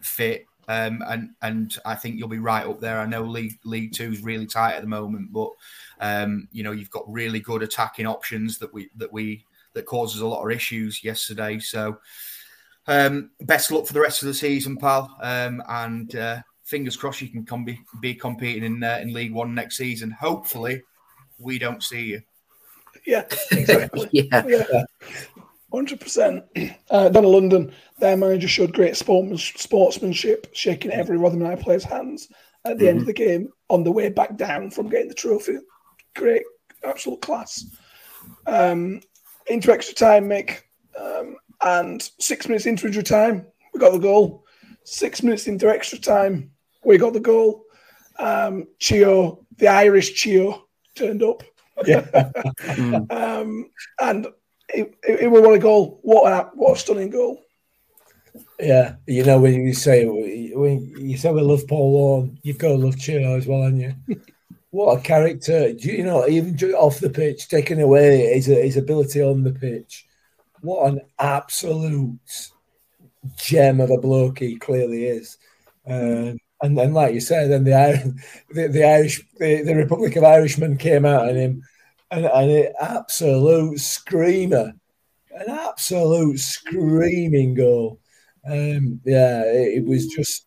fit. 0.00 0.46
Um, 0.68 1.02
and 1.06 1.30
and 1.42 1.78
I 1.84 1.94
think 1.94 2.18
you'll 2.18 2.28
be 2.28 2.40
right 2.40 2.66
up 2.66 2.80
there. 2.80 2.98
I 2.98 3.06
know 3.06 3.22
League 3.22 3.58
League 3.64 3.92
Two 3.92 4.10
is 4.10 4.22
really 4.22 4.46
tight 4.46 4.74
at 4.74 4.82
the 4.82 4.88
moment, 4.88 5.32
but 5.32 5.50
um, 6.00 6.48
you 6.50 6.64
know 6.64 6.72
you've 6.72 6.90
got 6.90 7.10
really 7.10 7.38
good 7.38 7.62
attacking 7.62 8.06
options 8.06 8.58
that 8.58 8.74
we 8.74 8.90
that 8.96 9.12
we 9.12 9.44
that 9.76 9.86
causes 9.86 10.20
a 10.20 10.26
lot 10.26 10.44
of 10.44 10.50
issues 10.50 11.04
yesterday. 11.04 11.58
So 11.60 11.98
um, 12.88 13.30
best 13.42 13.70
luck 13.70 13.86
for 13.86 13.92
the 13.92 14.00
rest 14.00 14.22
of 14.22 14.28
the 14.28 14.34
season, 14.34 14.76
pal. 14.76 15.16
Um, 15.22 15.62
and 15.68 16.14
uh, 16.16 16.40
fingers 16.64 16.96
crossed 16.96 17.20
you 17.20 17.28
can 17.28 17.44
com- 17.44 17.64
be, 17.64 17.78
be 18.00 18.14
competing 18.14 18.64
in 18.64 18.82
uh, 18.82 18.98
in 19.00 19.12
League 19.12 19.32
One 19.32 19.54
next 19.54 19.76
season. 19.76 20.10
Hopefully, 20.10 20.82
we 21.38 21.58
don't 21.58 21.82
see 21.82 22.06
you. 22.06 22.22
Yeah, 23.06 23.24
exactly. 23.52 24.08
Yeah, 24.12 24.44
yeah. 24.46 24.84
Hundred 25.72 26.00
percent. 26.00 26.44
Uh, 26.90 27.08
down 27.08 27.24
in 27.24 27.30
London, 27.30 27.72
their 27.98 28.16
manager 28.16 28.48
showed 28.48 28.72
great 28.72 28.96
sportsman- 28.96 29.36
sportsmanship, 29.36 30.48
shaking 30.52 30.90
every 30.90 31.18
Rotherham 31.18 31.58
player's 31.58 31.84
hands 31.84 32.28
at 32.64 32.78
the 32.78 32.88
end 32.88 33.00
of 33.00 33.06
the 33.06 33.12
game 33.12 33.48
on 33.68 33.84
the 33.84 33.92
way 33.92 34.08
back 34.08 34.36
down 34.36 34.70
from 34.70 34.88
getting 34.88 35.08
the 35.08 35.14
trophy. 35.14 35.58
Great, 36.14 36.44
absolute 36.84 37.20
class. 37.20 37.64
Um, 38.46 39.00
into 39.48 39.72
extra 39.72 39.94
time, 39.94 40.28
Mick, 40.28 40.62
um, 40.98 41.36
and 41.64 42.10
six 42.18 42.48
minutes 42.48 42.66
into 42.66 42.86
injury 42.86 43.02
time, 43.02 43.46
we 43.72 43.80
got 43.80 43.92
the 43.92 43.98
goal. 43.98 44.44
Six 44.84 45.22
minutes 45.22 45.46
into 45.46 45.68
extra 45.68 45.98
time, 45.98 46.50
we 46.84 46.98
got 46.98 47.12
the 47.12 47.20
goal. 47.20 47.64
Um, 48.18 48.68
Chio, 48.78 49.44
the 49.58 49.68
Irish 49.68 50.14
Chio, 50.14 50.66
turned 50.94 51.22
up. 51.22 51.42
um, 53.10 53.70
and 54.00 54.26
it, 54.68 54.94
it, 55.02 55.20
it 55.20 55.30
was 55.30 55.42
what 55.42 55.54
a 55.54 55.58
goal. 55.58 56.00
What 56.02 56.32
a, 56.32 56.50
what 56.54 56.76
a 56.76 56.78
stunning 56.78 57.10
goal. 57.10 57.42
Yeah, 58.58 58.94
you 59.06 59.24
know 59.24 59.38
when 59.38 59.66
you 59.66 59.74
say 59.74 60.06
when 60.06 60.94
you 60.96 61.18
say 61.18 61.30
we 61.30 61.42
love 61.42 61.66
Paul 61.68 61.90
Warne, 61.90 62.38
you've 62.42 62.58
got 62.58 62.68
to 62.68 62.76
love 62.76 62.98
Chio 62.98 63.36
as 63.36 63.46
well, 63.46 63.62
haven't 63.62 63.80
you? 63.80 63.94
What 64.76 64.98
a 64.98 65.00
character! 65.00 65.70
You 65.70 66.04
know, 66.04 66.28
even 66.28 66.54
off 66.74 67.00
the 67.00 67.08
pitch, 67.08 67.48
taking 67.48 67.80
away 67.80 68.34
his 68.34 68.44
his 68.46 68.76
ability 68.76 69.22
on 69.22 69.42
the 69.42 69.52
pitch. 69.52 70.06
What 70.60 70.92
an 70.92 71.00
absolute 71.18 72.52
gem 73.36 73.80
of 73.80 73.90
a 73.90 73.96
bloke 73.96 74.40
he 74.40 74.56
clearly 74.56 75.06
is. 75.06 75.38
Um, 75.86 76.38
and 76.62 76.76
then, 76.76 76.92
like 76.92 77.14
you 77.14 77.20
said, 77.20 77.50
then 77.50 77.64
the 77.64 78.20
the, 78.50 78.68
the 78.68 78.84
Irish 78.84 79.22
the, 79.38 79.62
the 79.62 79.74
Republic 79.74 80.14
of 80.16 80.24
Irishmen 80.24 80.76
came 80.76 81.06
out 81.06 81.30
on 81.30 81.36
him, 81.36 81.62
and 82.10 82.26
an 82.26 82.72
absolute 82.78 83.80
screamer, 83.80 84.74
an 85.30 85.48
absolute 85.48 86.38
screaming 86.38 87.54
goal. 87.54 87.98
Um, 88.46 89.00
yeah, 89.06 89.42
it, 89.42 89.78
it 89.78 89.84
was 89.86 90.06
just, 90.06 90.46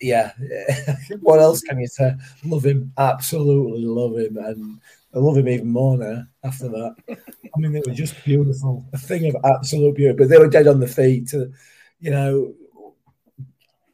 yeah. 0.00 0.32
what 1.20 1.40
else 1.40 1.60
can 1.62 1.78
you 1.78 1.86
say? 1.86 2.14
Love 2.44 2.64
him, 2.64 2.92
absolutely 2.98 3.84
love 3.84 4.16
him, 4.16 4.36
and 4.38 4.80
I 5.14 5.18
love 5.18 5.36
him 5.36 5.48
even 5.48 5.68
more 5.68 5.98
now 5.98 6.24
after 6.44 6.68
that. 6.68 6.96
I 7.08 7.58
mean, 7.58 7.72
they 7.72 7.82
were 7.86 7.94
just 7.94 8.22
beautiful, 8.24 8.86
a 8.92 8.98
thing 8.98 9.28
of 9.28 9.36
absolute 9.44 9.96
beauty. 9.96 10.14
But 10.16 10.28
they 10.28 10.38
were 10.38 10.48
dead 10.48 10.68
on 10.68 10.80
the 10.80 10.86
feet. 10.86 11.28
To, 11.28 11.52
you 11.98 12.10
know, 12.10 12.54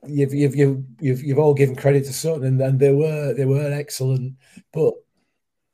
you've 0.07 0.35
you've 0.35 0.55
you've 0.55 0.85
you've, 1.01 1.23
you've 1.23 1.39
all 1.39 1.55
given 1.55 1.77
credit 1.77 2.05
to 2.05 2.13
Sutton, 2.13 2.45
and, 2.45 2.61
and 2.61 2.79
they 2.79 2.93
were 2.93 3.35
they 3.35 3.45
were 3.45 3.73
excellent, 3.73 4.35
but 4.73 4.95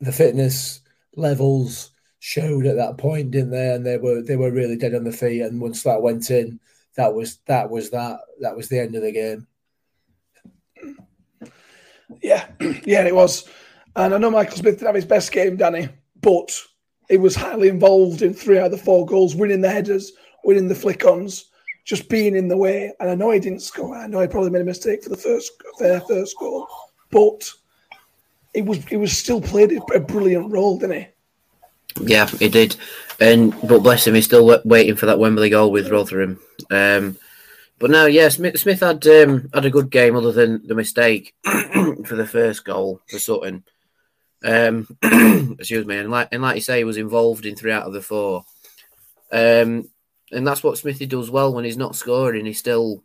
the 0.01 0.13
fitness 0.13 0.81
levels 1.17 1.91
showed 2.19 2.67
at 2.67 2.77
that 2.77 2.99
point, 2.99 3.33
didn't 3.33 3.51
they? 3.51 3.75
And 3.75 3.85
they 3.85 3.99
were 3.99 4.23
they 4.23 4.37
were 4.37 4.53
really 4.53 4.77
dead 4.77 4.95
on 4.95 5.05
the 5.05 5.13
feet. 5.13 5.43
And 5.43 5.61
once 5.61 5.83
that 5.83 6.03
went 6.03 6.31
in, 6.31 6.61
that 6.97 7.13
was 7.13 7.39
that 7.47 7.69
was 7.69 7.91
that 7.91 8.21
that 8.41 8.57
was 8.57 8.69
the 8.69 8.79
end 8.81 8.95
of 8.95 9.03
the 9.03 9.13
game. 9.13 9.47
Yeah, 12.23 12.47
yeah, 12.85 13.07
it 13.07 13.15
was. 13.15 13.49
And 13.97 14.15
I 14.15 14.19
know 14.19 14.31
Michael 14.31 14.57
Smith 14.57 14.75
didn't 14.75 14.87
have 14.87 14.95
his 14.95 15.05
best 15.05 15.33
game, 15.33 15.57
Danny, 15.57 15.89
but 16.21 16.57
he 17.09 17.19
was 17.19 17.35
highly 17.35 17.69
involved 17.69 18.23
in 18.23 18.33
three 18.35 18.59
out 18.59 18.67
of 18.67 18.73
the 18.73 18.79
four 18.79 19.05
goals, 19.07 19.37
winning 19.37 19.61
the 19.61 19.71
headers, 19.71 20.13
winning 20.45 20.69
the 20.69 20.75
flick-ons, 20.75 21.47
just 21.85 22.09
being 22.09 22.35
in 22.35 22.49
the 22.49 22.57
way. 22.57 22.93
And 23.01 23.11
I 23.11 23.15
know 23.15 23.31
he 23.31 23.41
didn't 23.41 23.61
score. 23.61 23.97
I 23.97 24.07
know 24.07 24.21
he 24.21 24.27
probably 24.27 24.51
made 24.51 24.63
a 24.63 24.65
mistake 24.65 25.03
for 25.03 25.11
the 25.11 25.17
first 25.17 25.53
their 25.79 26.01
first 26.01 26.37
goal, 26.39 26.67
but 27.11 27.51
it 28.55 28.65
was 28.65 28.85
it 28.91 28.97
was 28.97 29.17
still 29.17 29.41
played 29.41 29.79
a 29.95 30.01
brilliant 30.01 30.51
role, 30.51 30.79
didn't 30.79 31.01
he? 31.01 31.07
yeah, 32.01 32.27
he 32.27 32.49
did. 32.49 32.77
And 33.21 33.55
but 33.67 33.83
bless 33.83 34.07
him, 34.07 34.15
he's 34.15 34.25
still 34.25 34.61
waiting 34.65 34.97
for 34.97 35.07
that 35.07 35.19
Wembley 35.19 35.51
goal 35.51 35.71
with 35.71 35.91
Rotherham. 35.91 36.41
Um, 36.71 37.17
but 37.79 37.91
no, 37.91 38.07
yeah, 38.07 38.29
Smith, 38.29 38.59
Smith 38.59 38.81
had 38.81 39.07
um, 39.07 39.49
had 39.53 39.65
a 39.65 39.71
good 39.71 39.91
game 39.91 40.17
other 40.17 40.33
than 40.33 40.67
the 40.67 40.75
mistake 40.75 41.35
for 42.05 42.17
the 42.17 42.27
first 42.27 42.65
goal 42.65 43.01
for 43.09 43.19
Sutton. 43.19 43.65
Um, 44.45 44.87
excuse 45.59 45.87
me, 45.87 45.99
and 45.99 46.11
like 46.11 46.29
and 46.33 46.43
like 46.43 46.57
you 46.57 46.61
say, 46.61 46.79
he 46.79 46.85
was 46.85 46.97
involved 46.97 47.47
in 47.47 47.57
three 47.57 47.73
out 47.73 47.87
of 47.87 47.93
the 47.93 48.03
four. 48.03 48.45
Um, 49.31 49.89
and 50.31 50.47
that's 50.47 50.63
what 50.63 50.79
Smithy 50.79 51.07
does 51.07 51.31
well 51.31 51.53
when 51.53 51.65
he's 51.65 51.77
not 51.77 51.97
scoring. 51.97 52.47
He 52.47 52.53
still 52.53 53.03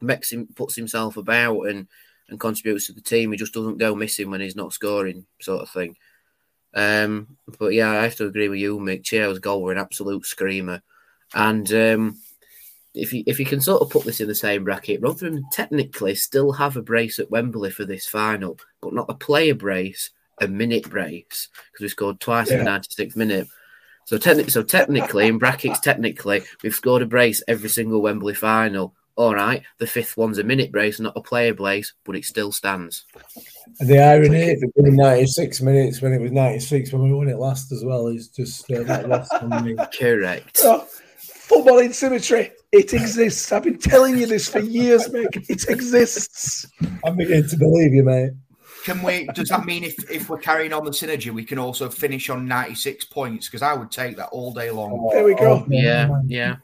makes 0.00 0.32
him 0.32 0.48
puts 0.54 0.74
himself 0.74 1.16
about 1.16 1.62
and 1.62 1.86
and 2.28 2.40
contributes 2.40 2.86
to 2.86 2.92
the 2.92 3.00
team. 3.00 3.30
He 3.30 3.36
just 3.36 3.52
doesn't 3.52 3.78
go 3.78 3.94
missing 3.94 4.30
when 4.30 4.40
he's 4.40 4.56
not 4.56 4.72
scoring, 4.72 5.26
sort 5.40 5.62
of 5.62 5.70
thing. 5.70 5.96
Um, 6.74 7.36
but 7.58 7.72
yeah, 7.72 7.90
I 7.90 8.04
have 8.04 8.16
to 8.16 8.26
agree 8.26 8.48
with 8.48 8.58
you, 8.58 8.78
Mick. 8.78 9.04
Chio's 9.04 9.38
goal 9.38 9.62
were 9.62 9.72
an 9.72 9.78
absolute 9.78 10.24
screamer, 10.26 10.82
and 11.34 11.70
um, 11.72 12.18
if 12.94 13.12
you 13.12 13.24
if 13.26 13.40
you 13.40 13.46
can 13.46 13.60
sort 13.60 13.82
of 13.82 13.90
put 13.90 14.04
this 14.04 14.20
in 14.20 14.28
the 14.28 14.34
same 14.34 14.64
bracket, 14.64 15.02
Rotherham 15.02 15.44
technically 15.50 16.14
still 16.14 16.52
have 16.52 16.76
a 16.76 16.82
brace 16.82 17.18
at 17.18 17.30
Wembley 17.30 17.70
for 17.70 17.84
this 17.84 18.06
final, 18.06 18.58
but 18.80 18.94
not 18.94 19.10
a 19.10 19.14
player 19.14 19.54
brace, 19.54 20.10
a 20.40 20.48
minute 20.48 20.88
brace 20.88 21.48
because 21.72 21.82
we 21.82 21.88
scored 21.88 22.20
twice 22.20 22.50
in 22.50 22.58
the 22.58 22.64
ninety 22.64 22.88
sixth 22.90 23.16
minute. 23.16 23.48
So 24.06 24.18
technically, 24.18 24.50
so 24.50 24.62
technically, 24.62 25.26
in 25.26 25.38
brackets, 25.38 25.80
technically, 25.80 26.42
we've 26.62 26.74
scored 26.74 27.02
a 27.02 27.06
brace 27.06 27.42
every 27.48 27.70
single 27.70 28.02
Wembley 28.02 28.34
final. 28.34 28.94
All 29.16 29.34
right, 29.34 29.62
the 29.78 29.86
fifth 29.86 30.16
one's 30.16 30.38
a 30.38 30.44
minute 30.44 30.72
brace, 30.72 30.98
not 30.98 31.16
a 31.16 31.20
player 31.20 31.54
brace, 31.54 31.94
but 32.04 32.16
it 32.16 32.24
still 32.24 32.50
stands. 32.50 33.04
And 33.78 33.88
the 33.88 34.00
irony, 34.00 34.40
if 34.40 34.62
it 34.62 34.72
was 34.74 34.92
96 34.92 35.60
minutes 35.62 36.02
when 36.02 36.12
it 36.12 36.20
was 36.20 36.32
96 36.32 36.92
when 36.92 37.04
we 37.04 37.12
won 37.12 37.28
it 37.28 37.38
last 37.38 37.70
as 37.70 37.84
well, 37.84 38.08
is 38.08 38.28
just 38.28 38.68
uh, 38.72 38.82
not 38.82 39.08
lost 39.08 39.32
on 39.34 39.64
me. 39.64 39.76
Correct. 39.98 40.60
Oh, 41.50 41.56
football 41.56 41.78
in 41.78 41.92
symmetry. 41.92 42.52
It 42.72 42.92
exists. 42.92 43.52
I've 43.52 43.62
been 43.62 43.78
telling 43.78 44.18
you 44.18 44.26
this 44.26 44.48
for 44.48 44.60
years, 44.60 45.08
Mick. 45.08 45.48
It 45.48 45.68
exists. 45.68 46.66
I'm 47.04 47.16
beginning 47.16 47.48
to 47.48 47.56
believe 47.56 47.94
you, 47.94 48.02
mate. 48.02 48.32
Can 48.84 49.02
we? 49.02 49.26
Does 49.34 49.48
that 49.48 49.64
mean 49.64 49.84
if 49.84 50.10
if 50.10 50.28
we're 50.28 50.38
carrying 50.38 50.72
on 50.72 50.84
the 50.84 50.90
synergy, 50.90 51.30
we 51.30 51.44
can 51.44 51.58
also 51.58 51.88
finish 51.88 52.28
on 52.28 52.46
ninety 52.46 52.74
six 52.74 53.04
points? 53.04 53.48
Because 53.48 53.62
I 53.62 53.72
would 53.72 53.90
take 53.90 54.16
that 54.16 54.28
all 54.28 54.52
day 54.52 54.70
long. 54.70 55.08
There 55.12 55.24
we 55.24 55.34
go. 55.34 55.64
Yeah, 55.68 56.10
yeah. 56.26 56.56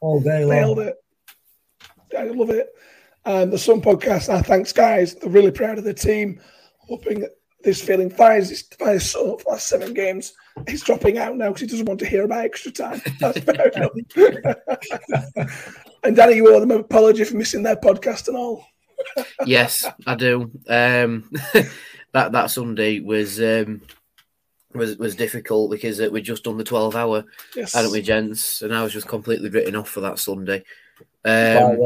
All 0.00 0.20
day 0.20 0.44
long. 0.44 0.56
Nailed 0.56 0.78
it. 0.78 0.96
I 2.16 2.24
love 2.24 2.50
it. 2.50 2.68
Um, 3.26 3.50
the 3.50 3.58
Sun 3.58 3.82
podcast. 3.82 4.32
Our 4.32 4.42
thanks, 4.42 4.72
guys. 4.72 5.14
They're 5.16 5.30
really 5.30 5.50
proud 5.50 5.76
of 5.76 5.84
the 5.84 5.92
team. 5.92 6.40
Hoping 6.88 7.26
this 7.62 7.82
feeling 7.82 8.08
finds 8.08 8.50
its 8.50 8.62
finds 8.76 9.10
Sun 9.10 9.38
for 9.38 9.52
last 9.52 9.68
seven 9.68 9.92
games. 9.92 10.32
He's 10.68 10.82
dropping 10.82 11.18
out 11.18 11.36
now 11.36 11.48
because 11.48 11.62
he 11.62 11.66
doesn't 11.66 11.86
want 11.86 12.00
to 12.00 12.06
hear 12.06 12.24
about 12.24 12.44
extra 12.44 12.70
time. 12.72 13.00
That's 13.20 13.38
fair 13.40 13.68
enough. 13.68 13.90
and 16.04 16.16
Danny, 16.16 16.36
you 16.36 16.54
owe 16.54 16.60
them 16.60 16.70
an 16.70 16.80
apology 16.80 17.24
for 17.24 17.36
missing 17.36 17.62
their 17.62 17.76
podcast 17.76 18.28
and 18.28 18.36
all. 18.36 18.64
yes, 19.46 19.86
I 20.06 20.14
do. 20.14 20.50
Um, 20.68 21.30
that 22.12 22.32
that 22.32 22.50
Sunday 22.50 23.00
was 23.00 23.40
um, 23.40 23.82
was 24.74 24.96
was 24.98 25.14
difficult 25.16 25.70
because 25.70 26.00
uh, 26.00 26.08
we'd 26.10 26.24
just 26.24 26.44
done 26.44 26.58
the 26.58 26.64
twelve 26.64 26.96
hour, 26.96 27.24
Yes. 27.56 27.74
hadn't 27.74 27.92
we, 27.92 28.02
gents? 28.02 28.62
And 28.62 28.74
I 28.74 28.82
was 28.82 28.92
just 28.92 29.08
completely 29.08 29.48
written 29.48 29.76
off 29.76 29.88
for 29.88 30.00
that 30.00 30.18
Sunday. 30.18 30.64
Um, 31.24 31.78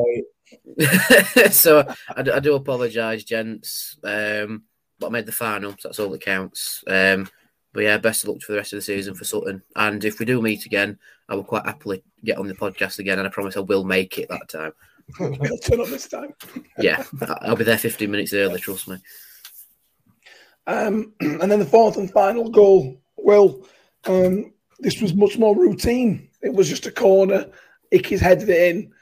so 1.51 1.87
I, 2.17 2.23
do- 2.23 2.33
I 2.33 2.41
do 2.41 2.55
apologise, 2.55 3.25
gents. 3.25 3.97
Um, 4.03 4.65
but 4.99 5.09
I 5.09 5.11
made 5.11 5.27
the 5.27 5.33
final, 5.33 5.73
so 5.73 5.89
that's 5.89 5.99
all 5.99 6.11
that 6.11 6.21
counts. 6.21 6.85
Um, 6.87 7.29
but 7.75 7.83
yeah, 7.83 7.99
best 7.99 8.23
of 8.23 8.31
luck 8.31 8.41
for 8.41 8.53
the 8.53 8.59
rest 8.59 8.73
of 8.73 8.79
the 8.79 8.83
season 8.83 9.15
for 9.15 9.25
Sutton. 9.25 9.63
And 9.77 10.03
if 10.05 10.19
we 10.19 10.25
do 10.25 10.41
meet 10.41 10.65
again, 10.65 10.97
I 11.29 11.35
will 11.35 11.45
quite 11.45 11.67
happily 11.67 12.03
get 12.25 12.39
on 12.39 12.47
the 12.47 12.55
podcast 12.55 13.01
again, 13.01 13.19
and 13.19 13.27
I 13.27 13.31
promise 13.31 13.57
I 13.57 13.61
will 13.61 13.85
make 13.85 14.17
it 14.17 14.29
that 14.31 14.49
time. 14.49 14.73
He'll 15.19 15.59
turn 15.59 15.81
up 15.81 15.89
this 15.89 16.09
time. 16.09 16.33
Yeah, 16.79 17.05
I'll 17.43 17.57
be 17.57 17.65
there 17.65 17.77
15 17.77 18.11
minutes 18.11 18.33
early, 18.33 18.61
trust 18.61 18.89
me. 18.89 18.97
Um, 20.67 21.13
and 21.21 21.51
then 21.51 21.59
the 21.59 21.67
fourth 21.67 21.97
and 21.97 22.11
final 22.11 22.49
goal. 22.49 22.97
Well, 23.17 23.67
um, 24.07 24.53
this 24.79 25.03
was 25.03 25.13
much 25.13 25.37
more 25.37 25.57
routine. 25.57 26.29
It 26.43 26.55
was 26.55 26.69
just 26.69 26.87
a 26.87 26.93
corner. 26.93 27.47
Icky's 27.91 28.21
headed 28.21 28.49
it 28.49 28.77
in. 28.77 28.93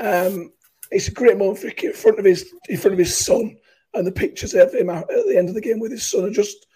Um, 0.00 0.52
it's 0.90 1.08
a 1.08 1.12
great 1.12 1.38
moment 1.38 1.58
for 1.58 1.68
Icky 1.68 1.88
in 1.88 1.92
front 1.94 2.18
of 2.18 2.24
his 2.24 2.52
in 2.68 2.76
front 2.76 2.92
of 2.92 2.98
his 2.98 3.16
son, 3.16 3.56
and 3.94 4.06
the 4.06 4.12
pictures 4.12 4.54
of 4.54 4.74
him 4.74 4.90
at 4.90 5.06
the 5.08 5.36
end 5.36 5.48
of 5.48 5.54
the 5.54 5.60
game 5.60 5.78
with 5.78 5.92
his 5.92 6.08
son 6.08 6.24
are 6.24 6.30
just 6.30 6.66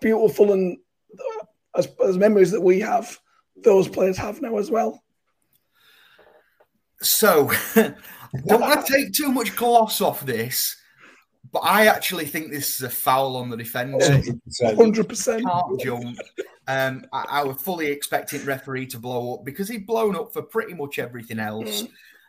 beautiful. 0.00 0.52
And 0.52 0.78
as, 1.76 1.88
as 2.04 2.16
memories 2.16 2.50
that 2.50 2.60
we 2.60 2.80
have, 2.80 3.18
those 3.56 3.88
players 3.88 4.16
have 4.16 4.40
now 4.42 4.58
as 4.58 4.70
well. 4.70 5.02
So, 7.00 7.50
don't 7.74 8.60
want 8.60 8.86
to 8.86 8.92
take 8.92 9.12
too 9.12 9.30
much 9.30 9.54
gloss 9.56 10.00
off 10.00 10.24
this, 10.24 10.76
but 11.52 11.60
I 11.60 11.86
actually 11.86 12.26
think 12.26 12.50
this 12.50 12.76
is 12.76 12.82
a 12.82 12.90
foul 12.90 13.36
on 13.36 13.50
the 13.50 13.56
defender. 13.56 13.98
100%. 13.98 14.76
Hundred. 14.76 15.08
Can't 15.08 15.80
jump. 15.80 16.18
Um, 16.66 17.04
I, 17.12 17.24
I 17.28 17.44
was 17.44 17.58
fully 17.58 17.88
expecting 17.88 18.44
referee 18.44 18.86
to 18.86 18.98
blow 18.98 19.34
up 19.34 19.44
because 19.44 19.68
he'd 19.68 19.86
blown 19.86 20.16
up 20.16 20.32
for 20.32 20.42
pretty 20.42 20.74
much 20.74 20.98
everything 20.98 21.38
else. 21.38 21.84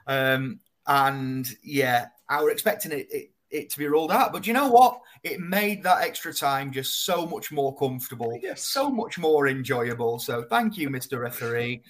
Um, 0.08 0.60
and 0.86 1.48
yeah, 1.64 2.08
I 2.30 2.44
was 2.44 2.52
expecting 2.52 2.92
it, 2.92 3.08
it, 3.12 3.32
it 3.56 3.70
to 3.72 3.78
be 3.80 3.88
rolled 3.88 4.12
out. 4.12 4.32
But 4.34 4.46
you 4.48 4.54
know 4.54 4.70
what? 4.70 5.02
It 5.24 5.40
made 5.40 5.82
that 5.84 6.02
extra 6.04 6.34
time 6.34 6.72
just 6.72 7.06
so 7.06 7.26
much 7.26 7.52
more 7.52 7.76
comfortable, 7.76 8.38
Yes. 8.42 8.62
so 8.64 8.90
much 8.90 9.18
more 9.18 9.48
enjoyable. 9.48 10.20
So 10.20 10.44
thank 10.44 10.78
you, 10.78 10.90
Mr. 10.90 11.20
Referee. 11.20 11.82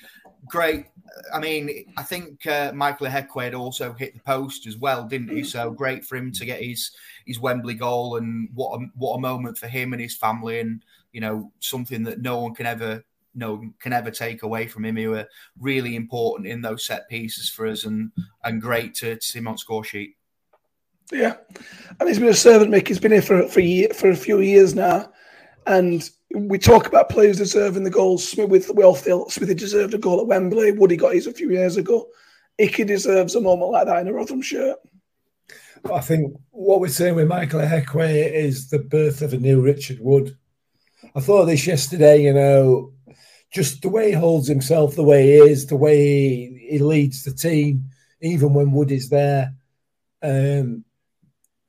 Great. 0.47 0.85
I 1.33 1.39
mean, 1.39 1.85
I 1.97 2.03
think 2.03 2.45
uh, 2.47 2.71
Michael 2.73 3.07
Ihiekwe 3.07 3.43
had 3.45 3.55
also 3.55 3.93
hit 3.93 4.13
the 4.13 4.19
post 4.21 4.67
as 4.67 4.77
well, 4.77 5.03
didn't 5.03 5.29
he? 5.35 5.43
So 5.43 5.71
great 5.71 6.05
for 6.05 6.15
him 6.17 6.31
to 6.33 6.45
get 6.45 6.61
his 6.61 6.91
his 7.25 7.39
Wembley 7.39 7.73
goal, 7.73 8.17
and 8.17 8.49
what 8.53 8.79
a, 8.79 8.85
what 8.95 9.15
a 9.15 9.19
moment 9.21 9.57
for 9.57 9.67
him 9.67 9.93
and 9.93 10.01
his 10.01 10.15
family, 10.15 10.59
and 10.59 10.83
you 11.13 11.21
know 11.21 11.51
something 11.59 12.03
that 12.03 12.21
no 12.21 12.39
one 12.39 12.53
can 12.53 12.67
ever 12.67 13.03
no 13.33 13.63
can 13.79 13.91
ever 13.91 14.11
take 14.11 14.43
away 14.43 14.67
from 14.67 14.85
him. 14.85 14.95
He 14.97 15.07
were 15.07 15.27
really 15.59 15.95
important 15.95 16.47
in 16.47 16.61
those 16.61 16.85
set 16.85 17.09
pieces 17.09 17.49
for 17.49 17.65
us, 17.65 17.83
and 17.85 18.11
and 18.43 18.61
great 18.61 18.93
to, 18.95 19.15
to 19.15 19.21
see 19.21 19.39
him 19.39 19.47
on 19.47 19.57
score 19.57 19.83
sheet. 19.83 20.15
Yeah, 21.11 21.35
and 21.99 22.09
he's 22.09 22.19
been 22.19 22.29
a 22.29 22.33
servant, 22.33 22.71
Mick. 22.71 22.87
He's 22.87 22.99
been 22.99 23.11
here 23.11 23.21
for 23.21 23.47
for 23.47 23.59
a 23.59 23.63
year, 23.63 23.89
for 23.89 24.09
a 24.09 24.15
few 24.15 24.39
years 24.39 24.73
now, 24.73 25.11
and 25.67 26.09
we 26.35 26.57
talk 26.57 26.87
about 26.87 27.09
players 27.09 27.37
deserving 27.37 27.83
the 27.83 27.89
goals. 27.89 28.27
Smith, 28.27 28.49
with 28.49 28.71
we 28.73 28.83
all 28.83 28.95
feel 28.95 29.29
Smithy 29.29 29.53
deserved 29.53 29.93
a 29.93 29.97
goal 29.97 30.19
at 30.19 30.27
Wembley. 30.27 30.71
Woody 30.71 30.97
got 30.97 31.13
his 31.13 31.27
a 31.27 31.33
few 31.33 31.51
years 31.51 31.77
ago. 31.77 32.07
Icky 32.57 32.85
deserves 32.85 33.35
a 33.35 33.41
moment 33.41 33.71
like 33.71 33.85
that 33.87 34.01
in 34.01 34.07
a 34.07 34.13
Rotherham 34.13 34.41
shirt. 34.41 34.77
I 35.91 35.99
think 35.99 36.35
what 36.51 36.79
we're 36.79 36.87
seeing 36.87 37.15
with 37.15 37.27
Michael 37.27 37.61
Ihiekwe 37.61 38.31
is 38.33 38.69
the 38.69 38.79
birth 38.79 39.21
of 39.21 39.33
a 39.33 39.37
new 39.37 39.61
Richard 39.61 39.99
Wood. 39.99 40.35
I 41.15 41.19
thought 41.19 41.45
this 41.45 41.67
yesterday, 41.67 42.23
you 42.23 42.33
know, 42.33 42.93
just 43.53 43.81
the 43.81 43.89
way 43.89 44.09
he 44.09 44.13
holds 44.13 44.47
himself, 44.47 44.95
the 44.95 45.03
way 45.03 45.23
he 45.23 45.33
is, 45.33 45.67
the 45.67 45.75
way 45.75 45.97
he, 45.97 46.67
he 46.71 46.79
leads 46.79 47.23
the 47.23 47.33
team, 47.33 47.89
even 48.21 48.53
when 48.53 48.71
Wood 48.71 48.91
is 48.91 49.09
there. 49.09 49.53
Um, 50.23 50.83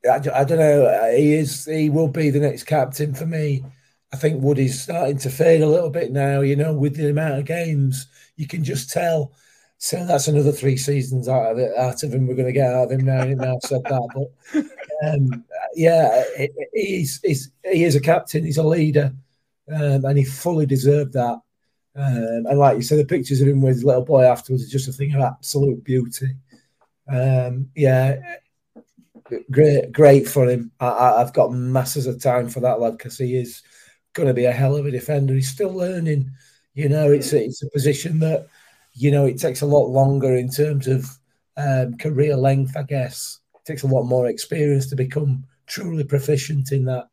I, 0.08 0.40
I 0.40 0.44
don't 0.44 0.58
know. 0.58 1.12
He 1.16 1.34
is. 1.34 1.64
He 1.64 1.90
will 1.90 2.08
be 2.08 2.30
the 2.30 2.40
next 2.40 2.64
captain 2.64 3.14
for 3.14 3.26
me. 3.26 3.64
I 4.12 4.16
think 4.16 4.42
Wood 4.42 4.58
is 4.58 4.82
starting 4.82 5.18
to 5.18 5.30
fade 5.30 5.62
a 5.62 5.66
little 5.68 5.90
bit 5.90 6.12
now. 6.12 6.40
You 6.40 6.56
know, 6.56 6.72
with 6.74 6.96
the 6.96 7.10
amount 7.10 7.38
of 7.38 7.44
games, 7.44 8.06
you 8.36 8.46
can 8.46 8.64
just 8.64 8.90
tell. 8.90 9.32
So 9.78 10.06
that's 10.06 10.28
another 10.28 10.52
three 10.52 10.76
seasons 10.76 11.28
out 11.28 11.52
of 11.52 11.58
it, 11.58 11.76
out 11.76 12.02
of 12.02 12.12
him. 12.14 12.26
We're 12.26 12.34
going 12.34 12.46
to 12.46 12.52
get 12.52 12.72
out 12.72 12.84
of 12.84 12.98
him 12.98 13.04
now. 13.04 13.24
Now 13.24 13.58
said 13.62 13.82
that, 13.84 14.08
but 14.52 14.64
um, 15.06 15.44
yeah, 15.74 16.24
he- 16.36 16.50
he's, 16.72 17.20
he's 17.22 17.50
he 17.64 17.84
is 17.84 17.94
a 17.94 18.00
captain. 18.00 18.44
He's 18.44 18.56
a 18.58 18.62
leader, 18.62 19.12
um, 19.72 20.04
and 20.04 20.18
he 20.18 20.24
fully 20.24 20.66
deserved 20.66 21.12
that. 21.12 21.40
Um, 21.94 22.46
and 22.46 22.58
like 22.58 22.76
you 22.76 22.82
said, 22.82 22.98
the 22.98 23.04
pictures 23.04 23.40
of 23.40 23.48
him 23.48 23.60
with 23.62 23.74
his 23.74 23.84
little 23.84 24.04
boy 24.04 24.24
afterwards 24.24 24.62
is 24.62 24.70
just 24.70 24.88
a 24.88 24.92
thing 24.92 25.14
of 25.14 25.20
absolute 25.22 25.82
beauty. 25.84 26.36
Um, 27.08 27.70
yeah, 27.74 28.36
great, 29.50 29.92
great 29.92 30.28
for 30.28 30.48
him. 30.48 30.70
I, 30.80 30.88
I, 30.88 31.22
I've 31.22 31.32
got 31.32 31.52
masses 31.52 32.06
of 32.06 32.22
time 32.22 32.48
for 32.48 32.60
that 32.60 32.80
lad 32.80 32.98
because 32.98 33.18
he 33.18 33.36
is 33.36 33.62
going 34.12 34.28
to 34.28 34.34
be 34.34 34.46
a 34.46 34.52
hell 34.52 34.76
of 34.76 34.86
a 34.86 34.90
defender. 34.90 35.34
He's 35.34 35.50
still 35.50 35.72
learning. 35.72 36.30
You 36.74 36.88
know, 36.88 37.10
it's 37.12 37.32
a, 37.32 37.44
it's 37.44 37.62
a 37.62 37.70
position 37.70 38.18
that 38.20 38.48
you 38.94 39.10
know 39.10 39.26
it 39.26 39.38
takes 39.38 39.60
a 39.60 39.66
lot 39.66 39.86
longer 39.86 40.36
in 40.36 40.50
terms 40.50 40.86
of 40.86 41.06
um, 41.56 41.96
career 41.96 42.36
length. 42.36 42.76
I 42.76 42.82
guess 42.82 43.40
it 43.54 43.64
takes 43.64 43.82
a 43.82 43.88
lot 43.88 44.04
more 44.04 44.26
experience 44.26 44.88
to 44.90 44.96
become 44.96 45.44
truly 45.66 46.04
proficient 46.04 46.72
in 46.72 46.84
that 46.84 47.08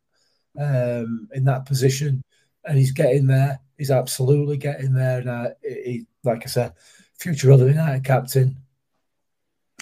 um, 0.60 1.28
in 1.34 1.46
that 1.46 1.66
position, 1.66 2.24
and 2.66 2.78
he's 2.78 2.92
getting 2.92 3.28
there. 3.28 3.60
He's 3.78 3.92
absolutely 3.92 4.58
getting 4.58 4.94
there. 4.94 5.20
And 5.20 5.30
uh, 5.30 5.50
he, 5.62 6.06
like 6.24 6.44
I 6.44 6.48
said, 6.48 6.74
future 7.18 7.52
other 7.52 7.68
United 7.68 8.04
captain. 8.04 8.58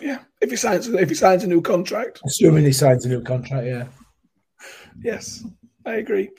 Yeah, 0.01 0.19
if 0.41 0.49
he 0.49 0.55
signs 0.55 0.87
if 0.87 1.09
he 1.09 1.15
signs 1.15 1.43
a 1.43 1.47
new 1.47 1.61
contract. 1.61 2.21
Assuming 2.25 2.65
he 2.65 2.71
signs 2.71 3.05
a 3.05 3.09
new 3.09 3.21
contract, 3.21 3.65
yeah. 3.65 3.85
Yes, 5.01 5.45
I 5.85 5.95
agree. 5.95 6.29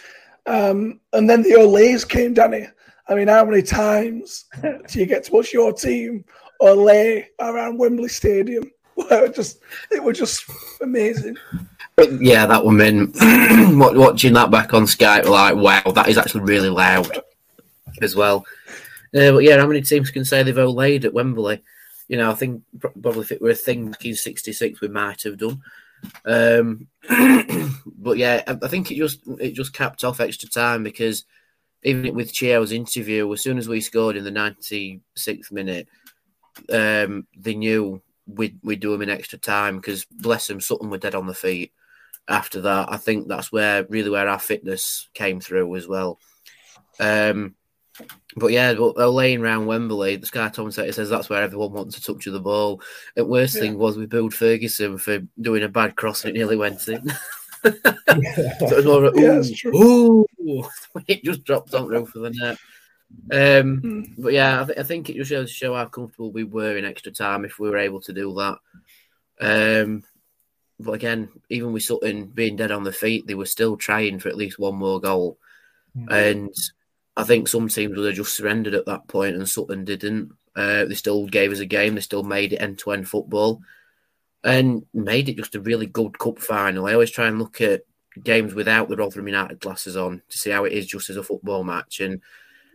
Um, 0.46 1.00
and 1.12 1.28
then 1.28 1.42
the 1.42 1.50
Olays 1.50 2.08
came, 2.08 2.34
Danny. 2.34 2.66
I 3.08 3.14
mean, 3.14 3.28
how 3.28 3.44
many 3.44 3.62
times 3.62 4.46
do 4.62 4.98
you 4.98 5.06
get 5.06 5.24
to 5.24 5.32
watch 5.32 5.52
your 5.52 5.72
team 5.72 6.24
Olay 6.60 7.26
around 7.40 7.78
Wembley 7.78 8.08
Stadium? 8.08 8.70
Well, 8.96 9.08
it 9.24 9.34
just 9.34 9.60
it 9.90 10.02
was 10.02 10.18
just 10.18 10.44
amazing. 10.80 11.36
Yeah, 12.20 12.46
that 12.46 12.64
woman 12.64 13.12
wa- 13.78 13.92
watching 13.92 14.32
that 14.32 14.50
back 14.50 14.74
on 14.74 14.84
Skype, 14.84 15.26
like, 15.26 15.54
wow, 15.54 15.92
that 15.92 16.08
is 16.08 16.18
actually 16.18 16.42
really 16.42 16.70
loud 16.70 17.20
as 18.00 18.16
well. 18.16 18.44
Uh, 19.14 19.32
but 19.32 19.44
yeah, 19.44 19.58
how 19.58 19.66
many 19.66 19.82
teams 19.82 20.10
can 20.10 20.24
say 20.24 20.42
they've 20.42 20.54
olayed 20.54 21.04
at 21.04 21.12
Wembley? 21.12 21.62
You 22.12 22.18
know, 22.18 22.30
I 22.30 22.34
think 22.34 22.62
probably 22.78 23.22
if 23.22 23.32
it 23.32 23.40
were 23.40 23.48
a 23.48 23.54
thing 23.54 23.90
back 23.90 24.04
in 24.04 24.14
'66, 24.14 24.82
we 24.82 24.88
might 24.88 25.22
have 25.22 25.38
done. 25.38 25.62
Um, 26.26 26.88
but 27.86 28.18
yeah, 28.18 28.42
I 28.46 28.68
think 28.68 28.90
it 28.90 28.96
just 28.96 29.20
it 29.40 29.52
just 29.52 29.72
capped 29.72 30.04
off 30.04 30.20
extra 30.20 30.46
time 30.46 30.82
because 30.82 31.24
even 31.84 32.14
with 32.14 32.34
Chio's 32.34 32.70
interview, 32.70 33.32
as 33.32 33.40
soon 33.40 33.56
as 33.56 33.66
we 33.66 33.80
scored 33.80 34.16
in 34.16 34.24
the 34.24 34.30
96th 34.30 35.50
minute, 35.52 35.88
um, 36.70 37.26
they 37.34 37.54
knew 37.54 38.02
we'd, 38.26 38.58
we'd 38.62 38.80
do 38.80 38.92
them 38.92 39.00
in 39.00 39.08
extra 39.08 39.38
time 39.38 39.76
because 39.76 40.04
bless 40.04 40.46
them, 40.48 40.60
Sutton 40.60 40.90
were 40.90 40.98
dead 40.98 41.14
on 41.14 41.26
the 41.26 41.32
feet 41.32 41.72
after 42.28 42.60
that. 42.60 42.92
I 42.92 42.98
think 42.98 43.26
that's 43.26 43.50
where 43.50 43.84
really 43.84 44.10
where 44.10 44.28
our 44.28 44.38
fitness 44.38 45.08
came 45.14 45.40
through 45.40 45.74
as 45.76 45.88
well. 45.88 46.18
Um, 47.00 47.54
but 48.36 48.48
yeah, 48.52 48.74
but 48.74 48.96
they're 48.96 49.06
laying 49.06 49.40
around 49.40 49.66
Wembley. 49.66 50.16
The 50.16 50.26
Sky 50.26 50.48
commentator 50.48 50.92
says 50.92 51.10
that's 51.10 51.28
where 51.28 51.42
everyone 51.42 51.72
wants 51.72 51.96
to 51.96 52.02
touch 52.02 52.24
the 52.24 52.40
ball. 52.40 52.80
The 53.16 53.24
worst 53.24 53.58
thing 53.58 53.76
was 53.78 53.96
we 53.96 54.06
booed 54.06 54.34
Ferguson 54.34 54.98
for 54.98 55.20
doing 55.40 55.62
a 55.62 55.68
bad 55.68 55.96
cross 55.96 56.24
and 56.24 56.34
it 56.34 56.38
nearly 56.38 56.56
went 56.56 56.86
in. 56.88 57.08
so 57.64 57.72
it 57.74 58.70
was 58.76 58.84
more 58.84 59.04
of 59.04 59.14
a, 59.14 59.20
Yeah, 59.20 59.28
ooh, 59.28 59.34
that's 59.34 59.50
true. 59.52 59.76
ooh, 59.76 60.64
it 61.06 61.22
just 61.24 61.44
dropped 61.44 61.74
on 61.74 61.86
roof 61.88 62.14
of 62.14 62.22
the 62.22 62.30
net. 62.30 62.58
Um, 63.30 63.76
Hmm. 63.80 64.02
but 64.18 64.32
yeah, 64.32 64.62
I, 64.62 64.64
th- 64.64 64.78
I 64.78 64.82
think 64.82 65.10
it 65.10 65.16
just 65.16 65.28
shows 65.30 65.50
show 65.50 65.74
how 65.74 65.84
comfortable 65.84 66.32
we 66.32 66.44
were 66.44 66.76
in 66.78 66.84
extra 66.86 67.12
time 67.12 67.44
if 67.44 67.58
we 67.58 67.68
were 67.68 67.76
able 67.76 68.00
to 68.00 68.12
do 68.12 68.32
that. 68.34 68.58
Um, 69.40 70.02
but 70.80 70.92
again, 70.92 71.28
even 71.50 71.72
with 71.72 71.82
Sutton 71.82 72.24
being 72.26 72.56
dead 72.56 72.70
on 72.72 72.84
the 72.84 72.92
feet, 72.92 73.26
they 73.26 73.34
were 73.34 73.44
still 73.46 73.76
trying 73.76 74.18
for 74.18 74.28
at 74.30 74.36
least 74.36 74.58
one 74.58 74.76
more 74.76 75.00
goal. 75.00 75.36
And 76.08 76.54
I 77.16 77.24
think 77.24 77.48
some 77.48 77.68
teams 77.68 77.96
would 77.96 78.06
have 78.06 78.14
just 78.14 78.36
surrendered 78.36 78.74
at 78.74 78.86
that 78.86 79.06
point, 79.08 79.36
and 79.36 79.48
Sutton 79.48 79.84
didn't. 79.84 80.32
Uh, 80.54 80.84
they 80.84 80.94
still 80.94 81.26
gave 81.26 81.52
us 81.52 81.60
a 81.60 81.66
game. 81.66 81.94
They 81.94 82.00
still 82.00 82.22
made 82.22 82.52
it 82.52 82.58
end 82.58 82.78
to 82.80 82.92
end 82.92 83.08
football, 83.08 83.60
and 84.44 84.84
made 84.94 85.28
it 85.28 85.36
just 85.36 85.54
a 85.54 85.60
really 85.60 85.86
good 85.86 86.18
cup 86.18 86.38
final. 86.38 86.86
I 86.86 86.94
always 86.94 87.10
try 87.10 87.26
and 87.28 87.38
look 87.38 87.60
at 87.60 87.82
games 88.22 88.54
without 88.54 88.88
the 88.88 88.96
Rotherham 88.96 89.26
United 89.26 89.60
glasses 89.60 89.96
on 89.96 90.22
to 90.28 90.38
see 90.38 90.50
how 90.50 90.64
it 90.64 90.72
is 90.72 90.86
just 90.86 91.10
as 91.10 91.16
a 91.16 91.22
football 91.22 91.64
match. 91.64 92.00
And 92.00 92.20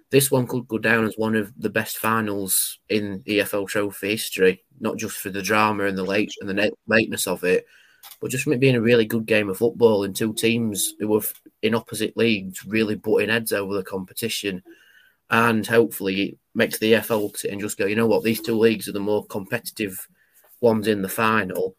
this 0.10 0.32
one 0.32 0.48
could 0.48 0.68
go 0.68 0.78
down 0.78 1.06
as 1.06 1.16
one 1.18 1.36
of 1.36 1.52
the 1.58 1.70
best 1.70 1.98
finals 1.98 2.80
in 2.90 3.24
EFL 3.28 3.68
Trophy 3.68 4.12
history, 4.12 4.64
not 4.80 4.98
just 4.98 5.18
for 5.18 5.30
the 5.30 5.42
drama 5.42 5.86
and 5.86 5.98
the 5.98 6.04
late 6.04 6.32
and 6.40 6.50
the 6.50 6.72
lateness 6.88 7.28
of 7.28 7.44
it, 7.44 7.66
but 8.20 8.32
just 8.32 8.44
from 8.44 8.54
it 8.54 8.60
being 8.60 8.76
a 8.76 8.82
really 8.82 9.06
good 9.06 9.26
game 9.26 9.50
of 9.50 9.58
football 9.58 10.04
and 10.04 10.16
two 10.16 10.34
teams 10.34 10.94
who 11.00 11.08
were 11.08 11.22
in 11.62 11.76
opposite 11.76 12.16
leagues 12.18 12.66
really 12.66 12.96
butting 12.96 13.30
heads 13.30 13.54
over 13.54 13.76
the 13.76 13.84
competition. 13.84 14.64
And 15.30 15.66
hopefully 15.66 16.22
it 16.22 16.38
makes 16.56 16.80
the 16.80 16.94
EFL 16.94 17.36
sit 17.36 17.52
and 17.52 17.62
just 17.62 17.78
go, 17.78 17.86
you 17.86 17.96
know 17.96 18.08
what, 18.08 18.24
these 18.24 18.42
two 18.42 18.58
leagues 18.58 18.88
are 18.88 18.94
the 18.94 19.00
more 19.00 19.26
competitive 19.26 20.08
ones 20.62 20.88
in 20.88 21.02
the 21.02 21.10
final. 21.10 21.76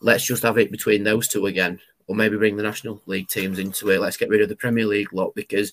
Let's 0.00 0.24
just 0.24 0.42
have 0.42 0.58
it 0.58 0.70
between 0.70 1.04
those 1.04 1.28
two 1.28 1.46
again, 1.46 1.80
or 2.06 2.14
maybe 2.14 2.36
bring 2.36 2.56
the 2.56 2.62
National 2.62 3.00
League 3.06 3.28
teams 3.28 3.58
into 3.58 3.90
it. 3.90 4.00
Let's 4.00 4.16
get 4.16 4.28
rid 4.28 4.42
of 4.42 4.48
the 4.48 4.56
Premier 4.56 4.86
League 4.86 5.12
lot 5.12 5.34
because 5.34 5.72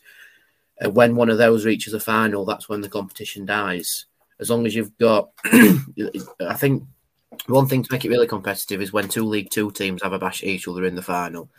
uh, 0.84 0.90
when 0.90 1.16
one 1.16 1.30
of 1.30 1.38
those 1.38 1.66
reaches 1.66 1.94
a 1.94 2.00
final, 2.00 2.46
that's 2.46 2.70
when 2.70 2.82
the 2.82 2.90
competition 2.90 3.46
dies. 3.46 4.06
As 4.40 4.50
long 4.50 4.66
as 4.66 4.76
you've 4.76 4.98
got, 4.98 5.30
I 5.46 6.56
think 6.56 6.84
one 7.48 7.68
thing 7.68 7.84
to 7.84 7.92
make 7.92 8.06
it 8.06 8.10
really 8.10 8.28
competitive 8.28 8.82
is 8.82 8.94
when 8.94 9.08
two 9.08 9.26
League 9.26 9.50
Two 9.50 9.72
teams 9.72 10.04
have 10.04 10.14
a 10.14 10.20
bash 10.20 10.44
at 10.44 10.50
each 10.50 10.68
other 10.68 10.86
in 10.86 10.96
the 10.96 11.02
final. 11.02 11.50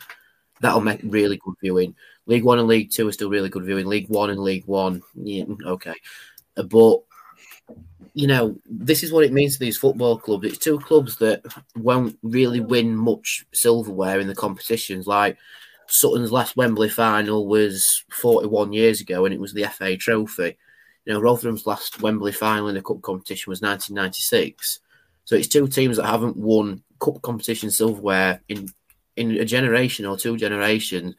That'll 0.59 0.81
make 0.81 1.01
really 1.03 1.37
good 1.37 1.55
viewing. 1.61 1.95
League 2.25 2.43
One 2.43 2.59
and 2.59 2.67
League 2.67 2.91
Two 2.91 3.07
are 3.07 3.11
still 3.11 3.29
really 3.29 3.49
good 3.49 3.65
viewing. 3.65 3.85
League 3.85 4.09
One 4.09 4.29
and 4.29 4.39
League 4.39 4.65
One, 4.65 5.01
yeah, 5.15 5.45
okay, 5.65 5.95
uh, 6.57 6.63
but 6.63 6.99
you 8.13 8.25
know, 8.25 8.57
this 8.65 9.03
is 9.03 9.11
what 9.11 9.23
it 9.25 9.31
means 9.31 9.53
to 9.53 9.59
these 9.59 9.77
football 9.77 10.17
clubs. 10.17 10.47
It's 10.47 10.57
two 10.57 10.79
clubs 10.79 11.17
that 11.17 11.43
won't 11.75 12.17
really 12.23 12.59
win 12.59 12.95
much 12.95 13.45
silverware 13.53 14.19
in 14.19 14.27
the 14.27 14.33
competitions. 14.33 15.05
Like 15.05 15.37
Sutton's 15.87 16.31
last 16.31 16.57
Wembley 16.57 16.89
final 16.89 17.47
was 17.47 18.03
41 18.09 18.73
years 18.73 19.01
ago, 19.01 19.25
and 19.25 19.33
it 19.33 19.39
was 19.39 19.53
the 19.53 19.65
FA 19.65 19.95
Trophy. 19.97 20.57
You 21.05 21.13
know, 21.13 21.21
Rotherham's 21.21 21.67
last 21.67 22.01
Wembley 22.01 22.31
final 22.31 22.67
in 22.67 22.77
a 22.77 22.81
cup 22.81 23.01
competition 23.01 23.49
was 23.49 23.61
1996. 23.61 24.79
So 25.27 25.35
it's 25.35 25.49
two 25.49 25.67
teams 25.67 25.97
that 25.97 26.05
haven't 26.05 26.37
won 26.37 26.83
cup 27.01 27.21
competition 27.21 27.69
silverware 27.69 28.39
in 28.47 28.69
in 29.17 29.31
a 29.31 29.43
generation 29.43 30.05
or 30.05 30.15
two 30.15 30.37
generations, 30.37 31.15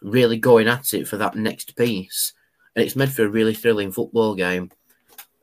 really 0.00 0.36
going 0.36 0.66
at 0.66 0.92
it 0.94 1.06
for 1.06 1.16
that 1.18 1.36
next 1.36 1.76
piece, 1.76 2.32
and 2.74 2.84
it's 2.84 2.96
made 2.96 3.12
for 3.12 3.24
a 3.24 3.28
really 3.28 3.54
thrilling 3.54 3.92
football 3.92 4.34
game, 4.34 4.72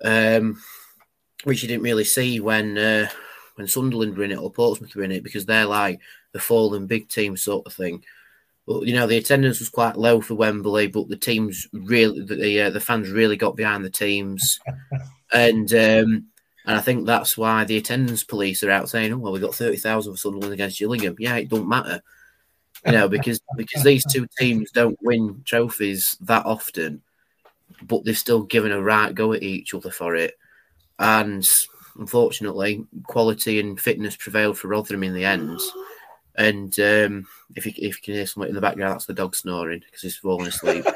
um, 0.03 0.61
which 1.45 1.61
you 1.61 1.69
didn't 1.69 1.83
really 1.83 2.03
see 2.03 2.41
when 2.41 2.77
uh, 2.77 3.07
when 3.55 3.69
Sunderland 3.69 4.17
were 4.17 4.25
in 4.25 4.33
it 4.33 4.39
or 4.39 4.51
Portsmouth 4.51 4.93
were 4.95 5.03
in 5.03 5.13
it 5.13 5.23
because 5.23 5.45
they're 5.45 5.65
like 5.65 6.01
the 6.33 6.41
fallen 6.41 6.87
big 6.87 7.07
team 7.07 7.37
sort 7.37 7.65
of 7.67 7.73
thing. 7.73 8.03
But 8.67 8.81
you 8.85 8.95
know 8.95 9.07
the 9.07 9.17
attendance 9.17 9.59
was 9.59 9.69
quite 9.69 9.95
low 9.95 10.19
for 10.19 10.35
Wembley, 10.35 10.87
but 10.87 11.07
the 11.07 11.15
teams 11.15 11.69
really 11.71 12.25
the 12.25 12.63
uh, 12.63 12.69
the 12.69 12.81
fans 12.81 13.11
really 13.11 13.37
got 13.37 13.55
behind 13.55 13.85
the 13.85 13.89
teams, 13.89 14.59
and 15.33 15.73
um, 15.73 16.25
and 16.69 16.77
I 16.77 16.81
think 16.81 17.07
that's 17.07 17.35
why 17.35 17.63
the 17.63 17.77
attendance 17.77 18.23
police 18.23 18.63
are 18.63 18.69
out 18.69 18.89
saying, 18.89 19.11
"Oh, 19.11 19.17
well, 19.17 19.33
we've 19.33 19.41
got 19.41 19.55
thirty 19.55 19.77
thousand 19.77 20.13
for 20.13 20.19
Sunderland 20.19 20.53
against 20.53 20.77
Gillingham." 20.77 21.15
Yeah, 21.17 21.35
it 21.37 21.49
don't 21.49 21.67
matter, 21.67 21.99
you 22.85 22.91
know, 22.91 23.09
because 23.09 23.41
because 23.57 23.81
these 23.81 24.05
two 24.05 24.27
teams 24.37 24.69
don't 24.69 24.99
win 25.01 25.41
trophies 25.45 26.15
that 26.21 26.45
often, 26.45 27.01
but 27.81 28.05
they've 28.05 28.15
still 28.15 28.43
given 28.43 28.71
a 28.71 28.79
right 28.79 29.15
go 29.15 29.33
at 29.33 29.41
each 29.41 29.73
other 29.73 29.89
for 29.89 30.15
it. 30.15 30.35
And 30.99 31.49
unfortunately, 31.97 32.85
quality 33.07 33.59
and 33.59 33.81
fitness 33.81 34.15
prevailed 34.15 34.59
for 34.59 34.67
Rotherham 34.67 35.03
in 35.03 35.15
the 35.15 35.25
end. 35.25 35.59
And 36.35 36.79
um, 36.79 37.27
if 37.55 37.65
you 37.65 37.73
if 37.77 37.97
you 37.97 38.01
can 38.03 38.13
hear 38.13 38.27
something 38.27 38.49
in 38.49 38.53
the 38.55 38.61
background, 38.61 38.93
that's 38.93 39.07
the 39.07 39.15
dog 39.15 39.35
snoring 39.35 39.79
because 39.79 40.03
he's 40.03 40.17
falling 40.17 40.45
asleep. 40.45 40.85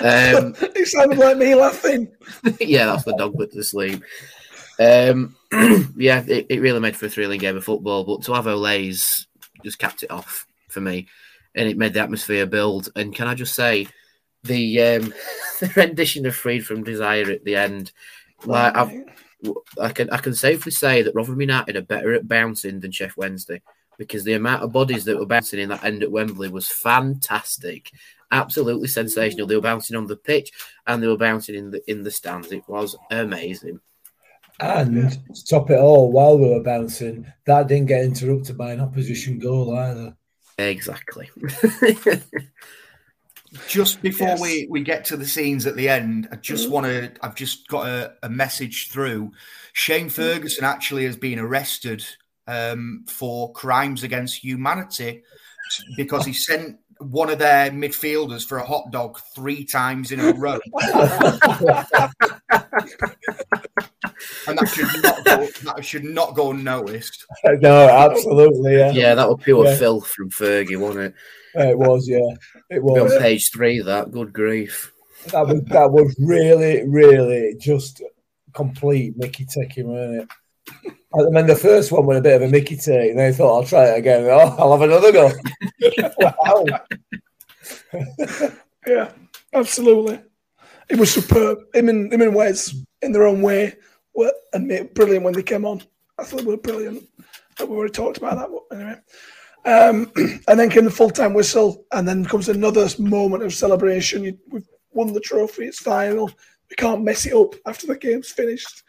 Um, 0.00 0.54
it 0.60 0.88
sounded 0.88 1.18
like 1.18 1.36
me 1.36 1.54
laughing. 1.54 2.08
yeah, 2.60 2.86
that's 2.86 3.04
the 3.04 3.14
dog 3.18 3.36
put 3.36 3.52
to 3.52 3.62
sleep. 3.62 4.02
Um, 4.80 5.36
yeah, 5.96 6.24
it, 6.26 6.46
it, 6.48 6.60
really 6.60 6.80
made 6.80 6.96
for 6.96 7.04
a 7.04 7.10
thrilling 7.10 7.38
game 7.38 7.56
of 7.56 7.64
football, 7.64 8.02
but 8.02 8.22
to 8.22 8.32
have 8.32 8.46
Olays 8.46 9.26
just 9.62 9.78
capped 9.78 10.02
it 10.02 10.10
off 10.10 10.46
for 10.68 10.80
me, 10.80 11.06
and 11.54 11.68
it 11.68 11.76
made 11.76 11.92
the 11.92 12.00
atmosphere 12.00 12.46
build. 12.46 12.88
And 12.96 13.14
can 13.14 13.28
I 13.28 13.34
just 13.34 13.54
say, 13.54 13.88
the 14.42 14.80
um, 14.80 15.14
the 15.60 15.70
rendition 15.76 16.24
of 16.24 16.34
"Freed 16.34 16.66
from 16.66 16.82
Desire" 16.82 17.30
at 17.30 17.44
the 17.44 17.56
end, 17.56 17.92
like 18.46 18.74
I've, 18.74 18.92
I 19.78 19.90
can 19.90 20.08
I 20.10 20.16
can 20.16 20.34
safely 20.34 20.72
say 20.72 21.02
that 21.02 21.14
Rotherham 21.14 21.42
United 21.42 21.76
are 21.76 21.82
better 21.82 22.14
at 22.14 22.26
bouncing 22.26 22.80
than 22.80 22.90
Sheff 22.90 23.18
Wednesday 23.18 23.60
because 23.98 24.24
the 24.24 24.32
amount 24.32 24.62
of 24.62 24.72
bodies 24.72 25.04
that 25.04 25.18
were 25.18 25.26
bouncing 25.26 25.60
in 25.60 25.68
that 25.68 25.84
end 25.84 26.02
at 26.02 26.10
Wembley 26.10 26.48
was 26.48 26.68
fantastic, 26.68 27.90
absolutely 28.32 28.88
sensational. 28.88 29.46
They 29.46 29.56
were 29.56 29.60
bouncing 29.60 29.94
on 29.94 30.06
the 30.06 30.16
pitch 30.16 30.52
and 30.86 31.02
they 31.02 31.06
were 31.06 31.18
bouncing 31.18 31.54
in 31.54 31.70
the 31.70 31.90
in 31.90 32.02
the 32.02 32.10
stands. 32.10 32.50
It 32.50 32.66
was 32.66 32.96
amazing. 33.10 33.78
And 34.60 35.10
to 35.10 35.44
top 35.46 35.70
it 35.70 35.78
all, 35.78 36.12
while 36.12 36.38
we 36.38 36.48
were 36.48 36.62
bouncing, 36.62 37.26
that 37.46 37.66
didn't 37.66 37.86
get 37.86 38.04
interrupted 38.04 38.58
by 38.58 38.72
an 38.72 38.80
opposition 38.80 39.38
goal 39.38 39.76
either. 39.76 40.14
Exactly. 40.58 41.30
just 43.66 44.02
before 44.02 44.28
yes. 44.28 44.40
we, 44.40 44.66
we 44.70 44.82
get 44.82 45.04
to 45.06 45.16
the 45.16 45.26
scenes 45.26 45.66
at 45.66 45.76
the 45.76 45.88
end, 45.88 46.28
I 46.30 46.36
just 46.36 46.64
mm-hmm. 46.64 46.74
want 46.74 46.86
to. 46.86 47.12
I've 47.22 47.34
just 47.34 47.68
got 47.68 47.86
a, 47.86 48.12
a, 48.22 48.28
message 48.28 48.90
through. 48.90 49.32
Shane 49.72 50.06
mm-hmm. 50.06 50.10
Ferguson 50.10 50.64
actually 50.64 51.06
has 51.06 51.16
been 51.16 51.38
arrested 51.38 52.04
um, 52.46 53.06
for 53.08 53.50
crimes 53.52 54.02
against 54.02 54.44
humanity 54.44 55.22
because 55.96 56.26
he 56.26 56.34
sent 56.34 56.76
one 56.98 57.30
of 57.30 57.38
their 57.38 57.70
midfielders 57.70 58.46
for 58.46 58.58
a 58.58 58.66
hot 58.66 58.90
dog 58.90 59.18
three 59.34 59.64
times 59.64 60.12
in 60.12 60.20
a 60.20 60.32
row. 60.32 60.58
and 64.46 64.58
that 64.58 64.68
should 64.68 65.02
not 65.02 65.24
go, 65.24 65.46
that 65.64 65.84
should 65.84 66.04
not 66.04 66.34
go 66.34 66.50
unnoticed. 66.50 67.26
No, 67.60 67.88
absolutely, 67.88 68.76
yeah. 68.76 68.90
Yeah, 68.92 69.14
that 69.14 69.28
was 69.28 69.40
pure 69.42 69.64
yeah. 69.64 69.76
filth 69.76 70.08
from 70.08 70.30
Fergie, 70.30 70.78
wasn't 70.78 71.06
it? 71.06 71.14
It 71.54 71.78
was, 71.78 72.08
yeah. 72.08 72.34
It 72.70 72.82
was. 72.82 73.12
On 73.12 73.20
page 73.20 73.50
three, 73.50 73.80
that 73.80 74.12
good 74.12 74.32
grief. 74.32 74.92
That 75.32 75.46
was 75.46 75.62
that 75.64 75.90
was 75.90 76.14
really, 76.18 76.86
really 76.88 77.54
just 77.58 78.02
complete 78.54 79.16
Mickey 79.16 79.44
taking, 79.44 79.88
wasn't 79.88 80.22
it? 80.22 80.94
And 81.12 81.36
then 81.36 81.46
the 81.46 81.56
first 81.56 81.90
one 81.90 82.06
was 82.06 82.18
a 82.18 82.22
bit 82.22 82.36
of 82.36 82.48
a 82.48 82.48
Mickey 82.48 82.76
take, 82.76 83.10
and 83.10 83.18
then 83.18 83.28
I 83.28 83.32
thought 83.32 83.56
I'll 83.56 83.66
try 83.66 83.90
it 83.90 83.98
again. 83.98 84.26
Oh, 84.26 84.54
I'll 84.58 84.78
have 84.78 84.88
another 84.88 85.12
go. 85.12 85.30
wow. 86.38 86.64
yeah, 88.86 89.10
absolutely. 89.52 90.20
It 90.88 90.98
was 90.98 91.12
superb. 91.12 91.58
Him 91.74 91.88
and 91.88 92.12
him 92.12 92.22
and 92.22 92.34
Wes 92.34 92.74
in 93.02 93.12
their 93.12 93.26
own 93.26 93.42
way 93.42 93.74
were 94.14 94.32
brilliant 94.94 95.24
when 95.24 95.34
they 95.34 95.42
came 95.42 95.64
on. 95.64 95.82
I 96.18 96.24
thought 96.24 96.40
they 96.40 96.46
were 96.46 96.56
brilliant. 96.56 97.04
We 97.58 97.66
already 97.66 97.92
talked 97.92 98.18
about 98.18 98.36
that. 98.36 98.48
But 98.50 98.76
anyway. 98.76 99.00
Um, 99.64 100.10
and 100.48 100.58
then 100.58 100.70
came 100.70 100.84
the 100.84 100.90
full 100.90 101.10
time 101.10 101.34
whistle, 101.34 101.84
and 101.92 102.06
then 102.06 102.24
comes 102.24 102.48
another 102.48 102.88
moment 102.98 103.42
of 103.42 103.54
celebration. 103.54 104.24
You, 104.24 104.38
we've 104.50 104.68
won 104.92 105.12
the 105.12 105.20
trophy, 105.20 105.64
it's 105.64 105.80
final. 105.80 106.30
We 106.68 106.76
can't 106.76 107.02
mess 107.02 107.26
it 107.26 107.34
up 107.34 107.54
after 107.66 107.86
the 107.86 107.96
game's 107.96 108.30
finished. 108.30 108.82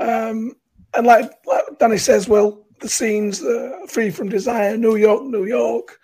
Um, 0.00 0.54
and 0.94 1.06
like, 1.06 1.30
like 1.46 1.64
Danny 1.78 1.98
says, 1.98 2.28
well, 2.28 2.66
the 2.80 2.88
scenes, 2.88 3.42
uh, 3.42 3.78
Free 3.88 4.10
from 4.10 4.28
Desire, 4.28 4.76
New 4.76 4.96
York, 4.96 5.24
New 5.24 5.44
York, 5.44 5.98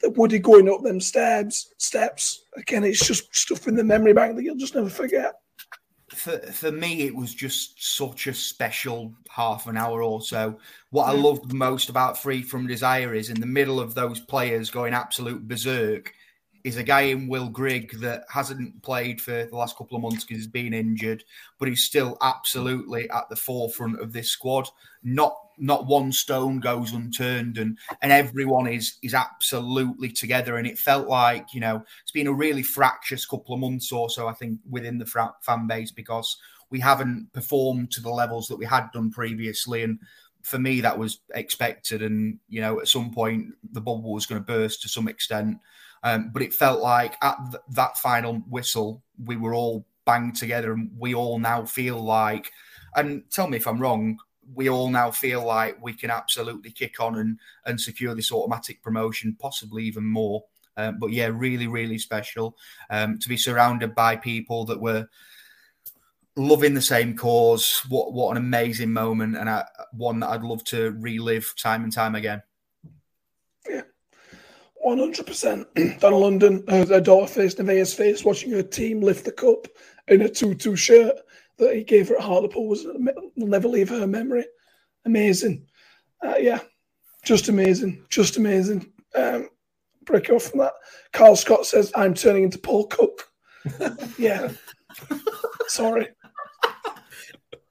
the 0.00 0.10
Woody 0.10 0.38
going 0.38 0.68
up 0.68 0.82
them 0.82 1.00
steps, 1.00 1.72
steps. 1.78 2.44
Again, 2.56 2.84
it's 2.84 3.04
just 3.04 3.34
stuff 3.34 3.66
in 3.66 3.74
the 3.74 3.84
memory 3.84 4.12
bank 4.12 4.36
that 4.36 4.42
you'll 4.42 4.56
just 4.56 4.74
never 4.74 4.90
forget. 4.90 5.34
For, 6.18 6.38
for 6.38 6.72
me, 6.72 7.02
it 7.02 7.14
was 7.14 7.34
just 7.34 7.96
such 7.96 8.26
a 8.26 8.34
special 8.34 9.14
half 9.30 9.66
an 9.66 9.76
hour 9.76 10.02
or 10.02 10.20
so. 10.20 10.58
What 10.90 11.08
I 11.08 11.12
loved 11.12 11.52
most 11.52 11.88
about 11.88 12.18
Free 12.18 12.42
from 12.42 12.66
Desire 12.66 13.14
is 13.14 13.30
in 13.30 13.40
the 13.40 13.46
middle 13.46 13.78
of 13.78 13.94
those 13.94 14.18
players 14.20 14.70
going 14.70 14.94
absolute 14.94 15.46
berserk, 15.46 16.12
is 16.64 16.76
a 16.76 16.82
guy 16.82 17.02
in 17.02 17.28
Will 17.28 17.48
Grigg 17.48 18.00
that 18.00 18.24
hasn't 18.30 18.82
played 18.82 19.20
for 19.20 19.44
the 19.44 19.56
last 19.56 19.76
couple 19.76 19.96
of 19.96 20.02
months 20.02 20.24
because 20.24 20.38
he's 20.38 20.46
been 20.46 20.74
injured, 20.74 21.24
but 21.58 21.68
he's 21.68 21.84
still 21.84 22.16
absolutely 22.20 23.08
at 23.10 23.28
the 23.28 23.36
forefront 23.36 24.00
of 24.00 24.12
this 24.12 24.30
squad. 24.30 24.68
Not 25.02 25.36
not 25.58 25.86
one 25.86 26.12
stone 26.12 26.60
goes 26.60 26.92
unturned, 26.92 27.58
and 27.58 27.78
and 28.02 28.12
everyone 28.12 28.66
is 28.66 28.98
is 29.02 29.14
absolutely 29.14 30.10
together. 30.10 30.56
And 30.56 30.66
it 30.66 30.78
felt 30.78 31.08
like 31.08 31.52
you 31.52 31.60
know 31.60 31.82
it's 32.02 32.12
been 32.12 32.26
a 32.26 32.32
really 32.32 32.62
fractious 32.62 33.26
couple 33.26 33.54
of 33.54 33.60
months 33.60 33.92
or 33.92 34.10
so. 34.10 34.28
I 34.28 34.34
think 34.34 34.60
within 34.68 34.98
the 34.98 35.32
fan 35.40 35.66
base 35.66 35.90
because 35.90 36.36
we 36.70 36.80
haven't 36.80 37.32
performed 37.32 37.90
to 37.92 38.00
the 38.00 38.10
levels 38.10 38.48
that 38.48 38.58
we 38.58 38.66
had 38.66 38.90
done 38.92 39.10
previously, 39.10 39.82
and 39.82 39.98
for 40.42 40.58
me 40.58 40.80
that 40.80 40.98
was 40.98 41.20
expected. 41.34 42.02
And 42.02 42.38
you 42.48 42.60
know 42.60 42.80
at 42.80 42.88
some 42.88 43.12
point 43.12 43.54
the 43.72 43.80
bubble 43.80 44.12
was 44.12 44.26
going 44.26 44.40
to 44.40 44.46
burst 44.46 44.82
to 44.82 44.88
some 44.88 45.08
extent. 45.08 45.58
Um, 46.02 46.30
but 46.32 46.42
it 46.42 46.54
felt 46.54 46.80
like 46.80 47.16
at 47.22 47.36
th- 47.50 47.62
that 47.70 47.98
final 47.98 48.36
whistle, 48.48 49.02
we 49.24 49.36
were 49.36 49.54
all 49.54 49.86
banged 50.04 50.36
together 50.36 50.72
and 50.72 50.90
we 50.98 51.14
all 51.14 51.38
now 51.38 51.64
feel 51.64 52.02
like, 52.02 52.52
and 52.96 53.22
tell 53.30 53.48
me 53.48 53.56
if 53.56 53.66
I'm 53.66 53.80
wrong, 53.80 54.18
we 54.54 54.68
all 54.68 54.88
now 54.88 55.10
feel 55.10 55.44
like 55.44 55.82
we 55.82 55.92
can 55.92 56.10
absolutely 56.10 56.70
kick 56.70 57.00
on 57.00 57.16
and, 57.16 57.38
and 57.66 57.80
secure 57.80 58.14
this 58.14 58.32
automatic 58.32 58.82
promotion, 58.82 59.36
possibly 59.38 59.84
even 59.84 60.04
more. 60.04 60.44
Um, 60.76 60.98
but 60.98 61.10
yeah, 61.10 61.26
really, 61.32 61.66
really 61.66 61.98
special 61.98 62.56
um, 62.88 63.18
to 63.18 63.28
be 63.28 63.36
surrounded 63.36 63.94
by 63.94 64.16
people 64.16 64.64
that 64.66 64.80
were 64.80 65.08
loving 66.36 66.72
the 66.72 66.80
same 66.80 67.16
cause. 67.16 67.82
What 67.88 68.12
what 68.12 68.30
an 68.30 68.36
amazing 68.36 68.92
moment, 68.92 69.36
and 69.36 69.50
I, 69.50 69.64
one 69.92 70.20
that 70.20 70.28
I'd 70.28 70.42
love 70.42 70.64
to 70.66 70.92
relive 70.92 71.52
time 71.58 71.82
and 71.82 71.92
time 71.92 72.14
again. 72.14 72.42
Yeah, 73.68 73.82
100%. 74.86 76.00
Donna 76.00 76.16
London, 76.16 76.64
her, 76.68 76.86
her 76.86 77.00
daughter 77.00 77.26
faced 77.26 77.58
Nevaeh's 77.58 77.94
face, 77.94 78.24
watching 78.24 78.50
her 78.52 78.62
team 78.62 79.00
lift 79.00 79.24
the 79.24 79.32
cup 79.32 79.66
in 80.08 80.22
a 80.22 80.28
Tutu 80.28 80.76
shirt 80.76 81.16
that 81.58 81.74
he 81.74 81.84
gave 81.84 82.08
her 82.08 82.16
at 82.16 82.22
Hartlepool 82.22 82.68
was, 82.68 82.84
will 82.84 83.48
never 83.48 83.68
leave 83.68 83.88
her 83.88 84.06
memory. 84.06 84.44
Amazing. 85.04 85.66
Uh, 86.24 86.34
yeah, 86.38 86.60
just 87.24 87.48
amazing. 87.48 88.04
Just 88.08 88.36
amazing. 88.36 88.92
Um, 89.14 89.48
break 90.04 90.30
off 90.30 90.44
from 90.44 90.60
that. 90.60 90.72
Carl 91.12 91.36
Scott 91.36 91.66
says, 91.66 91.92
I'm 91.94 92.14
turning 92.14 92.44
into 92.44 92.58
Paul 92.58 92.86
Cook. 92.86 93.24
yeah. 94.18 94.50
Sorry. 95.66 96.08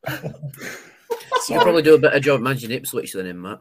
Sorry. 0.07 1.59
You 1.59 1.61
probably 1.61 1.81
do 1.81 1.95
a 1.95 1.99
better 1.99 2.19
job 2.19 2.41
managing 2.41 2.71
Ipswich 2.71 3.13
than 3.13 3.25
him, 3.25 3.41
Matt. 3.41 3.59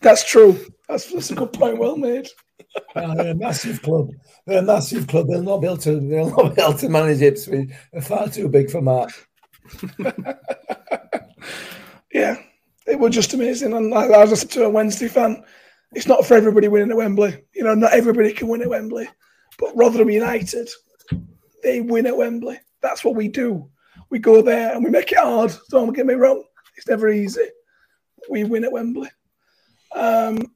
That's 0.00 0.28
true. 0.28 0.58
That's, 0.88 1.12
that's 1.12 1.30
a 1.30 1.34
good 1.34 1.52
point. 1.52 1.78
Well 1.78 1.96
made. 1.96 2.28
Uh, 2.96 3.14
they're 3.14 3.32
a 3.32 3.34
massive 3.34 3.82
club. 3.82 4.10
They're 4.46 4.60
a 4.60 4.62
massive 4.62 5.06
club. 5.08 5.26
They'll 5.28 5.42
not 5.42 5.58
be 5.58 5.66
able 5.66 5.78
to. 5.78 6.00
They'll 6.00 6.30
not 6.30 6.54
be 6.54 6.62
able 6.62 6.74
to 6.74 6.88
manage 6.88 7.22
Ipswich. 7.22 7.70
They're 7.92 8.02
far 8.02 8.28
too 8.28 8.48
big 8.48 8.70
for 8.70 8.80
Matt. 8.80 9.10
Yeah, 12.14 12.36
it 12.86 12.98
was 12.98 13.12
just 13.12 13.34
amazing. 13.34 13.72
And 13.72 13.92
as 13.92 14.32
I 14.32 14.34
said 14.36 14.50
to 14.52 14.64
a 14.64 14.70
Wednesday 14.70 15.08
fan, 15.08 15.44
it's 15.94 16.06
not 16.06 16.24
for 16.24 16.34
everybody 16.34 16.68
winning 16.68 16.92
at 16.92 16.96
Wembley. 16.96 17.44
You 17.52 17.64
know, 17.64 17.74
not 17.74 17.92
everybody 17.92 18.32
can 18.32 18.46
win 18.46 18.62
at 18.62 18.70
Wembley. 18.70 19.08
But 19.58 19.76
Rotherham 19.76 20.10
United, 20.10 20.70
they 21.64 21.80
win 21.80 22.06
at 22.06 22.16
Wembley. 22.16 22.60
That's 22.80 23.04
what 23.04 23.16
we 23.16 23.26
do. 23.28 23.68
We 24.10 24.20
go 24.20 24.42
there 24.42 24.74
and 24.74 24.84
we 24.84 24.90
make 24.90 25.10
it 25.10 25.18
hard. 25.18 25.52
Don't 25.70 25.92
get 25.92 26.06
me 26.06 26.14
wrong. 26.14 26.44
It's 26.76 26.86
never 26.86 27.10
easy. 27.10 27.48
We 28.30 28.44
win 28.44 28.64
at 28.64 28.72
Wembley. 28.72 29.10
Um, 29.94 30.54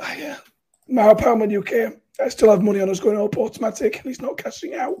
ah, 0.00 0.14
yeah. 0.14 0.38
Mara 0.90 1.14
Palmer 1.14 1.46
UK. 1.46 1.94
I 2.20 2.28
still 2.28 2.50
have 2.50 2.62
money 2.62 2.80
on 2.80 2.90
us 2.90 3.00
going 3.00 3.18
up 3.18 3.38
automatic 3.38 3.96
and 3.96 4.06
he's 4.06 4.20
not 4.20 4.36
cashing 4.36 4.74
out. 4.74 4.96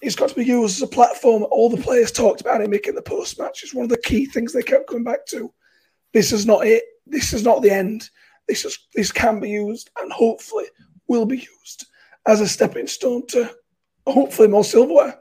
It's 0.00 0.14
got 0.16 0.30
to 0.30 0.34
be 0.34 0.44
used 0.44 0.78
as 0.78 0.82
a 0.82 0.86
platform. 0.86 1.44
All 1.50 1.68
the 1.68 1.82
players 1.82 2.10
talked 2.10 2.40
about 2.40 2.62
it 2.62 2.70
making 2.70 2.94
the 2.94 3.02
post 3.02 3.38
match. 3.38 3.62
It's 3.62 3.74
one 3.74 3.84
of 3.84 3.90
the 3.90 3.98
key 3.98 4.24
things 4.24 4.52
they 4.52 4.62
kept 4.62 4.86
coming 4.88 5.04
back 5.04 5.26
to. 5.26 5.52
This 6.14 6.32
is 6.32 6.46
not 6.46 6.66
it. 6.66 6.84
This 7.06 7.32
is 7.32 7.44
not 7.44 7.60
the 7.60 7.70
end. 7.70 8.08
This 8.48 8.64
is 8.64 8.78
this 8.94 9.12
can 9.12 9.40
be 9.40 9.50
used 9.50 9.90
and 10.00 10.10
hopefully 10.10 10.64
will 11.06 11.26
be 11.26 11.38
used 11.38 11.86
as 12.26 12.40
a 12.40 12.48
stepping 12.48 12.86
stone 12.86 13.26
to 13.28 13.50
hopefully 14.06 14.48
more 14.48 14.64
silverware. 14.64 15.18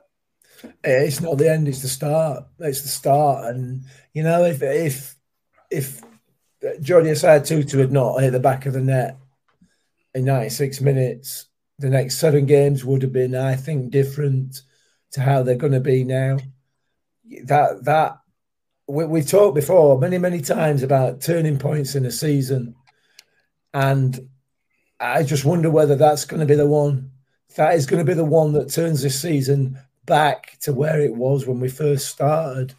Eh, 0.84 1.04
It's 1.04 1.22
not 1.22 1.38
the 1.38 1.52
end. 1.52 1.68
It's 1.68 1.82
the 1.82 1.88
start. 1.90 2.46
It's 2.60 2.82
the 2.82 2.88
start. 2.88 3.54
And 3.54 3.84
you 4.14 4.24
know, 4.24 4.46
if 4.46 4.62
if 4.62 5.16
if 5.70 6.02
Jordi 6.62 7.12
Osei-Tutu 7.12 7.78
had 7.80 7.92
not 7.92 8.22
hit 8.22 8.32
the 8.32 8.40
back 8.40 8.66
of 8.66 8.74
the 8.74 8.82
net 8.82 9.18
in 10.14 10.26
96 10.26 10.82
minutes, 10.82 11.46
the 11.78 11.90
next 11.90 12.18
seven 12.18 12.46
games 12.46 12.84
would 12.84 13.02
have 13.02 13.14
been, 13.14 13.36
I 13.36 13.56
think, 13.56 13.92
different 13.92 14.62
to 15.12 15.22
how 15.22 15.44
they're 15.44 15.56
going 15.56 15.74
to 15.74 15.80
be 15.80 16.04
now. 16.04 16.38
That 17.46 17.86
that 17.86 18.20
we, 18.88 19.06
we've 19.06 19.28
talked 19.28 19.56
before 19.56 20.00
many 20.00 20.18
many 20.18 20.42
times 20.42 20.84
about 20.84 21.22
turning 21.22 21.58
points 21.58 21.96
in 21.96 22.06
a 22.06 22.12
season, 22.12 22.76
and 23.74 24.20
I 25.00 25.24
just 25.24 25.46
wonder 25.46 25.70
whether 25.70 25.96
that's 25.96 26.26
going 26.26 26.42
to 26.42 26.46
be 26.46 26.56
the 26.56 26.68
one. 26.68 27.12
That 27.56 27.76
is 27.76 27.86
going 27.86 28.00
to 28.00 28.10
be 28.10 28.16
the 28.16 28.26
one 28.26 28.54
that 28.54 28.72
turns 28.72 29.02
this 29.02 29.20
season 29.22 29.80
back 30.06 30.58
to 30.62 30.74
where 30.74 31.00
it 31.02 31.16
was 31.16 31.46
when 31.48 31.60
we 31.60 31.70
first 31.70 32.10
started. 32.10 32.74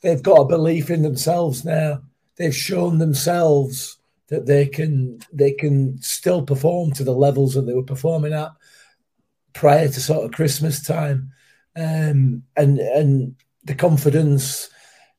They've 0.00 0.22
got 0.22 0.40
a 0.40 0.48
belief 0.48 0.90
in 0.90 1.02
themselves 1.02 1.64
now. 1.64 2.02
They've 2.36 2.54
shown 2.54 2.98
themselves 2.98 3.98
that 4.32 4.46
they 4.46 4.66
can 4.66 5.20
they 5.30 5.52
can 5.52 6.00
still 6.00 6.42
perform 6.42 6.90
to 6.90 7.04
the 7.04 7.12
levels 7.12 7.52
that 7.52 7.62
they 7.62 7.74
were 7.74 7.82
performing 7.82 8.32
at 8.32 8.50
prior 9.52 9.86
to 9.86 10.00
sort 10.00 10.24
of 10.24 10.32
Christmas 10.32 10.82
time, 10.82 11.30
um, 11.76 12.42
and 12.56 12.78
and 12.78 13.36
the 13.64 13.74
confidence, 13.74 14.70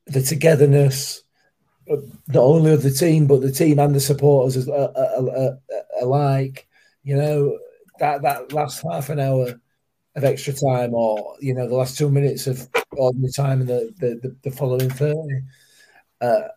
the 0.08 0.24
togetherness, 0.24 1.22
uh, 1.92 1.98
not 2.28 2.42
only 2.42 2.72
of 2.74 2.82
the 2.82 2.90
team 2.90 3.28
but 3.28 3.42
the 3.42 3.52
team 3.52 3.78
and 3.78 3.94
the 3.94 4.00
supporters 4.00 4.68
uh, 4.68 4.72
uh, 4.72 5.56
alike. 6.02 6.68
You 7.04 7.16
know 7.16 7.60
that 8.00 8.24
that 8.24 8.52
last 8.52 8.82
half 8.82 9.10
an 9.10 9.20
hour 9.20 9.62
of 10.16 10.24
extra 10.24 10.54
time, 10.54 10.96
or 10.96 11.36
you 11.40 11.54
know 11.54 11.68
the 11.68 11.76
last 11.76 12.00
two 12.00 12.10
minutes 12.10 12.48
of 12.48 12.68
ordinary 12.94 13.32
time, 13.32 13.62
and 13.62 13.70
the 13.70 13.94
the, 14.00 14.16
the, 14.24 14.36
the 14.42 14.52
following 14.52 14.90
thirty. 14.90 15.44
Uh, 16.20 16.48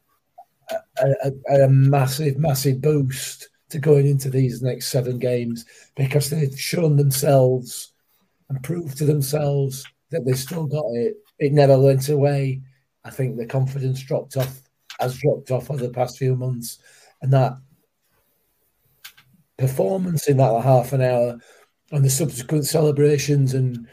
a, 1.00 1.64
a, 1.64 1.68
massive, 1.68 2.38
massive 2.38 2.80
boost 2.80 3.48
to 3.70 3.78
going 3.78 4.06
into 4.06 4.30
these 4.30 4.62
next 4.62 4.88
seven 4.88 5.18
games 5.18 5.64
because 5.96 6.30
they've 6.30 6.58
shown 6.58 6.96
themselves 6.96 7.92
and 8.48 8.62
proved 8.62 8.96
to 8.98 9.04
themselves 9.04 9.84
that 10.10 10.24
they've 10.24 10.38
still 10.38 10.66
got 10.66 10.86
it. 10.94 11.16
It 11.38 11.52
never 11.52 11.78
went 11.78 12.08
away. 12.08 12.62
I 13.04 13.10
think 13.10 13.36
the 13.36 13.46
confidence 13.46 14.02
dropped 14.02 14.36
off, 14.36 14.62
has 15.00 15.18
dropped 15.18 15.50
off 15.50 15.70
over 15.70 15.84
the 15.86 15.92
past 15.92 16.18
few 16.18 16.36
months, 16.36 16.78
and 17.22 17.32
that 17.32 17.56
performance 19.58 20.28
in 20.28 20.36
that 20.36 20.62
half 20.62 20.92
an 20.92 21.02
hour 21.02 21.38
and 21.92 22.04
the 22.04 22.10
subsequent 22.10 22.66
celebrations 22.66 23.54
and 23.54 23.86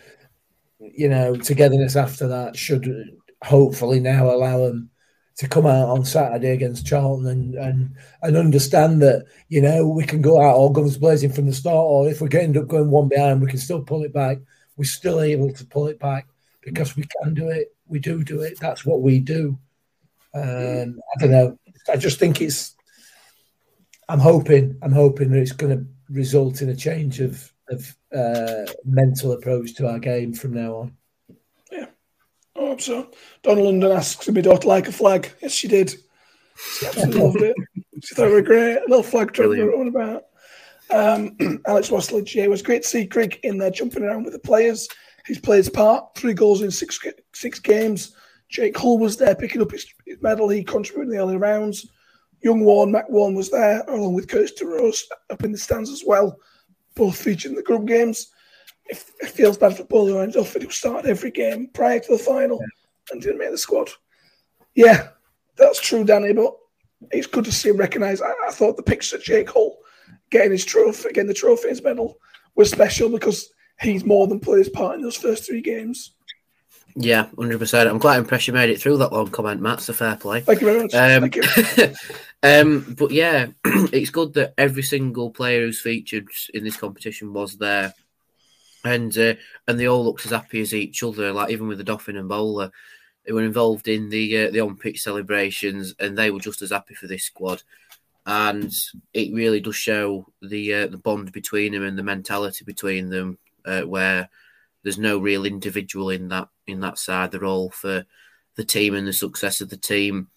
you 0.80 1.08
know 1.08 1.36
togetherness 1.36 1.96
after 1.96 2.28
that 2.28 2.56
should 2.56 2.92
hopefully 3.44 4.00
now 4.00 4.30
allow 4.30 4.58
them 4.58 4.90
to 5.38 5.48
come 5.48 5.66
out 5.66 5.90
on 5.90 6.06
Saturday 6.06 6.52
against 6.52 6.86
Charlton 6.86 7.28
and, 7.28 7.56
and 7.56 7.96
and 8.22 8.38
understand 8.38 9.02
that 9.02 9.26
you 9.50 9.62
know 9.62 9.88
we 9.88 10.06
can 10.06 10.22
go 10.22 10.40
out 10.40 10.56
all 10.56 10.70
guns 10.70 10.98
blazing 10.98 11.32
from 11.32 11.48
the 11.48 11.54
start, 11.54 11.76
or 11.76 12.08
if 12.08 12.22
we 12.22 12.30
end 12.34 12.58
up 12.58 12.68
going 12.68 12.90
one 12.90 13.08
behind, 13.08 13.42
we 13.42 13.48
can 13.48 13.60
still 13.60 13.82
pull 13.82 14.04
it 14.04 14.14
back. 14.14 14.38
We're 14.78 14.86
still 14.86 15.22
able 15.22 15.52
to 15.54 15.66
pull 15.66 15.88
it 15.88 16.00
back 16.00 16.28
because 16.62 16.96
we 16.96 17.06
can 17.22 17.34
do 17.34 17.50
it. 17.50 17.76
We 17.88 18.00
do 18.00 18.24
do 18.24 18.42
it. 18.42 18.60
That's 18.60 18.86
what 18.86 19.02
we 19.02 19.20
do. 19.20 19.58
Um, 20.34 21.00
I 21.16 21.20
don't 21.20 21.32
know. 21.32 21.60
I 21.90 21.98
just 21.98 22.20
think 22.20 22.42
it's. 22.42 22.76
I'm 24.10 24.20
hoping. 24.20 24.78
I'm 24.82 24.92
hoping 24.92 25.32
that 25.32 25.40
it's 25.40 25.52
going 25.52 25.78
to 25.78 25.86
result 26.10 26.62
in 26.62 26.70
a 26.70 26.76
change 26.76 27.20
of 27.20 27.52
of 27.70 27.96
uh, 28.16 28.66
mental 28.86 29.32
approach 29.32 29.74
to 29.76 29.88
our 29.88 30.00
game 30.00 30.34
from 30.34 30.54
now 30.54 30.76
on. 30.76 30.98
Hope 32.74 32.82
so. 32.82 33.08
Donna 33.44 33.62
London 33.62 33.92
asks 33.92 34.28
if 34.28 34.34
my 34.34 34.42
daughter 34.42 34.68
like 34.68 34.88
a 34.88 34.92
flag. 34.92 35.32
Yes, 35.44 35.52
she 35.52 35.68
did. 35.68 35.92
She 35.92 36.88
absolutely 36.88 37.22
loved 37.22 37.42
it. 37.44 37.56
She 38.04 38.16
thought 38.16 38.30
it 38.30 38.34
was 38.34 38.46
great. 38.46 38.78
A 38.78 38.82
little 38.88 39.04
flag 39.04 39.32
Brilliant. 39.32 39.76
on 39.76 39.88
about. 39.90 40.24
Um, 40.90 41.62
Alex 41.68 41.92
Wasledge, 41.92 42.34
yeah, 42.34 42.46
it 42.46 42.50
was 42.50 42.64
great 42.64 42.82
to 42.82 42.88
see 42.88 43.06
Grigg 43.06 43.40
in 43.44 43.60
there 43.60 43.70
jumping 43.70 44.02
around 44.02 44.24
with 44.24 44.34
the 44.34 44.40
players. 44.40 44.88
He's 45.28 45.38
played 45.38 45.58
his 45.58 45.70
part, 45.70 46.16
three 46.16 46.34
goals 46.34 46.64
in 46.64 46.72
six 46.72 47.00
six 47.36 47.60
games. 47.60 48.16
Jake 48.50 48.76
Hull 48.76 48.98
was 48.98 49.18
there 49.18 49.36
picking 49.36 49.62
up 49.62 49.70
his, 49.70 49.86
his 50.08 50.20
medal. 50.24 50.50
He 50.50 50.64
contributed 50.64 51.10
in 51.12 51.16
the 51.16 51.22
early 51.22 51.38
rounds. 51.38 51.88
Young 52.42 52.62
Warren, 52.62 52.92
Mac 52.92 53.08
Warren 53.08 53.36
was 53.36 53.52
there, 53.52 53.84
along 53.88 54.16
with 54.16 54.28
Curtis 54.28 54.60
Rose 54.64 55.08
up 55.30 55.44
in 55.44 55.52
the 55.52 55.60
stands 55.60 55.92
as 55.92 56.02
well. 56.04 56.40
Both 56.96 57.18
featured 57.18 57.52
in 57.52 57.56
the 57.56 57.62
group 57.62 57.86
games 57.86 58.32
it, 58.86 59.04
it 59.22 59.30
feels 59.30 59.58
bad 59.58 59.76
for 59.78 59.84
Bowler 59.86 60.24
and 60.24 60.34
Duffy 60.34 60.64
who 60.64 60.70
started 60.70 61.10
every 61.10 61.32
game 61.32 61.70
prior 61.74 62.00
to 62.00 62.12
the 62.12 62.18
final 62.18 62.60
and 63.12 63.22
didn't 63.22 63.40
make 63.40 63.52
the 63.52 63.58
squad. 63.58 63.90
Yeah, 64.76 65.10
that's 65.56 65.82
true, 65.82 66.04
Danny, 66.04 66.34
but 66.34 66.56
it's 67.12 67.28
good 67.28 67.46
to 67.46 67.52
see 67.52 67.70
him 67.70 67.78
recognised. 67.78 68.24
I, 68.24 68.34
I 68.48 68.52
thought 68.52 68.78
the 68.78 68.84
picture 68.84 69.18
of 69.18 69.24
Jake 69.24 69.50
Hull 69.50 69.78
getting 70.30 70.52
his 70.52 70.66
trophy, 70.66 71.10
getting 71.10 71.28
the 71.28 71.34
trophy, 71.34 71.70
his 71.70 71.84
medal, 71.84 72.18
was 72.56 72.72
special 72.72 73.10
because 73.10 73.50
he's 73.82 74.06
more 74.06 74.28
than 74.28 74.40
played 74.40 74.60
his 74.60 74.70
part 74.70 74.96
in 74.96 75.02
those 75.02 75.18
first 75.18 75.46
three 75.46 75.62
games. 75.62 76.14
Yeah, 76.96 77.28
hundred 77.38 77.58
percent. 77.58 77.90
I'm 77.90 78.00
quite 78.00 78.20
impressed 78.20 78.48
you 78.48 78.54
made 78.54 78.70
it 78.70 78.80
through 78.80 78.98
that 78.98 79.12
long 79.12 79.30
comment, 79.30 79.62
Matt. 79.62 79.82
So 79.82 79.94
fair 79.94 80.16
play. 80.16 80.42
Thank 80.42 80.62
you 80.62 80.68
very 80.68 80.84
much. 80.84 80.94
Um, 80.94 81.30
you. 81.34 81.94
um, 82.44 82.96
but 82.98 83.12
yeah, 83.12 83.48
it's 83.66 84.12
good 84.12 84.34
that 84.34 84.54
every 84.60 84.84
single 84.84 85.32
player 85.32 85.62
who's 85.62 85.82
featured 85.82 86.28
in 86.54 86.64
this 86.64 86.78
competition 86.78 87.34
was 87.34 87.58
there, 87.58 87.94
and 88.84 89.18
uh, 89.18 89.36
and 89.68 89.80
they 89.80 89.88
all 89.88 90.04
looked 90.04 90.26
as 90.26 90.32
happy 90.32 90.62
as 90.62 90.74
each 90.74 91.04
other. 91.04 91.32
Like 91.32 91.52
even 91.52 91.68
with 91.68 91.78
the 91.78 91.84
Dolphin 91.84 92.18
and 92.18 92.30
Bowler, 92.30 92.72
they 93.26 93.32
were 93.32 93.44
involved 93.44 93.88
in 93.88 94.10
the 94.10 94.46
uh, 94.46 94.52
the 94.52 94.62
on 94.62 94.78
pitch 94.78 95.02
celebrations, 95.02 95.96
and 96.00 96.18
they 96.18 96.32
were 96.32 96.40
just 96.40 96.62
as 96.62 96.72
happy 96.72 96.94
for 96.94 97.08
this 97.08 97.24
squad. 97.24 97.64
And 98.26 98.74
it 99.14 99.34
really 99.34 99.60
does 99.60 99.76
show 99.76 100.28
the 100.42 100.74
uh, 100.74 100.88
the 100.88 100.98
bond 100.98 101.32
between 101.32 101.74
them 101.74 101.84
and 101.84 101.98
the 101.98 102.04
mentality 102.04 102.64
between 102.66 103.10
them, 103.10 103.38
uh, 103.66 103.82
where 103.82 104.30
there's 104.84 104.98
no 104.98 105.18
real 105.18 105.46
individual 105.46 106.10
in 106.10 106.28
that 106.30 106.50
in 106.68 106.80
that 106.82 106.98
side. 106.98 107.32
They're 107.32 107.46
all 107.46 107.70
for 107.70 108.06
the 108.56 108.66
team 108.66 108.96
and 108.96 109.08
the 109.08 109.14
success 109.14 109.62
of 109.62 109.70
the 109.70 109.78
team. 109.78 110.28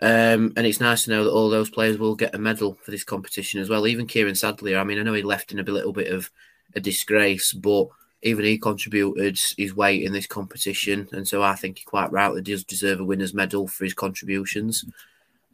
Um, 0.00 0.52
and 0.56 0.64
it's 0.64 0.80
nice 0.80 1.04
to 1.04 1.10
know 1.10 1.24
that 1.24 1.32
all 1.32 1.50
those 1.50 1.70
players 1.70 1.98
will 1.98 2.14
get 2.14 2.34
a 2.34 2.38
medal 2.38 2.78
for 2.82 2.92
this 2.92 3.02
competition 3.02 3.60
as 3.60 3.68
well. 3.68 3.84
Even 3.84 4.06
Kieran 4.06 4.36
Sadlier, 4.36 4.78
I 4.78 4.84
mean, 4.84 4.98
I 4.98 5.02
know 5.02 5.12
he 5.12 5.22
left 5.22 5.50
in 5.50 5.58
a 5.58 5.64
little 5.64 5.92
bit 5.92 6.12
of 6.12 6.30
a 6.78 6.80
disgrace, 6.80 7.52
but 7.52 7.88
even 8.22 8.44
he 8.44 8.58
contributed 8.58 9.38
his 9.56 9.74
weight 9.74 10.02
in 10.02 10.12
this 10.12 10.26
competition, 10.26 11.08
and 11.12 11.28
so 11.28 11.42
I 11.42 11.54
think 11.54 11.78
he 11.78 11.84
quite 11.84 12.10
rightly 12.10 12.42
does 12.42 12.64
deserve 12.64 13.00
a 13.00 13.04
winner's 13.04 13.34
medal 13.34 13.68
for 13.68 13.84
his 13.84 13.94
contributions. 13.94 14.84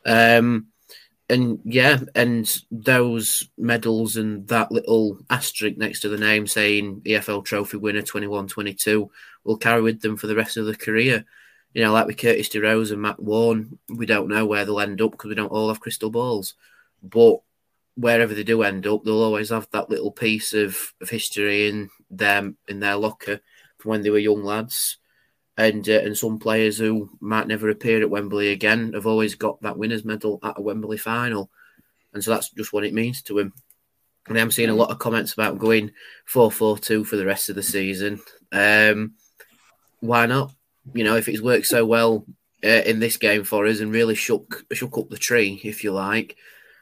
Um, 0.06 0.68
and 1.28 1.60
yeah, 1.64 2.00
and 2.14 2.62
those 2.70 3.48
medals 3.56 4.16
and 4.16 4.46
that 4.48 4.70
little 4.70 5.18
asterisk 5.30 5.76
next 5.78 6.00
to 6.00 6.08
the 6.08 6.18
name 6.18 6.46
saying 6.46 7.00
EFL 7.04 7.44
Trophy 7.44 7.78
winner 7.78 8.02
21 8.02 8.48
22 8.48 9.10
will 9.44 9.56
carry 9.56 9.80
with 9.80 10.00
them 10.00 10.16
for 10.16 10.26
the 10.26 10.36
rest 10.36 10.56
of 10.56 10.66
their 10.66 10.74
career. 10.74 11.24
You 11.72 11.82
know, 11.82 11.92
like 11.92 12.06
with 12.06 12.18
Curtis 12.18 12.50
DeRose 12.50 12.92
and 12.92 13.02
Matt 13.02 13.20
Warne, 13.20 13.78
we 13.88 14.06
don't 14.06 14.28
know 14.28 14.46
where 14.46 14.64
they'll 14.64 14.80
end 14.80 15.00
up 15.00 15.12
because 15.12 15.28
we 15.28 15.34
don't 15.34 15.48
all 15.48 15.68
have 15.68 15.80
crystal 15.80 16.10
balls. 16.10 16.54
But 17.02 17.38
wherever 17.96 18.34
they 18.34 18.42
do 18.42 18.62
end 18.62 18.86
up, 18.86 19.04
they'll 19.04 19.22
always 19.22 19.50
have 19.50 19.68
that 19.70 19.90
little 19.90 20.10
piece 20.10 20.52
of, 20.52 20.76
of 21.00 21.10
history 21.10 21.68
in 21.68 21.90
them 22.10 22.56
in 22.68 22.80
their 22.80 22.96
locker 22.96 23.40
from 23.78 23.90
when 23.90 24.02
they 24.02 24.10
were 24.10 24.18
young 24.18 24.42
lads. 24.42 24.98
And 25.56 25.88
uh, 25.88 26.00
and 26.00 26.16
some 26.16 26.40
players 26.40 26.78
who 26.78 27.10
might 27.20 27.46
never 27.46 27.68
appear 27.68 28.02
at 28.02 28.10
Wembley 28.10 28.50
again 28.50 28.92
have 28.94 29.06
always 29.06 29.36
got 29.36 29.62
that 29.62 29.78
winners 29.78 30.04
medal 30.04 30.40
at 30.42 30.58
a 30.58 30.60
Wembley 30.60 30.96
final, 30.96 31.48
and 32.12 32.24
so 32.24 32.32
that's 32.32 32.50
just 32.50 32.72
what 32.72 32.84
it 32.84 32.92
means 32.92 33.22
to 33.22 33.38
him. 33.38 33.52
And 34.26 34.36
I'm 34.36 34.50
seeing 34.50 34.70
a 34.70 34.74
lot 34.74 34.90
of 34.90 34.98
comments 34.98 35.32
about 35.32 35.60
going 35.60 35.92
4-4-2 36.32 37.06
for 37.06 37.14
the 37.14 37.26
rest 37.26 37.50
of 37.50 37.54
the 37.54 37.62
season. 37.62 38.20
Um, 38.50 39.12
why 40.00 40.26
not? 40.26 40.50
You 40.92 41.04
know, 41.04 41.14
if 41.14 41.28
it's 41.28 41.42
worked 41.42 41.66
so 41.66 41.86
well 41.86 42.26
uh, 42.64 42.68
in 42.68 42.98
this 42.98 43.16
game 43.16 43.44
for 43.44 43.64
us 43.66 43.78
and 43.78 43.92
really 43.92 44.16
shook 44.16 44.64
shook 44.72 44.98
up 44.98 45.08
the 45.08 45.18
tree, 45.18 45.60
if 45.62 45.84
you 45.84 45.92
like, 45.92 46.36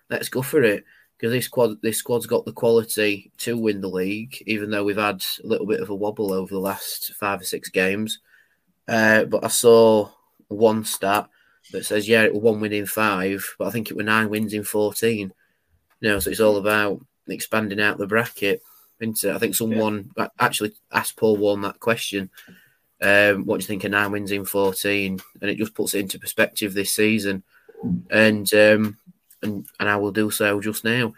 let's 0.08 0.30
go 0.30 0.40
for 0.40 0.62
it 0.62 0.84
because 1.22 1.32
this 1.32 1.44
squad 1.44 1.80
this 1.82 1.98
squad's 1.98 2.26
got 2.26 2.44
the 2.44 2.52
quality 2.52 3.30
to 3.38 3.56
win 3.56 3.80
the 3.80 3.88
league, 3.88 4.42
even 4.44 4.70
though 4.70 4.82
we've 4.82 4.96
had 4.96 5.24
a 5.44 5.46
little 5.46 5.66
bit 5.66 5.78
of 5.80 5.88
a 5.88 5.94
wobble 5.94 6.32
over 6.32 6.52
the 6.52 6.58
last 6.58 7.14
five 7.14 7.40
or 7.40 7.44
six 7.44 7.68
games. 7.68 8.18
Uh, 8.88 9.22
but 9.26 9.44
I 9.44 9.48
saw 9.48 10.10
one 10.48 10.84
stat 10.84 11.28
that 11.70 11.86
says, 11.86 12.08
yeah, 12.08 12.24
it 12.24 12.34
was 12.34 12.42
one 12.42 12.58
win 12.58 12.72
in 12.72 12.86
five, 12.86 13.54
but 13.56 13.68
I 13.68 13.70
think 13.70 13.88
it 13.88 13.96
were 13.96 14.02
nine 14.02 14.30
wins 14.30 14.52
in 14.52 14.64
fourteen. 14.64 15.32
You 16.00 16.08
know, 16.08 16.18
so 16.18 16.28
it's 16.28 16.40
all 16.40 16.56
about 16.56 17.00
expanding 17.28 17.80
out 17.80 17.98
the 17.98 18.08
bracket. 18.08 18.60
Isn't 18.98 19.22
it? 19.22 19.32
I 19.32 19.38
think 19.38 19.54
someone 19.54 20.10
yeah. 20.16 20.26
actually 20.40 20.72
asked 20.90 21.16
Paul 21.16 21.36
Warne 21.36 21.60
that 21.60 21.78
question. 21.78 22.30
Um, 23.00 23.46
what 23.46 23.60
do 23.60 23.62
you 23.62 23.68
think 23.68 23.84
of 23.84 23.92
nine 23.92 24.10
wins 24.10 24.32
in 24.32 24.44
fourteen? 24.44 25.20
And 25.40 25.48
it 25.48 25.58
just 25.58 25.74
puts 25.74 25.94
it 25.94 26.00
into 26.00 26.18
perspective 26.18 26.74
this 26.74 26.92
season. 26.92 27.44
And 28.10 28.52
um, 28.54 28.98
and, 29.42 29.66
and 29.78 29.88
I 29.88 29.96
will 29.96 30.12
do 30.12 30.30
so 30.30 30.60
just 30.60 30.84
now. 30.84 31.14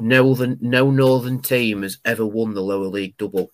No, 0.00 0.34
the, 0.34 0.56
no 0.60 0.90
northern 0.90 1.40
team 1.40 1.82
has 1.82 1.98
ever 2.04 2.24
won 2.24 2.54
the 2.54 2.62
lower 2.62 2.86
league 2.86 3.16
double. 3.18 3.50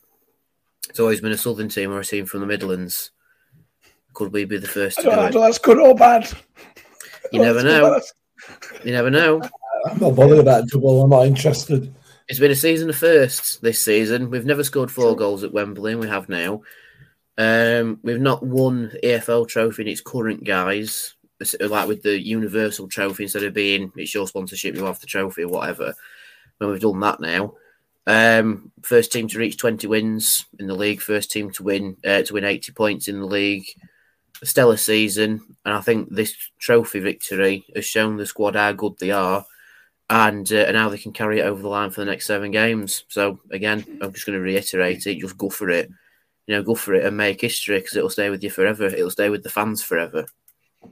It's 0.89 1.01
always 1.01 1.21
been 1.21 1.33
a 1.33 1.39
southern 1.39 1.69
team 1.69 1.91
or 1.91 2.01
a 2.01 2.05
team 2.05 2.27
from 2.27 2.41
the 2.41 2.47
Midlands. 2.47 3.11
Could 4.15 4.33
we 4.33 4.45
be 4.45 4.59
the 4.59 4.69
first 4.69 4.99
to 4.99 5.05
do 5.05 5.11
it? 5.11 5.33
That's 5.33 5.59
good 5.59 5.79
or 5.79 5.95
bad. 5.95 6.29
You 7.33 7.41
never 7.41 7.63
know. 7.63 8.01
You 8.85 8.93
never 8.93 9.11
know. 9.11 9.43
I'm 9.87 9.99
not 9.99 10.17
bothered 10.17 10.39
about 10.39 10.69
double. 10.69 11.03
I'm 11.03 11.11
not 11.11 11.27
interested. 11.27 11.95
It's 12.29 12.39
been 12.39 12.51
a 12.51 12.57
season 12.57 12.91
of 12.91 12.97
firsts 12.97 13.57
this 13.57 13.81
season. 13.81 14.31
We've 14.31 14.45
never 14.45 14.65
scored 14.65 14.91
four 14.91 15.17
goals 15.17 15.45
at 15.45 15.53
Wembley, 15.53 15.93
and 15.93 16.01
we 16.01 16.09
have 16.09 16.29
now. 16.29 16.63
Um, 17.37 18.01
we've 18.03 18.21
not 18.21 18.45
won 18.45 18.91
the 18.91 19.01
EFL 19.03 19.49
trophy 19.49 19.83
in 19.83 19.89
its 19.89 20.01
current 20.01 20.45
guise 20.45 21.15
like 21.61 21.89
with 21.89 22.03
the 22.03 22.19
universal 22.19 22.89
trophy 22.89 23.25
instead 23.25 23.45
of 23.45 23.55
being 23.55 23.93
it's 23.97 24.15
your 24.15 24.27
sponsorship, 24.27 24.75
you 24.75 24.85
have 24.85 25.01
the 25.01 25.07
trophy 25.07 25.45
or 25.45 25.49
whatever. 25.49 25.95
When 26.59 26.71
we've 26.71 26.81
done 26.81 27.01
that 27.01 27.21
now, 27.21 27.55
um, 28.07 28.73
first 28.83 29.13
team 29.13 29.29
to 29.29 29.39
reach 29.39 29.59
20 29.59 29.87
wins 29.87 30.47
in 30.59 30.67
the 30.67 30.75
league, 30.75 31.01
first 31.01 31.31
team 31.31 31.51
to 31.53 31.63
win 31.63 31.97
uh, 32.05 32.23
to 32.23 32.35
win 32.35 32.45
80 32.45 32.73
points 32.73 33.09
in 33.09 33.21
the 33.21 33.27
league. 33.27 33.67
A 34.41 34.47
stellar 34.47 34.77
season, 34.77 35.41
and 35.65 35.75
I 35.75 35.81
think 35.81 36.11
this 36.11 36.33
trophy 36.61 37.01
victory 37.01 37.65
has 37.75 37.85
shown 37.85 38.17
the 38.17 38.25
squad 38.25 38.55
how 38.55 38.71
good 38.71 38.97
they 38.99 39.11
are, 39.11 39.45
and 40.09 40.51
uh, 40.53 40.65
and 40.69 40.77
how 40.77 40.89
they 40.89 40.99
can 40.99 41.13
carry 41.13 41.41
it 41.41 41.45
over 41.45 41.61
the 41.61 41.69
line 41.69 41.91
for 41.91 42.01
the 42.01 42.11
next 42.11 42.27
seven 42.27 42.51
games. 42.51 43.05
So 43.09 43.41
again, 43.51 43.85
I'm 44.01 44.13
just 44.13 44.27
going 44.27 44.39
to 44.39 44.43
reiterate 44.43 45.07
it: 45.07 45.19
just 45.19 45.37
go 45.37 45.51
for 45.51 45.71
it, 45.71 45.91
you 46.47 46.55
know, 46.55 46.63
go 46.63 46.75
for 46.75 46.95
it 46.95 47.05
and 47.05 47.17
make 47.17 47.41
history 47.41 47.79
because 47.79 47.97
it'll 47.97 48.11
stay 48.11 48.31
with 48.31 48.43
you 48.43 48.51
forever. 48.51 48.87
It'll 48.87 49.11
stay 49.11 49.29
with 49.29 49.43
the 49.43 49.51
fans 49.51 49.83
forever. 49.83 50.27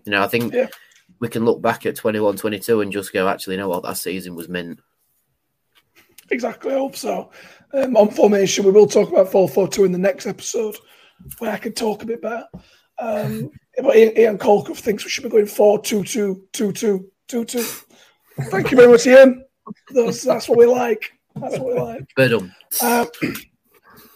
You 0.05 0.13
know, 0.13 0.23
I 0.23 0.29
think 0.29 0.53
yeah. 0.53 0.69
we 1.21 1.29
can 1.29 1.45
look 1.45 1.63
back 1.63 1.87
at 1.87 1.97
21 1.97 2.37
22 2.37 2.81
and 2.81 2.93
just 2.93 3.13
go, 3.13 3.29
actually, 3.29 3.55
you 3.55 3.61
know 3.61 3.69
what, 3.69 3.83
that 3.85 3.97
season 3.97 4.35
was 4.35 4.49
mint. 4.49 4.81
Exactly, 6.31 6.73
I 6.73 6.79
hope 6.79 6.97
so. 6.97 7.31
Um, 7.73 7.97
on 7.97 8.11
formation, 8.11 8.65
we 8.65 8.71
will 8.71 8.87
talk 8.87 9.11
about 9.11 9.31
4 9.31 9.49
4 9.49 9.69
2 9.69 9.85
in 9.85 9.93
the 9.93 9.99
next 9.99 10.27
episode 10.27 10.77
where 11.39 11.53
I 11.53 11.59
can 11.59 11.73
talk 11.73 12.03
a 12.03 12.07
bit 12.07 12.23
better. 12.23 12.47
Um, 12.99 13.51
but 13.83 13.97
Ian, 13.97 14.19
Ian 14.19 14.39
Colcroft 14.39 14.81
thinks 14.81 15.05
we 15.05 15.11
should 15.11 15.25
be 15.25 15.31
going 15.31 15.47
4 15.47 15.83
2 15.83 16.05
2 16.05 16.45
2 16.53 16.73
2 16.73 17.11
2 17.29 17.45
2. 17.45 17.63
Thank 18.51 18.71
you 18.71 18.77
very 18.77 18.91
much, 18.91 19.07
Ian. 19.07 19.45
That's, 19.91 20.23
that's 20.23 20.49
what 20.49 20.59
we 20.59 20.67
like. 20.67 21.13
That's 21.37 21.59
what 21.59 21.75
we 21.75 21.81
like. 21.81 22.13
Um, 22.83 23.07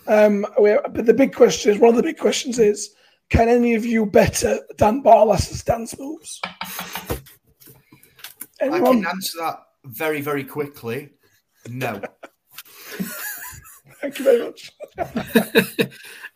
um, 0.07 0.47
we, 0.61 0.77
but 0.93 1.07
the 1.07 1.15
big 1.15 1.35
question 1.35 1.73
is 1.73 1.79
one 1.79 1.91
of 1.91 1.97
the 1.97 2.03
big 2.03 2.19
questions 2.19 2.59
is 2.59 2.95
can 3.31 3.49
any 3.49 3.75
of 3.75 3.87
you 3.87 4.07
better 4.07 4.61
Dan 4.77 5.03
Barlas's 5.03 5.63
dance 5.63 5.99
moves? 5.99 6.41
Anyone? 8.61 8.83
I 8.83 8.91
can 8.91 9.07
answer 9.07 9.39
that 9.39 9.63
very, 9.85 10.21
very 10.21 10.45
quickly. 10.45 11.11
No. 11.69 12.01
Thank 14.01 14.19
you 14.19 14.25
very 14.25 14.45
much. 14.45 14.73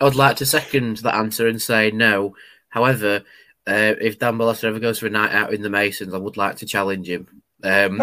I 0.01 0.05
would 0.05 0.15
like 0.15 0.37
to 0.37 0.47
second 0.47 0.99
that 0.99 1.15
answer 1.15 1.49
and 1.49 1.61
say 1.61 1.91
no. 1.91 2.35
However, 2.69 3.25
uh, 3.67 3.95
if 4.01 4.19
Dan 4.19 4.37
Barlas 4.37 4.65
ever 4.65 4.79
goes 4.79 4.99
for 4.99 5.07
a 5.07 5.11
night 5.11 5.33
out 5.33 5.55
in 5.55 5.63
the 5.63 5.71
Masons, 5.71 6.15
I 6.15 6.19
would 6.19 6.37
like 6.37 6.57
to 6.57 6.67
challenge 6.67 7.09
him. 7.09 7.27
Um, 7.63 8.03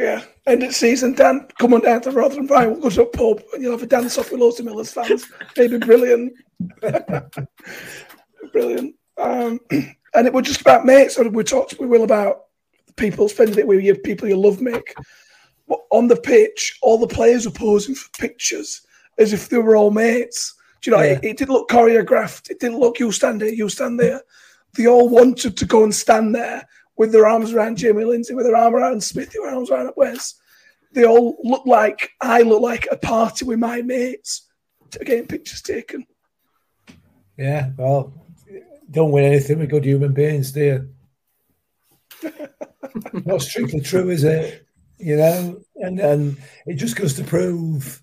Yeah, 0.00 0.24
end 0.46 0.62
of 0.62 0.74
season, 0.74 1.12
Dan, 1.12 1.46
come 1.58 1.74
on 1.74 1.82
down 1.82 2.00
to 2.00 2.10
Rotherham 2.10 2.46
Brian, 2.46 2.70
we'll 2.70 2.80
go 2.80 2.88
to 2.88 3.02
a 3.02 3.06
pub 3.06 3.42
and 3.52 3.62
you'll 3.62 3.72
have 3.72 3.82
a 3.82 3.86
dance 3.86 4.16
off 4.16 4.32
with 4.32 4.40
loads 4.40 4.58
of 4.58 4.64
Millers 4.64 4.94
fans. 4.94 5.26
Maybe 5.58 5.76
brilliant. 5.76 6.32
brilliant. 8.52 8.94
Um, 9.18 9.60
and 9.70 10.26
it 10.26 10.32
was 10.32 10.46
just 10.46 10.62
about 10.62 10.86
mates. 10.86 11.16
So 11.16 11.28
we 11.28 11.44
talked, 11.44 11.78
we 11.78 11.86
will 11.86 12.04
about 12.04 12.44
people 12.96 13.28
spending 13.28 13.58
it 13.58 13.66
with 13.66 13.84
you, 13.84 13.94
people 13.94 14.26
you 14.26 14.38
love, 14.38 14.56
Mick. 14.56 14.94
But 15.68 15.80
on 15.90 16.08
the 16.08 16.16
pitch, 16.16 16.78
all 16.80 16.96
the 16.96 17.06
players 17.06 17.44
were 17.44 17.52
posing 17.52 17.94
for 17.94 18.08
pictures 18.18 18.80
as 19.18 19.34
if 19.34 19.50
they 19.50 19.58
were 19.58 19.76
all 19.76 19.90
mates. 19.90 20.54
Do 20.80 20.90
you 20.90 20.96
know, 20.96 21.02
yeah. 21.02 21.12
it, 21.12 21.24
it 21.24 21.36
didn't 21.36 21.52
look 21.52 21.68
choreographed. 21.68 22.48
It 22.48 22.58
didn't 22.58 22.78
look 22.78 22.98
you 22.98 23.12
stand 23.12 23.42
there, 23.42 23.52
you 23.52 23.68
stand 23.68 24.00
there. 24.00 24.22
They 24.76 24.86
all 24.86 25.10
wanted 25.10 25.58
to 25.58 25.66
go 25.66 25.84
and 25.84 25.94
stand 25.94 26.34
there 26.34 26.66
with 27.00 27.12
their 27.12 27.26
arms 27.26 27.54
around 27.54 27.78
Jamie 27.78 28.04
Lindsay, 28.04 28.34
with 28.34 28.44
their 28.44 28.54
arm 28.54 28.74
around 28.74 29.02
Smith, 29.02 29.32
their 29.32 29.48
arms 29.48 29.70
around 29.70 29.90
Wes. 29.96 30.34
They 30.92 31.06
all 31.06 31.38
look 31.42 31.64
like 31.64 32.10
I 32.20 32.42
look 32.42 32.60
like 32.60 32.86
a 32.90 32.98
party 32.98 33.46
with 33.46 33.58
my 33.58 33.80
mates 33.80 34.46
to 34.90 34.98
getting 34.98 35.26
pictures 35.26 35.62
taken. 35.62 36.04
Yeah, 37.38 37.70
well, 37.78 38.12
don't 38.90 39.12
win 39.12 39.24
anything 39.24 39.60
with 39.60 39.70
good 39.70 39.86
human 39.86 40.12
beings, 40.12 40.52
do 40.52 40.90
you? 42.22 42.30
Not 43.24 43.40
strictly 43.40 43.80
true, 43.80 44.10
is 44.10 44.24
it? 44.24 44.66
You 44.98 45.16
know, 45.16 45.62
and 45.76 45.98
and 46.00 46.36
it 46.66 46.74
just 46.74 46.96
goes 46.96 47.14
to 47.14 47.24
prove, 47.24 48.02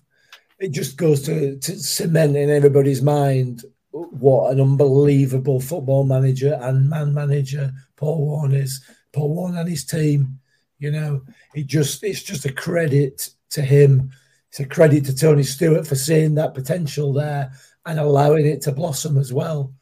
it 0.58 0.72
just 0.72 0.96
goes 0.96 1.22
to, 1.22 1.56
to 1.56 1.78
cement 1.78 2.36
in 2.36 2.50
everybody's 2.50 3.00
mind 3.00 3.62
what 4.10 4.52
an 4.52 4.60
unbelievable 4.60 5.60
football 5.60 6.04
manager 6.04 6.58
and 6.62 6.88
man 6.88 7.12
manager 7.12 7.72
Paul 7.96 8.24
Warne 8.24 8.54
is. 8.54 8.84
Paul 9.12 9.34
Warne 9.34 9.56
and 9.56 9.68
his 9.68 9.84
team, 9.84 10.38
you 10.78 10.90
know, 10.90 11.22
it 11.54 11.66
just 11.66 12.02
it's 12.04 12.22
just 12.22 12.44
a 12.44 12.52
credit 12.52 13.30
to 13.50 13.62
him. 13.62 14.10
It's 14.48 14.60
a 14.60 14.66
credit 14.66 15.04
to 15.06 15.14
Tony 15.14 15.42
Stewart 15.42 15.86
for 15.86 15.94
seeing 15.94 16.34
that 16.34 16.54
potential 16.54 17.12
there 17.12 17.52
and 17.86 17.98
allowing 17.98 18.46
it 18.46 18.62
to 18.62 18.72
blossom 18.72 19.18
as 19.18 19.32
well. 19.32 19.72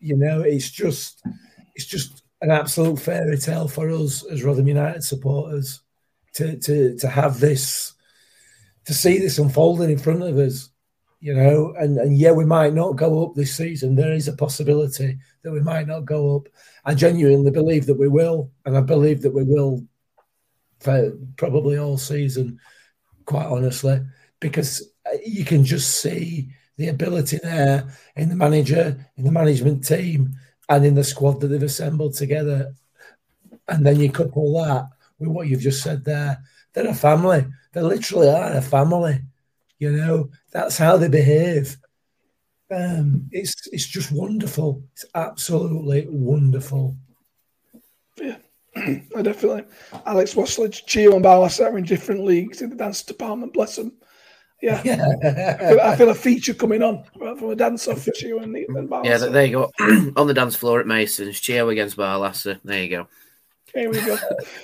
You 0.00 0.16
know, 0.16 0.42
it's 0.42 0.70
just 0.70 1.22
it's 1.74 1.86
just 1.86 2.22
an 2.40 2.50
absolute 2.50 2.98
fairy 2.98 3.38
tale 3.38 3.68
for 3.68 3.90
us 3.90 4.24
as 4.26 4.44
Rotherham 4.44 4.68
United 4.68 5.04
supporters 5.04 5.80
to 6.34 6.56
to 6.58 6.96
to 6.96 7.08
have 7.08 7.40
this 7.40 7.94
to 8.84 8.94
see 8.94 9.18
this 9.18 9.38
unfolding 9.38 9.90
in 9.90 9.98
front 9.98 10.22
of 10.22 10.38
us 10.38 10.70
you 11.20 11.34
know, 11.34 11.74
and, 11.78 11.98
and 11.98 12.16
yeah, 12.16 12.30
we 12.30 12.44
might 12.44 12.74
not 12.74 12.96
go 12.96 13.24
up 13.24 13.34
this 13.34 13.56
season. 13.56 13.96
There 13.96 14.12
is 14.12 14.28
a 14.28 14.36
possibility 14.36 15.18
that 15.42 15.52
we 15.52 15.60
might 15.60 15.86
not 15.86 16.04
go 16.04 16.36
up. 16.36 16.48
I 16.84 16.94
genuinely 16.94 17.50
believe 17.50 17.86
that 17.86 17.98
we 17.98 18.08
will, 18.08 18.50
and 18.64 18.76
I 18.76 18.80
believe 18.80 19.22
that 19.22 19.34
we 19.34 19.42
will 19.42 19.84
for 20.80 21.12
probably 21.36 21.76
all 21.76 21.98
season, 21.98 22.60
quite 23.24 23.46
honestly, 23.46 24.00
because 24.40 24.90
uh, 25.06 25.16
you 25.24 25.44
can 25.44 25.64
just 25.64 26.00
see 26.00 26.50
the 26.76 26.88
ability 26.88 27.40
there 27.42 27.92
in 28.14 28.28
the 28.28 28.36
manager, 28.36 28.96
in 29.16 29.24
the 29.24 29.32
management 29.32 29.84
team, 29.84 30.34
and 30.68 30.84
in 30.86 30.94
the 30.94 31.02
squad 31.02 31.40
that 31.40 31.48
they've 31.48 31.62
assembled 31.62 32.14
together. 32.14 32.72
And 33.66 33.84
then 33.84 33.98
you 33.98 34.10
couple 34.10 34.52
that 34.62 34.88
with 35.18 35.30
what 35.30 35.48
you've 35.48 35.60
just 35.60 35.82
said 35.82 36.04
there. 36.04 36.38
They're 36.72 36.86
a 36.86 36.94
family. 36.94 37.44
They 37.72 37.82
literally 37.82 38.28
are 38.28 38.52
a 38.52 38.62
family. 38.62 39.20
You 39.78 39.92
know, 39.92 40.30
that's 40.52 40.76
how 40.76 40.96
they 40.96 41.08
behave. 41.08 41.76
Um, 42.70 43.28
it's 43.30 43.54
it's 43.72 43.86
just 43.86 44.12
wonderful. 44.12 44.82
It's 44.92 45.04
absolutely 45.14 46.06
wonderful. 46.10 46.96
Yeah. 48.20 48.36
I 48.76 49.22
definitely. 49.22 49.64
Alex 50.06 50.36
Wasledge, 50.36 50.84
Chio 50.86 51.14
and 51.14 51.24
Barlas 51.24 51.64
are 51.64 51.78
in 51.78 51.84
different 51.84 52.24
leagues 52.24 52.60
in 52.60 52.70
the 52.70 52.76
dance 52.76 53.02
department. 53.02 53.54
Bless 53.54 53.76
them. 53.76 53.92
Yeah, 54.60 54.80
I, 55.60 55.68
feel, 55.68 55.80
I 55.80 55.96
feel 55.96 56.08
a 56.10 56.14
feature 56.14 56.52
coming 56.52 56.82
on 56.82 57.04
from 57.14 57.50
a 57.50 57.54
dance 57.54 57.86
off 57.86 58.02
for 58.02 58.10
Chio 58.10 58.40
and, 58.40 58.54
and 58.56 58.88
Barlas. 58.88 59.04
Yeah, 59.04 59.18
there 59.18 59.44
you 59.46 59.52
go. 59.52 59.70
On 60.16 60.26
the 60.26 60.34
dance 60.34 60.56
floor 60.56 60.80
at 60.80 60.86
Mason's, 60.86 61.38
Chio 61.38 61.68
against 61.68 61.96
Barlaser. 61.96 62.58
There 62.64 62.82
you 62.82 62.88
go. 62.88 63.08
Here 63.72 63.88
we 63.88 64.00
go. 64.00 64.18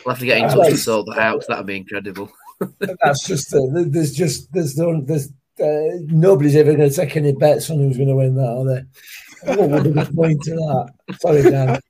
We'll 0.04 0.14
have 0.14 0.18
to 0.18 0.26
get 0.26 0.38
in 0.38 0.48
touch 0.48 0.70
to 0.70 0.76
sort 0.76 1.06
that 1.06 1.18
out. 1.18 1.44
That'd 1.46 1.66
be 1.66 1.76
incredible. 1.76 2.32
That's 3.02 3.26
just 3.26 3.54
uh, 3.54 3.60
there's 3.72 4.12
just 4.14 4.52
there's 4.52 4.76
no 4.76 5.00
there's 5.00 5.28
uh, 5.60 5.98
nobody's 6.06 6.56
ever 6.56 6.74
going 6.74 6.88
to 6.88 6.94
take 6.94 7.16
any 7.16 7.32
bets 7.32 7.70
on 7.70 7.78
who's 7.78 7.96
going 7.96 8.08
to 8.08 8.16
win 8.16 8.34
that, 8.34 8.48
are 8.48 8.64
they? 8.64 9.56
What 9.56 9.70
would 9.70 9.84
be 9.84 9.90
the 9.90 10.10
point 10.14 10.42
to 10.42 10.50
that? 10.54 11.18
Sorry, 11.20 11.42
Dan. 11.42 11.80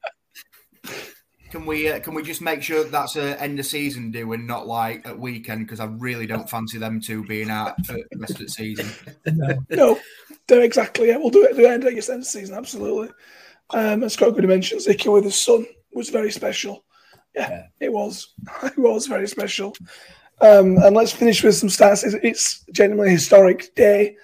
Can 1.51 1.67
we 1.67 1.89
uh, 1.89 2.01
can 2.01 2.15
we 2.15 2.23
just 2.25 2.43
make 2.43 2.63
sure 2.63 2.83
that's 2.83 3.15
a 3.15 3.41
end 3.41 3.61
of 3.61 3.67
season 3.67 4.11
do 4.11 4.33
and 4.33 4.45
not 4.47 4.67
like 4.67 5.07
at 5.07 5.17
weekend 5.17 5.67
because 5.67 5.79
I 5.79 5.85
really 5.85 6.27
don't 6.27 6.51
fancy 6.51 6.79
them 6.79 7.01
two 7.01 7.25
being 7.25 7.49
out 7.49 7.77
for 7.87 7.93
the 7.93 8.19
rest 8.19 8.33
of 8.33 8.39
the 8.39 8.49
season. 8.49 8.89
No. 9.27 9.55
no, 9.71 10.01
do 10.49 10.61
exactly. 10.61 11.09
Yeah, 11.09 11.19
we'll 11.19 11.31
do 11.31 11.45
it 11.45 11.53
at 11.53 11.57
the 11.57 11.69
end 11.69 11.85
of 11.85 11.95
the 11.95 12.13
end 12.13 12.23
of 12.23 12.27
season. 12.27 12.57
Absolutely. 12.57 13.11
Um, 13.71 14.03
as 14.03 14.15
Scott 14.15 14.35
Goody 14.35 14.49
mentioned, 14.49 14.81
Zicky 14.81 15.13
with 15.13 15.25
his 15.25 15.37
son 15.37 15.65
was 15.93 16.11
very 16.11 16.33
special. 16.33 16.85
Yeah, 17.37 17.49
Yeah. 17.51 17.67
it 17.81 17.93
was. 17.93 18.35
It 18.65 18.77
was 18.79 19.07
very 19.07 19.29
special. 19.29 19.75
Um, 20.41 20.77
and 20.79 20.95
let's 20.95 21.13
finish 21.13 21.43
with 21.43 21.55
some 21.55 21.69
stats. 21.69 22.05
It's, 22.05 22.17
it's 22.23 22.65
genuinely 22.73 23.09
a 23.09 23.17
historic 23.17 23.75
day. 23.75 24.17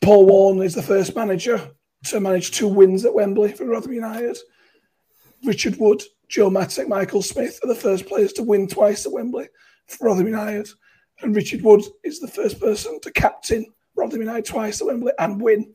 Paul 0.00 0.26
Warne 0.26 0.62
is 0.62 0.74
the 0.74 0.82
first 0.82 1.14
manager 1.16 1.70
to 2.06 2.20
manage 2.20 2.52
two 2.52 2.68
wins 2.68 3.04
at 3.04 3.14
Wembley 3.14 3.52
for 3.52 3.64
Rotherham 3.64 3.94
United. 3.94 4.36
Richard 5.44 5.76
Wood, 5.78 6.02
Joe 6.28 6.50
Mattock, 6.50 6.88
Michael 6.88 7.22
Smith 7.22 7.58
are 7.62 7.68
the 7.68 7.74
first 7.74 8.06
players 8.06 8.32
to 8.34 8.42
win 8.42 8.66
twice 8.66 9.06
at 9.06 9.12
Wembley 9.12 9.48
for 9.86 10.06
Rotherham 10.06 10.28
United. 10.28 10.68
And 11.20 11.34
Richard 11.34 11.62
Wood 11.62 11.82
is 12.04 12.20
the 12.20 12.28
first 12.28 12.60
person 12.60 13.00
to 13.00 13.12
captain 13.12 13.66
Rotherham 13.96 14.22
United 14.22 14.44
twice 14.44 14.80
at 14.80 14.86
Wembley 14.86 15.12
and 15.18 15.40
win. 15.40 15.74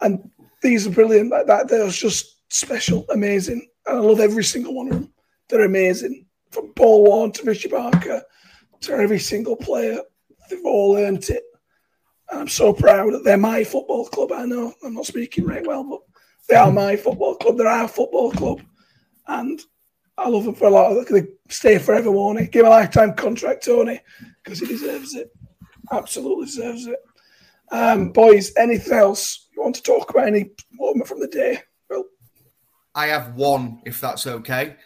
And 0.00 0.30
these 0.62 0.86
are 0.86 0.90
brilliant. 0.90 1.30
That, 1.30 1.46
that 1.46 1.68
they're 1.68 1.88
just 1.88 2.36
special, 2.52 3.06
amazing. 3.10 3.66
And 3.86 3.98
I 3.98 4.00
love 4.00 4.20
every 4.20 4.44
single 4.44 4.74
one 4.74 4.88
of 4.88 4.94
them. 4.94 5.12
They're 5.48 5.64
amazing. 5.64 6.26
From 6.50 6.72
Paul 6.74 7.04
Warne 7.04 7.32
to 7.32 7.44
Richie 7.44 7.68
Barker 7.68 8.22
to 8.82 8.92
every 8.92 9.18
single 9.18 9.56
player, 9.56 10.00
they've 10.48 10.64
all 10.64 10.96
earned 10.96 11.28
it. 11.28 11.42
And 12.30 12.40
I'm 12.40 12.48
so 12.48 12.72
proud 12.72 13.12
that 13.12 13.24
they're 13.24 13.36
my 13.36 13.64
football 13.64 14.06
club. 14.06 14.32
I 14.32 14.44
know 14.44 14.72
I'm 14.84 14.94
not 14.94 15.06
speaking 15.06 15.46
very 15.46 15.62
well, 15.62 15.84
but 15.84 16.00
they 16.48 16.54
are 16.56 16.72
my 16.72 16.96
football 16.96 17.34
club. 17.36 17.56
They're 17.56 17.68
our 17.68 17.88
football 17.88 18.30
club. 18.32 18.62
And 19.26 19.60
I 20.16 20.28
love 20.28 20.44
them 20.44 20.54
for 20.54 20.66
a 20.66 20.70
lot. 20.70 21.06
They 21.08 21.26
stay 21.48 21.78
forever, 21.78 22.10
won't? 22.10 22.50
Give 22.52 22.64
him 22.64 22.66
a 22.66 22.70
lifetime 22.70 23.14
contract, 23.14 23.64
Tony, 23.64 24.00
because 24.42 24.60
he 24.60 24.66
deserves 24.66 25.14
it. 25.14 25.32
Absolutely 25.90 26.46
deserves 26.46 26.86
it. 26.86 26.98
Um, 27.72 28.10
boys, 28.10 28.52
anything 28.56 28.92
else 28.92 29.48
you 29.54 29.62
want 29.62 29.76
to 29.76 29.82
talk 29.82 30.10
about? 30.10 30.26
Any 30.26 30.50
moment 30.72 31.08
from 31.08 31.20
the 31.20 31.28
day? 31.28 31.60
Well, 31.88 32.04
I 32.94 33.06
have 33.06 33.34
one, 33.34 33.80
if 33.84 34.00
that's 34.00 34.26
okay. 34.26 34.76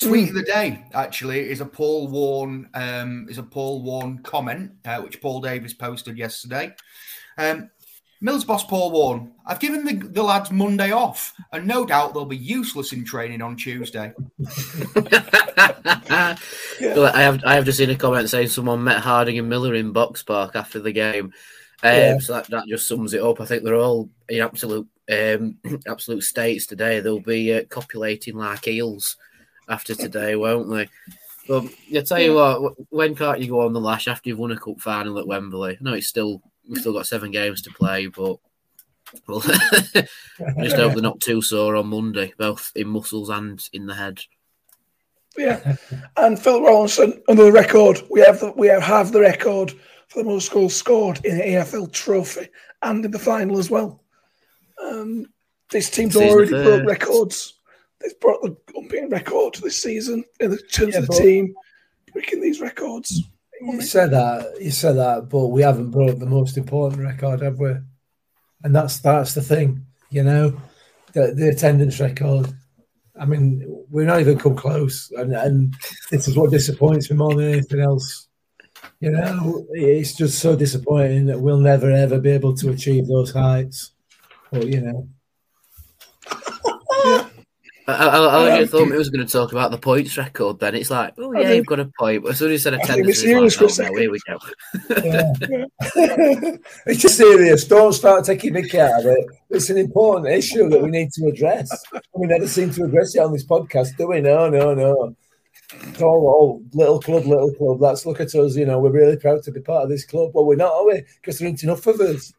Tweet 0.00 0.30
of 0.30 0.34
the 0.34 0.42
day 0.42 0.84
actually 0.94 1.50
is 1.50 1.60
a 1.60 1.66
Paul 1.66 2.08
Warne 2.08 2.68
um, 2.74 3.26
is 3.28 3.38
a 3.38 3.42
Paul 3.42 3.82
Warne 3.82 4.18
comment 4.22 4.72
uh, 4.84 4.98
which 4.98 5.20
Paul 5.20 5.40
Davis 5.40 5.74
posted 5.74 6.16
yesterday. 6.16 6.74
Um, 7.36 7.70
Mills 8.22 8.44
boss 8.44 8.64
Paul 8.64 8.90
Warne, 8.92 9.32
I've 9.46 9.60
given 9.60 9.84
the, 9.84 9.94
the 9.94 10.22
lads 10.22 10.50
Monday 10.50 10.90
off, 10.92 11.34
and 11.52 11.66
no 11.66 11.86
doubt 11.86 12.12
they'll 12.12 12.26
be 12.26 12.36
useless 12.36 12.92
in 12.92 13.02
training 13.04 13.40
on 13.40 13.56
Tuesday. 13.56 14.12
Well, 16.80 17.14
I 17.14 17.22
have 17.22 17.44
I 17.44 17.54
have 17.54 17.64
just 17.64 17.78
seen 17.78 17.90
a 17.90 17.96
comment 17.96 18.30
saying 18.30 18.48
someone 18.48 18.84
met 18.84 19.00
Harding 19.00 19.38
and 19.38 19.48
Miller 19.48 19.74
in 19.74 19.92
Box 19.92 20.22
Park 20.22 20.56
after 20.56 20.80
the 20.80 20.92
game. 20.92 21.26
Um, 21.26 21.32
Yeah. 21.82 22.18
So 22.18 22.32
that, 22.34 22.48
that 22.48 22.66
just 22.68 22.88
sums 22.88 23.12
it 23.14 23.22
up. 23.22 23.40
I 23.40 23.44
think 23.44 23.64
they're 23.64 23.74
all 23.74 24.08
in 24.28 24.40
absolute 24.40 24.88
um, 25.10 25.58
absolute 25.86 26.22
states 26.22 26.66
today. 26.66 27.00
They'll 27.00 27.20
be 27.20 27.54
uh, 27.54 27.64
copulating 27.64 28.36
like 28.36 28.66
eels 28.66 29.16
after 29.68 29.94
today, 29.94 30.36
won't 30.36 30.70
they? 30.70 30.88
But 31.48 31.64
I 31.96 32.00
tell 32.02 32.20
you 32.20 32.34
what, 32.34 32.74
when 32.90 33.14
can't 33.14 33.40
you 33.40 33.48
go 33.48 33.62
on 33.62 33.72
the 33.72 33.80
lash 33.80 34.08
after 34.08 34.28
you've 34.28 34.38
won 34.38 34.52
a 34.52 34.56
cup 34.56 34.80
final 34.80 35.18
at 35.18 35.26
Wembley? 35.26 35.78
I 35.80 35.84
know 35.84 35.94
it's 35.94 36.06
still 36.06 36.42
we've 36.68 36.80
still 36.80 36.92
got 36.92 37.06
seven 37.06 37.30
games 37.30 37.62
to 37.62 37.70
play, 37.70 38.06
but 38.06 38.36
well, 39.26 39.42
I 39.46 40.06
just 40.62 40.76
hope 40.76 40.94
they're 40.94 41.02
not 41.02 41.20
too 41.20 41.42
sore 41.42 41.76
on 41.76 41.88
Monday, 41.88 42.32
both 42.38 42.72
in 42.76 42.88
muscles 42.88 43.30
and 43.30 43.62
in 43.72 43.86
the 43.86 43.94
head. 43.94 44.20
yeah. 45.36 45.76
And 46.16 46.38
Phil 46.38 46.62
Rawlinson, 46.62 47.22
under 47.28 47.44
the 47.44 47.52
record, 47.52 48.02
we 48.10 48.20
have 48.20 48.40
the 48.40 48.52
we 48.52 48.68
have, 48.68 48.82
have 48.82 49.12
the 49.12 49.20
record 49.20 49.72
for 50.08 50.22
the 50.22 50.28
most 50.28 50.52
goals 50.52 50.74
scored 50.74 51.24
in 51.24 51.40
an 51.40 51.46
EFL 51.46 51.92
trophy 51.92 52.48
and 52.82 53.04
in 53.04 53.10
the 53.10 53.18
final 53.18 53.58
as 53.58 53.70
well. 53.70 54.02
Um, 54.82 55.26
this 55.70 55.90
team's 55.90 56.14
Season 56.14 56.28
already 56.28 56.50
broke 56.50 56.86
records. 56.86 57.59
They've 58.00 58.18
brought 58.20 58.42
the 58.42 58.56
unbeaten 58.74 59.10
record 59.10 59.54
to 59.54 59.62
this 59.62 59.82
season 59.82 60.24
in 60.40 60.56
terms 60.72 60.94
Yeah, 60.94 61.00
of 61.00 61.06
the 61.06 61.14
team 61.14 61.54
breaking 62.12 62.40
these 62.40 62.60
records. 62.60 63.22
You 63.60 63.82
said 63.82 64.10
that, 64.12 64.56
you 64.60 64.70
said 64.70 64.96
that, 64.96 65.28
but 65.28 65.48
we 65.48 65.60
haven't 65.62 65.90
broke 65.90 66.18
the 66.18 66.26
most 66.26 66.56
important 66.56 67.02
record, 67.02 67.42
have 67.42 67.58
we? 67.58 67.74
And 68.64 68.74
that's 68.74 69.00
that's 69.00 69.34
the 69.34 69.42
thing, 69.42 69.84
you 70.10 70.22
know, 70.22 70.58
the, 71.12 71.34
the 71.34 71.48
attendance 71.48 72.00
record. 72.00 72.52
I 73.18 73.26
mean, 73.26 73.66
we're 73.90 74.06
not 74.06 74.20
even 74.20 74.38
come 74.38 74.56
close, 74.56 75.10
and 75.16 75.32
and 75.34 75.74
this 76.10 76.26
is 76.26 76.36
what 76.36 76.50
disappoints 76.50 77.10
me 77.10 77.16
more 77.16 77.34
than 77.34 77.52
anything 77.52 77.80
else. 77.80 78.28
You 79.00 79.10
know, 79.10 79.66
it's 79.72 80.14
just 80.14 80.38
so 80.38 80.56
disappointing 80.56 81.26
that 81.26 81.40
we'll 81.40 81.58
never 81.58 81.90
ever 81.90 82.18
be 82.18 82.30
able 82.30 82.54
to 82.56 82.70
achieve 82.70 83.06
those 83.06 83.32
heights. 83.32 83.92
But 84.50 84.66
you 84.68 84.80
know, 84.80 85.08
I, 87.90 88.06
I, 88.06 88.18
I, 88.18 88.48
I 88.56 88.62
Um, 88.62 88.68
thought 88.68 88.90
we 88.90 88.96
was 88.96 89.10
going 89.10 89.26
to 89.26 89.32
talk 89.32 89.52
about 89.52 89.70
the 89.70 89.78
points 89.78 90.16
record. 90.16 90.58
Then 90.60 90.74
it's 90.74 90.90
like, 90.90 91.14
oh 91.18 91.34
I 91.34 91.40
yeah, 91.40 91.46
think- 91.48 91.56
you've 91.56 91.66
got 91.66 91.80
a 91.80 91.90
point. 91.98 92.22
But 92.22 92.32
as 92.32 92.38
soon 92.38 92.48
as 92.48 92.52
you 92.52 92.58
said 92.58 92.74
attendance, 92.74 93.06
we're 93.06 93.10
it's 93.10 93.22
like, 93.24 93.52
serious 93.52 93.76
for 93.76 93.82
a 93.82 93.86
oh, 93.86 93.90
no, 93.90 94.00
here 94.00 94.10
we 94.10 94.20
go. 94.26 94.38
it's 96.86 97.00
just 97.02 97.16
serious. 97.16 97.64
Don't 97.64 97.92
start 97.92 98.24
taking 98.24 98.52
the 98.54 98.68
care 98.68 98.98
of 98.98 99.06
it. 99.06 99.26
It's 99.50 99.70
an 99.70 99.78
important 99.78 100.28
issue 100.34 100.68
that 100.68 100.82
we 100.82 100.90
need 100.90 101.10
to 101.12 101.26
address. 101.26 101.70
We 102.14 102.26
never 102.26 102.46
seem 102.46 102.70
to 102.72 102.84
address 102.84 103.14
it 103.14 103.20
on 103.20 103.32
this 103.32 103.46
podcast, 103.46 103.96
do 103.96 104.08
we? 104.08 104.20
No, 104.20 104.48
no, 104.48 104.74
no. 104.74 105.16
It's 105.72 106.02
all, 106.02 106.26
all 106.26 106.62
little 106.72 107.00
club, 107.00 107.26
little 107.26 107.52
club. 107.54 107.80
Let's 107.80 108.04
look 108.04 108.20
at 108.20 108.34
us. 108.34 108.56
You 108.56 108.66
know, 108.66 108.80
we're 108.80 108.90
really 108.90 109.16
proud 109.16 109.42
to 109.44 109.52
be 109.52 109.60
part 109.60 109.84
of 109.84 109.88
this 109.88 110.04
club. 110.04 110.32
Well, 110.34 110.44
we're 110.46 110.56
not, 110.56 110.72
are 110.72 110.86
we? 110.86 111.02
Because 111.20 111.38
there 111.38 111.48
ain't 111.48 111.62
enough 111.62 111.86
of 111.86 112.00
us. 112.00 112.32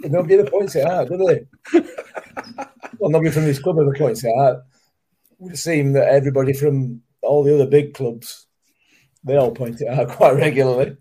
But 0.00 0.12
nobody 0.12 0.36
ever 0.38 0.50
points 0.50 0.74
it 0.76 0.86
out, 0.86 1.08
do 1.08 1.18
they? 1.18 1.46
well, 2.98 3.10
nobody 3.10 3.30
from 3.30 3.44
this 3.44 3.58
club 3.58 3.78
ever 3.78 3.94
points 3.94 4.24
it 4.24 4.32
out. 4.38 4.62
It 5.40 5.44
would 5.44 5.58
seem 5.58 5.92
that 5.94 6.08
everybody 6.08 6.52
from 6.52 7.00
all 7.22 7.42
the 7.42 7.54
other 7.54 7.66
big 7.66 7.94
clubs, 7.94 8.46
they 9.24 9.36
all 9.36 9.52
point 9.52 9.80
it 9.80 9.88
out 9.88 10.08
quite 10.16 10.36
regularly. 10.36 10.96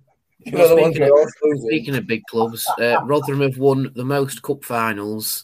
You 0.45 0.53
Well, 0.57 0.75
the 0.75 0.81
speaking 0.83 1.03
of- 1.03 1.61
Speaking 1.61 1.95
of 1.95 2.07
big 2.07 2.23
clubs, 2.29 2.65
uh, 2.79 3.01
Rotherham 3.03 3.41
have 3.41 3.57
won 3.57 3.91
the 3.95 4.05
most 4.05 4.41
cup 4.41 4.63
finals 4.63 5.43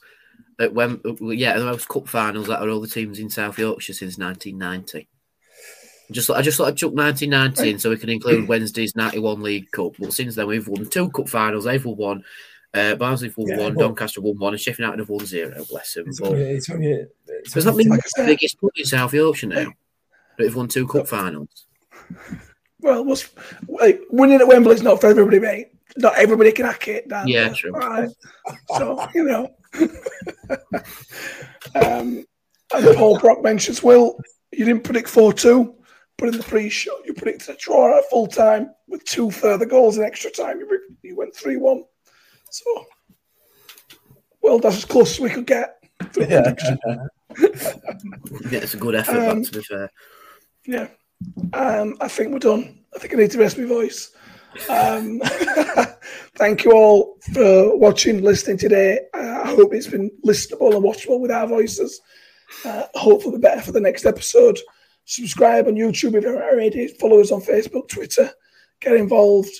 at 0.59 0.73
Wem- 0.73 1.01
yeah, 1.21 1.57
the 1.57 1.65
most 1.65 1.89
cup 1.89 2.07
finals 2.07 2.49
out 2.49 2.63
of 2.65 2.73
all 2.73 2.79
the 2.79 2.87
teams 2.87 3.19
in 3.19 3.29
South 3.29 3.59
Yorkshire 3.59 3.91
since 3.93 4.17
1990. 4.17 5.09
Just 6.11 6.29
I 6.29 6.41
just 6.41 6.57
thought 6.57 6.67
I'd 6.67 6.77
chuck 6.77 6.93
1990 6.93 7.69
in 7.71 7.79
so 7.79 7.89
we 7.89 7.97
can 7.97 8.09
include 8.09 8.47
Wednesday's 8.47 8.95
91 8.95 9.41
League 9.41 9.71
Cup. 9.71 9.93
But 9.99 10.13
since 10.13 10.35
then, 10.35 10.47
we've 10.47 10.67
won 10.67 10.85
two 10.87 11.09
cup 11.09 11.27
finals. 11.27 11.65
They've 11.65 11.83
won 11.83 11.97
one. 11.97 12.23
Uh, 12.75 12.93
Barnsley 12.95 13.29
have 13.29 13.37
won 13.37 13.47
Yeah, 13.47 13.57
one. 13.57 13.75
Doncaster 13.75 14.19
won 14.19 14.37
one. 14.37 14.53
And 14.53 14.59
Sheffield 14.61 14.79
United 14.79 14.99
have 14.99 15.09
won 15.09 15.25
zero. 15.25 15.63
Bless 15.69 15.93
them. 15.93 16.07
It's 16.07 16.19
But 16.19 16.29
only, 16.29 16.41
it's 16.41 16.69
only, 16.69 17.07
it's 17.27 17.53
does 17.53 17.63
that 17.63 17.75
mean 17.75 17.87
Like 17.87 18.03
the 18.03 18.25
biggest 18.25 18.57
club 18.57 18.73
in 18.75 18.85
South 18.85 19.13
Yorkshire 19.13 19.47
now? 19.47 19.71
But 20.37 20.43
They've 20.43 20.55
won 20.55 20.67
two 20.67 20.85
cup 20.85 21.07
finals. 21.07 21.67
Well, 22.81 23.05
what's, 23.05 23.29
like, 23.69 24.01
winning 24.09 24.41
at 24.41 24.47
Wembley 24.47 24.75
is 24.75 24.83
not 24.83 24.99
for 24.99 25.07
everybody, 25.07 25.39
mate. 25.39 25.69
Not 25.95 26.17
everybody 26.17 26.51
can 26.51 26.65
hack 26.65 26.89
it. 26.89 27.07
Dan. 27.07 27.27
Yeah, 27.27 27.49
true. 27.49 27.71
Right. 27.71 28.09
So, 28.75 29.07
you 29.15 29.23
know. 29.23 29.55
um, 31.75 32.25
and 32.73 32.97
Paul 32.97 33.17
Brock 33.19 33.41
mentions, 33.41 33.81
Will, 33.81 34.19
you 34.51 34.65
didn't 34.65 34.83
predict 34.83 35.07
4 35.07 35.31
2, 35.31 35.73
but 36.17 36.29
in 36.29 36.37
the 36.37 36.43
pre 36.43 36.69
show, 36.69 36.97
you 37.05 37.13
predicted 37.13 37.55
a 37.55 37.57
draw 37.57 37.97
at 37.97 38.09
full 38.09 38.27
time 38.27 38.71
with 38.89 39.03
two 39.05 39.31
further 39.31 39.65
goals 39.65 39.97
in 39.97 40.03
extra 40.03 40.29
time. 40.29 40.59
You 41.01 41.15
went 41.15 41.33
3 41.33 41.55
1. 41.55 41.83
So, 42.55 42.85
well, 44.41 44.59
that's 44.59 44.77
as 44.77 44.85
close 44.85 45.15
as 45.15 45.19
we 45.19 45.29
could 45.29 45.45
get. 45.45 45.83
Yeah. 46.17 46.53
Yeah, 48.49 48.59
it's 48.59 48.75
a 48.75 48.77
good 48.77 48.95
effort, 48.95 49.17
Um, 49.17 49.43
to 49.43 49.51
be 49.51 49.61
fair. 49.61 49.91
Yeah. 50.65 50.87
Um, 51.51 51.97
I 51.99 52.07
think 52.07 52.31
we're 52.31 52.39
done. 52.39 52.79
I 52.95 52.99
think 52.99 53.13
I 53.13 53.17
need 53.17 53.31
to 53.31 53.39
rest 53.39 53.57
my 53.57 53.65
voice. 53.65 54.11
Um, 54.69 55.21
thank 56.37 56.63
you 56.63 56.71
all 56.71 57.17
for 57.33 57.77
watching, 57.77 58.21
listening 58.21 58.57
today. 58.57 59.01
Uh, 59.13 59.41
I 59.43 59.47
hope 59.49 59.73
it's 59.73 59.87
been 59.87 60.09
listenable 60.25 60.73
and 60.73 60.85
watchable 60.85 61.19
with 61.19 61.31
our 61.31 61.45
voices. 61.45 61.99
Uh, 62.63 62.83
hopefully, 62.93 63.39
better 63.39 63.61
for 63.61 63.73
the 63.73 63.81
next 63.81 64.05
episode. 64.05 64.57
Subscribe 65.03 65.67
on 65.67 65.75
YouTube 65.75 66.15
if 66.15 66.23
you're 66.23 66.41
already. 66.41 66.87
Follow 66.87 67.19
us 67.19 67.31
on 67.31 67.41
Facebook, 67.41 67.89
Twitter. 67.89 68.31
Get 68.79 68.95
involved. 68.95 69.51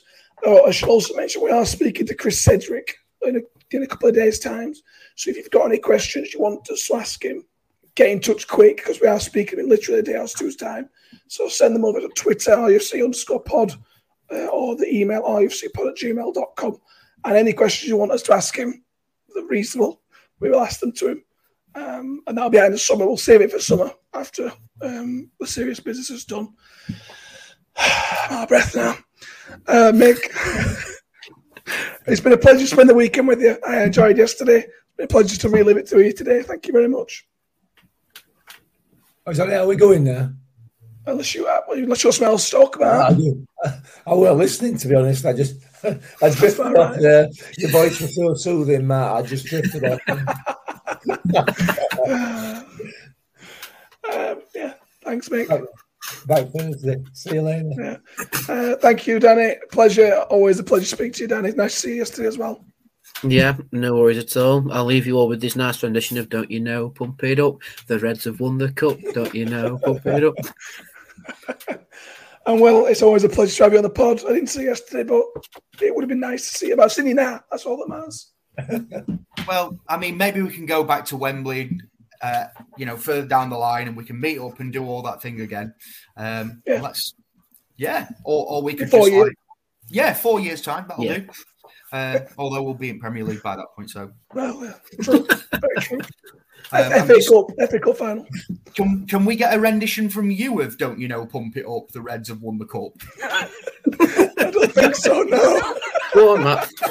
Oh, 0.43 0.65
I 0.65 0.71
should 0.71 0.89
also 0.89 1.15
mention 1.15 1.43
we 1.43 1.51
are 1.51 1.65
speaking 1.65 2.05
to 2.07 2.15
Chris 2.15 2.43
Cedric 2.43 2.97
in 3.21 3.37
a, 3.37 3.75
in 3.75 3.83
a 3.83 3.87
couple 3.87 4.09
of 4.09 4.15
days' 4.15 4.39
time. 4.39 4.73
So 5.15 5.29
if 5.29 5.37
you've 5.37 5.49
got 5.49 5.65
any 5.65 5.77
questions 5.77 6.33
you 6.33 6.39
want 6.39 6.69
us 6.69 6.87
to 6.87 6.95
ask 6.95 7.23
him, 7.23 7.45
get 7.95 8.09
in 8.09 8.19
touch 8.19 8.47
quick 8.47 8.77
because 8.77 8.99
we 9.01 9.07
are 9.07 9.19
speaking 9.19 9.59
in 9.59 9.69
literally 9.69 9.99
a 9.99 10.03
day 10.03 10.17
or 10.17 10.27
two's 10.27 10.55
time. 10.55 10.89
So 11.27 11.47
send 11.47 11.75
them 11.75 11.85
over 11.85 11.99
to 11.99 12.09
Twitter, 12.09 12.51
RUFC 12.51 13.03
underscore 13.03 13.41
pod, 13.41 13.73
uh, 14.31 14.47
or 14.47 14.75
the 14.75 14.93
email 14.93 15.23
rufcpod 15.23 15.89
at 15.89 15.97
gmail.com. 15.97 16.77
And 17.23 17.37
any 17.37 17.53
questions 17.53 17.89
you 17.89 17.97
want 17.97 18.11
us 18.11 18.21
to 18.23 18.33
ask 18.33 18.55
him, 18.55 18.83
they're 19.33 19.45
reasonable, 19.45 20.01
we 20.39 20.49
will 20.49 20.61
ask 20.61 20.79
them 20.79 20.91
to 20.93 21.09
him. 21.09 21.23
Um, 21.73 22.21
and 22.27 22.37
that'll 22.37 22.49
be 22.49 22.57
in 22.57 22.71
the 22.71 22.77
summer. 22.77 23.05
We'll 23.05 23.17
save 23.17 23.41
it 23.41 23.51
for 23.51 23.59
summer 23.59 23.91
after 24.13 24.51
um, 24.81 25.29
the 25.39 25.47
serious 25.47 25.79
business 25.79 26.09
is 26.09 26.23
done. 26.23 26.53
My 28.29 28.45
breath 28.47 28.75
now. 28.75 28.95
Uh, 29.67 29.91
Mick, 29.93 30.19
it's 32.07 32.21
been 32.21 32.33
a 32.33 32.37
pleasure 32.37 32.59
to 32.59 32.67
spend 32.67 32.89
the 32.89 32.95
weekend 32.95 33.27
with 33.27 33.41
you. 33.41 33.57
I 33.67 33.83
enjoyed 33.83 34.17
yesterday. 34.17 34.59
It's 34.59 34.95
been 34.97 35.05
a 35.05 35.07
pleasure 35.07 35.37
to 35.37 35.49
relive 35.49 35.77
it 35.77 35.87
to 35.87 36.03
you 36.03 36.13
today. 36.13 36.43
Thank 36.43 36.67
you 36.67 36.73
very 36.73 36.87
much. 36.87 37.27
Oh, 39.25 39.31
is 39.31 39.37
that 39.37 39.49
how 39.49 39.67
we 39.67 39.75
going 39.75 40.03
now? 40.03 40.31
Unless 41.07 41.35
you, 41.35 41.47
unless 41.69 42.03
you 42.03 42.11
smell 42.11 42.37
stock 42.37 42.77
I, 42.77 42.79
about. 42.79 43.17
do. 43.17 43.45
I 44.07 44.13
were 44.13 44.31
listening, 44.31 44.77
to 44.77 44.87
be 44.87 44.95
honest. 44.95 45.25
I 45.25 45.33
just, 45.33 45.63
I 45.83 46.29
drifted 46.29 46.59
all 46.61 46.79
off 46.79 46.97
there. 46.97 47.29
Your 47.57 47.69
voice 47.71 48.01
was 48.01 48.15
so 48.15 48.33
soothing, 48.33 48.87
Matt. 48.87 49.11
I 49.11 49.21
just 49.21 49.45
drifted 49.45 49.83
off. 49.83 49.99
Um, 54.13 54.41
yeah, 54.53 54.73
thanks, 55.03 55.29
Mick. 55.29 55.65
Back 56.27 56.47
Thursday. 56.49 57.03
See 57.13 57.35
you 57.35 57.41
later. 57.41 57.71
Yeah. 57.77 57.97
Uh, 58.47 58.75
thank 58.77 59.07
you, 59.07 59.19
Danny. 59.19 59.55
Pleasure. 59.71 60.25
Always 60.29 60.59
a 60.59 60.63
pleasure 60.63 60.85
to 60.85 60.95
speak 60.95 61.13
to 61.13 61.21
you, 61.23 61.27
Danny. 61.27 61.51
Nice 61.51 61.73
to 61.73 61.79
see 61.79 61.89
you 61.91 61.95
yesterday 61.95 62.27
as 62.27 62.37
well. 62.37 62.65
Yeah, 63.23 63.57
no 63.71 63.95
worries 63.95 64.17
at 64.17 64.35
all. 64.37 64.71
I'll 64.71 64.85
leave 64.85 65.07
you 65.07 65.17
all 65.17 65.27
with 65.27 65.41
this 65.41 65.55
nice 65.55 65.81
rendition 65.81 66.17
of 66.17 66.29
Don't 66.29 66.51
You 66.51 66.59
Know, 66.59 66.89
Pump 66.89 67.23
It 67.23 67.39
Up. 67.39 67.57
The 67.87 67.97
Reds 67.99 68.25
have 68.25 68.39
won 68.39 68.57
the 68.57 68.71
cup. 68.71 68.97
Don't 69.13 69.33
you 69.33 69.45
know, 69.45 69.79
Pump 69.79 70.05
It 70.05 70.23
Up. 70.23 70.35
And 72.47 72.61
well, 72.61 72.85
it's 72.85 73.01
always 73.01 73.23
a 73.23 73.29
pleasure 73.29 73.55
to 73.57 73.63
have 73.63 73.71
you 73.71 73.79
on 73.79 73.83
the 73.83 73.89
pod. 73.89 74.23
I 74.23 74.33
didn't 74.33 74.49
see 74.49 74.61
you 74.61 74.67
yesterday, 74.67 75.03
but 75.03 75.23
it 75.81 75.93
would 75.93 76.03
have 76.03 76.09
been 76.09 76.19
nice 76.19 76.51
to 76.51 76.57
see 76.57 76.67
you. 76.67 76.75
But 76.75 76.83
I've 76.83 76.91
seen 76.91 77.07
you 77.07 77.15
now. 77.15 77.43
That's 77.49 77.65
all 77.65 77.77
that 77.77 77.89
matters. 77.89 78.31
Well, 79.47 79.79
I 79.87 79.97
mean, 79.97 80.17
maybe 80.17 80.41
we 80.41 80.51
can 80.51 80.65
go 80.65 80.83
back 80.83 81.05
to 81.05 81.17
Wembley, 81.17 81.79
uh, 82.21 82.45
you 82.77 82.85
know, 82.85 82.97
further 82.97 83.27
down 83.27 83.49
the 83.49 83.57
line, 83.57 83.87
and 83.87 83.95
we 83.97 84.03
can 84.05 84.19
meet 84.19 84.39
up 84.39 84.59
and 84.59 84.71
do 84.73 84.85
all 84.85 85.01
that 85.03 85.21
thing 85.21 85.41
again. 85.41 85.73
Um, 86.17 86.61
Yeah. 86.65 86.81
Let's, 86.81 87.13
yeah, 87.77 88.07
or, 88.23 88.45
or 88.47 88.61
we 88.63 88.73
could 88.73 88.89
Four 88.89 89.01
just 89.01 89.11
years. 89.11 89.23
like, 89.27 89.37
yeah, 89.89 90.13
four 90.13 90.39
years 90.39 90.61
time 90.61 90.85
that'll 90.87 91.03
Yeah. 91.05 91.17
do. 91.19 91.27
Uh, 91.91 92.19
although 92.37 92.63
we'll 92.63 92.73
be 92.73 92.89
in 92.89 92.99
Premier 92.99 93.23
League 93.23 93.43
by 93.43 93.55
that 93.55 93.67
point, 93.75 93.89
so 93.89 94.11
Well, 94.33 94.63
yeah, 94.63 94.73
true. 95.03 95.25
Very 95.51 95.75
true. 95.79 95.99
um, 96.71 96.91
FA 97.07 97.15
just- 97.15 97.29
Cup, 97.29 97.45
FA 97.69 97.79
Cup 97.79 97.97
final. 97.97 98.25
can, 98.75 99.05
can 99.07 99.23
we 99.25 99.35
get 99.35 99.53
a 99.53 99.59
rendition 99.59 100.09
from 100.09 100.31
you 100.31 100.61
of 100.61 100.77
"Don't 100.77 100.99
You 100.99 101.07
Know, 101.07 101.25
Pump 101.25 101.55
It 101.57 101.65
Up"? 101.65 101.89
The 101.91 102.01
Reds 102.01 102.29
have 102.29 102.41
won 102.41 102.57
the 102.57 102.65
cup. 102.65 102.91
I 103.23 104.51
don't 104.51 104.71
think 104.73 104.95
so, 104.95 105.21
no. 105.21 105.77
Go 106.15 106.35
on, 106.35 106.43
Matt. 106.45 106.71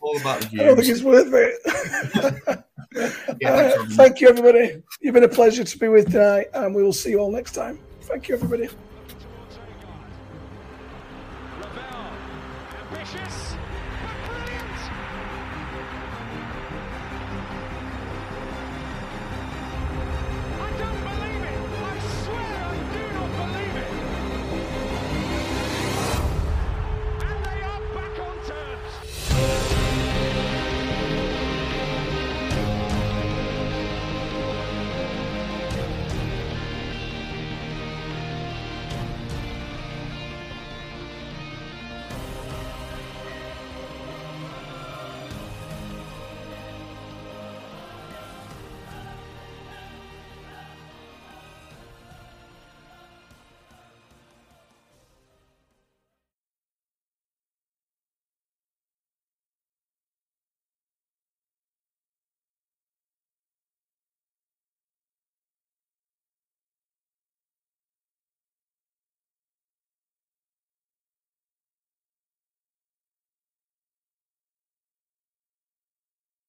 all 0.00 0.16
about 0.18 0.40
the 0.40 0.58
I 0.60 0.64
don't 0.64 0.76
think 0.76 0.88
it's 0.88 1.02
worth 1.02 1.32
it. 1.34 2.64
Yeah, 3.40 3.52
Uh, 3.52 3.84
thank 3.90 4.20
you, 4.20 4.28
everybody. 4.28 4.82
You've 5.00 5.14
been 5.14 5.24
a 5.24 5.28
pleasure 5.28 5.62
to 5.64 5.78
be 5.78 5.88
with 5.88 6.10
tonight, 6.10 6.46
and 6.54 6.74
we 6.74 6.82
will 6.82 6.92
see 6.92 7.10
you 7.10 7.18
all 7.18 7.30
next 7.30 7.52
time. 7.52 7.78
Thank 8.02 8.28
you, 8.28 8.34
everybody. 8.34 8.68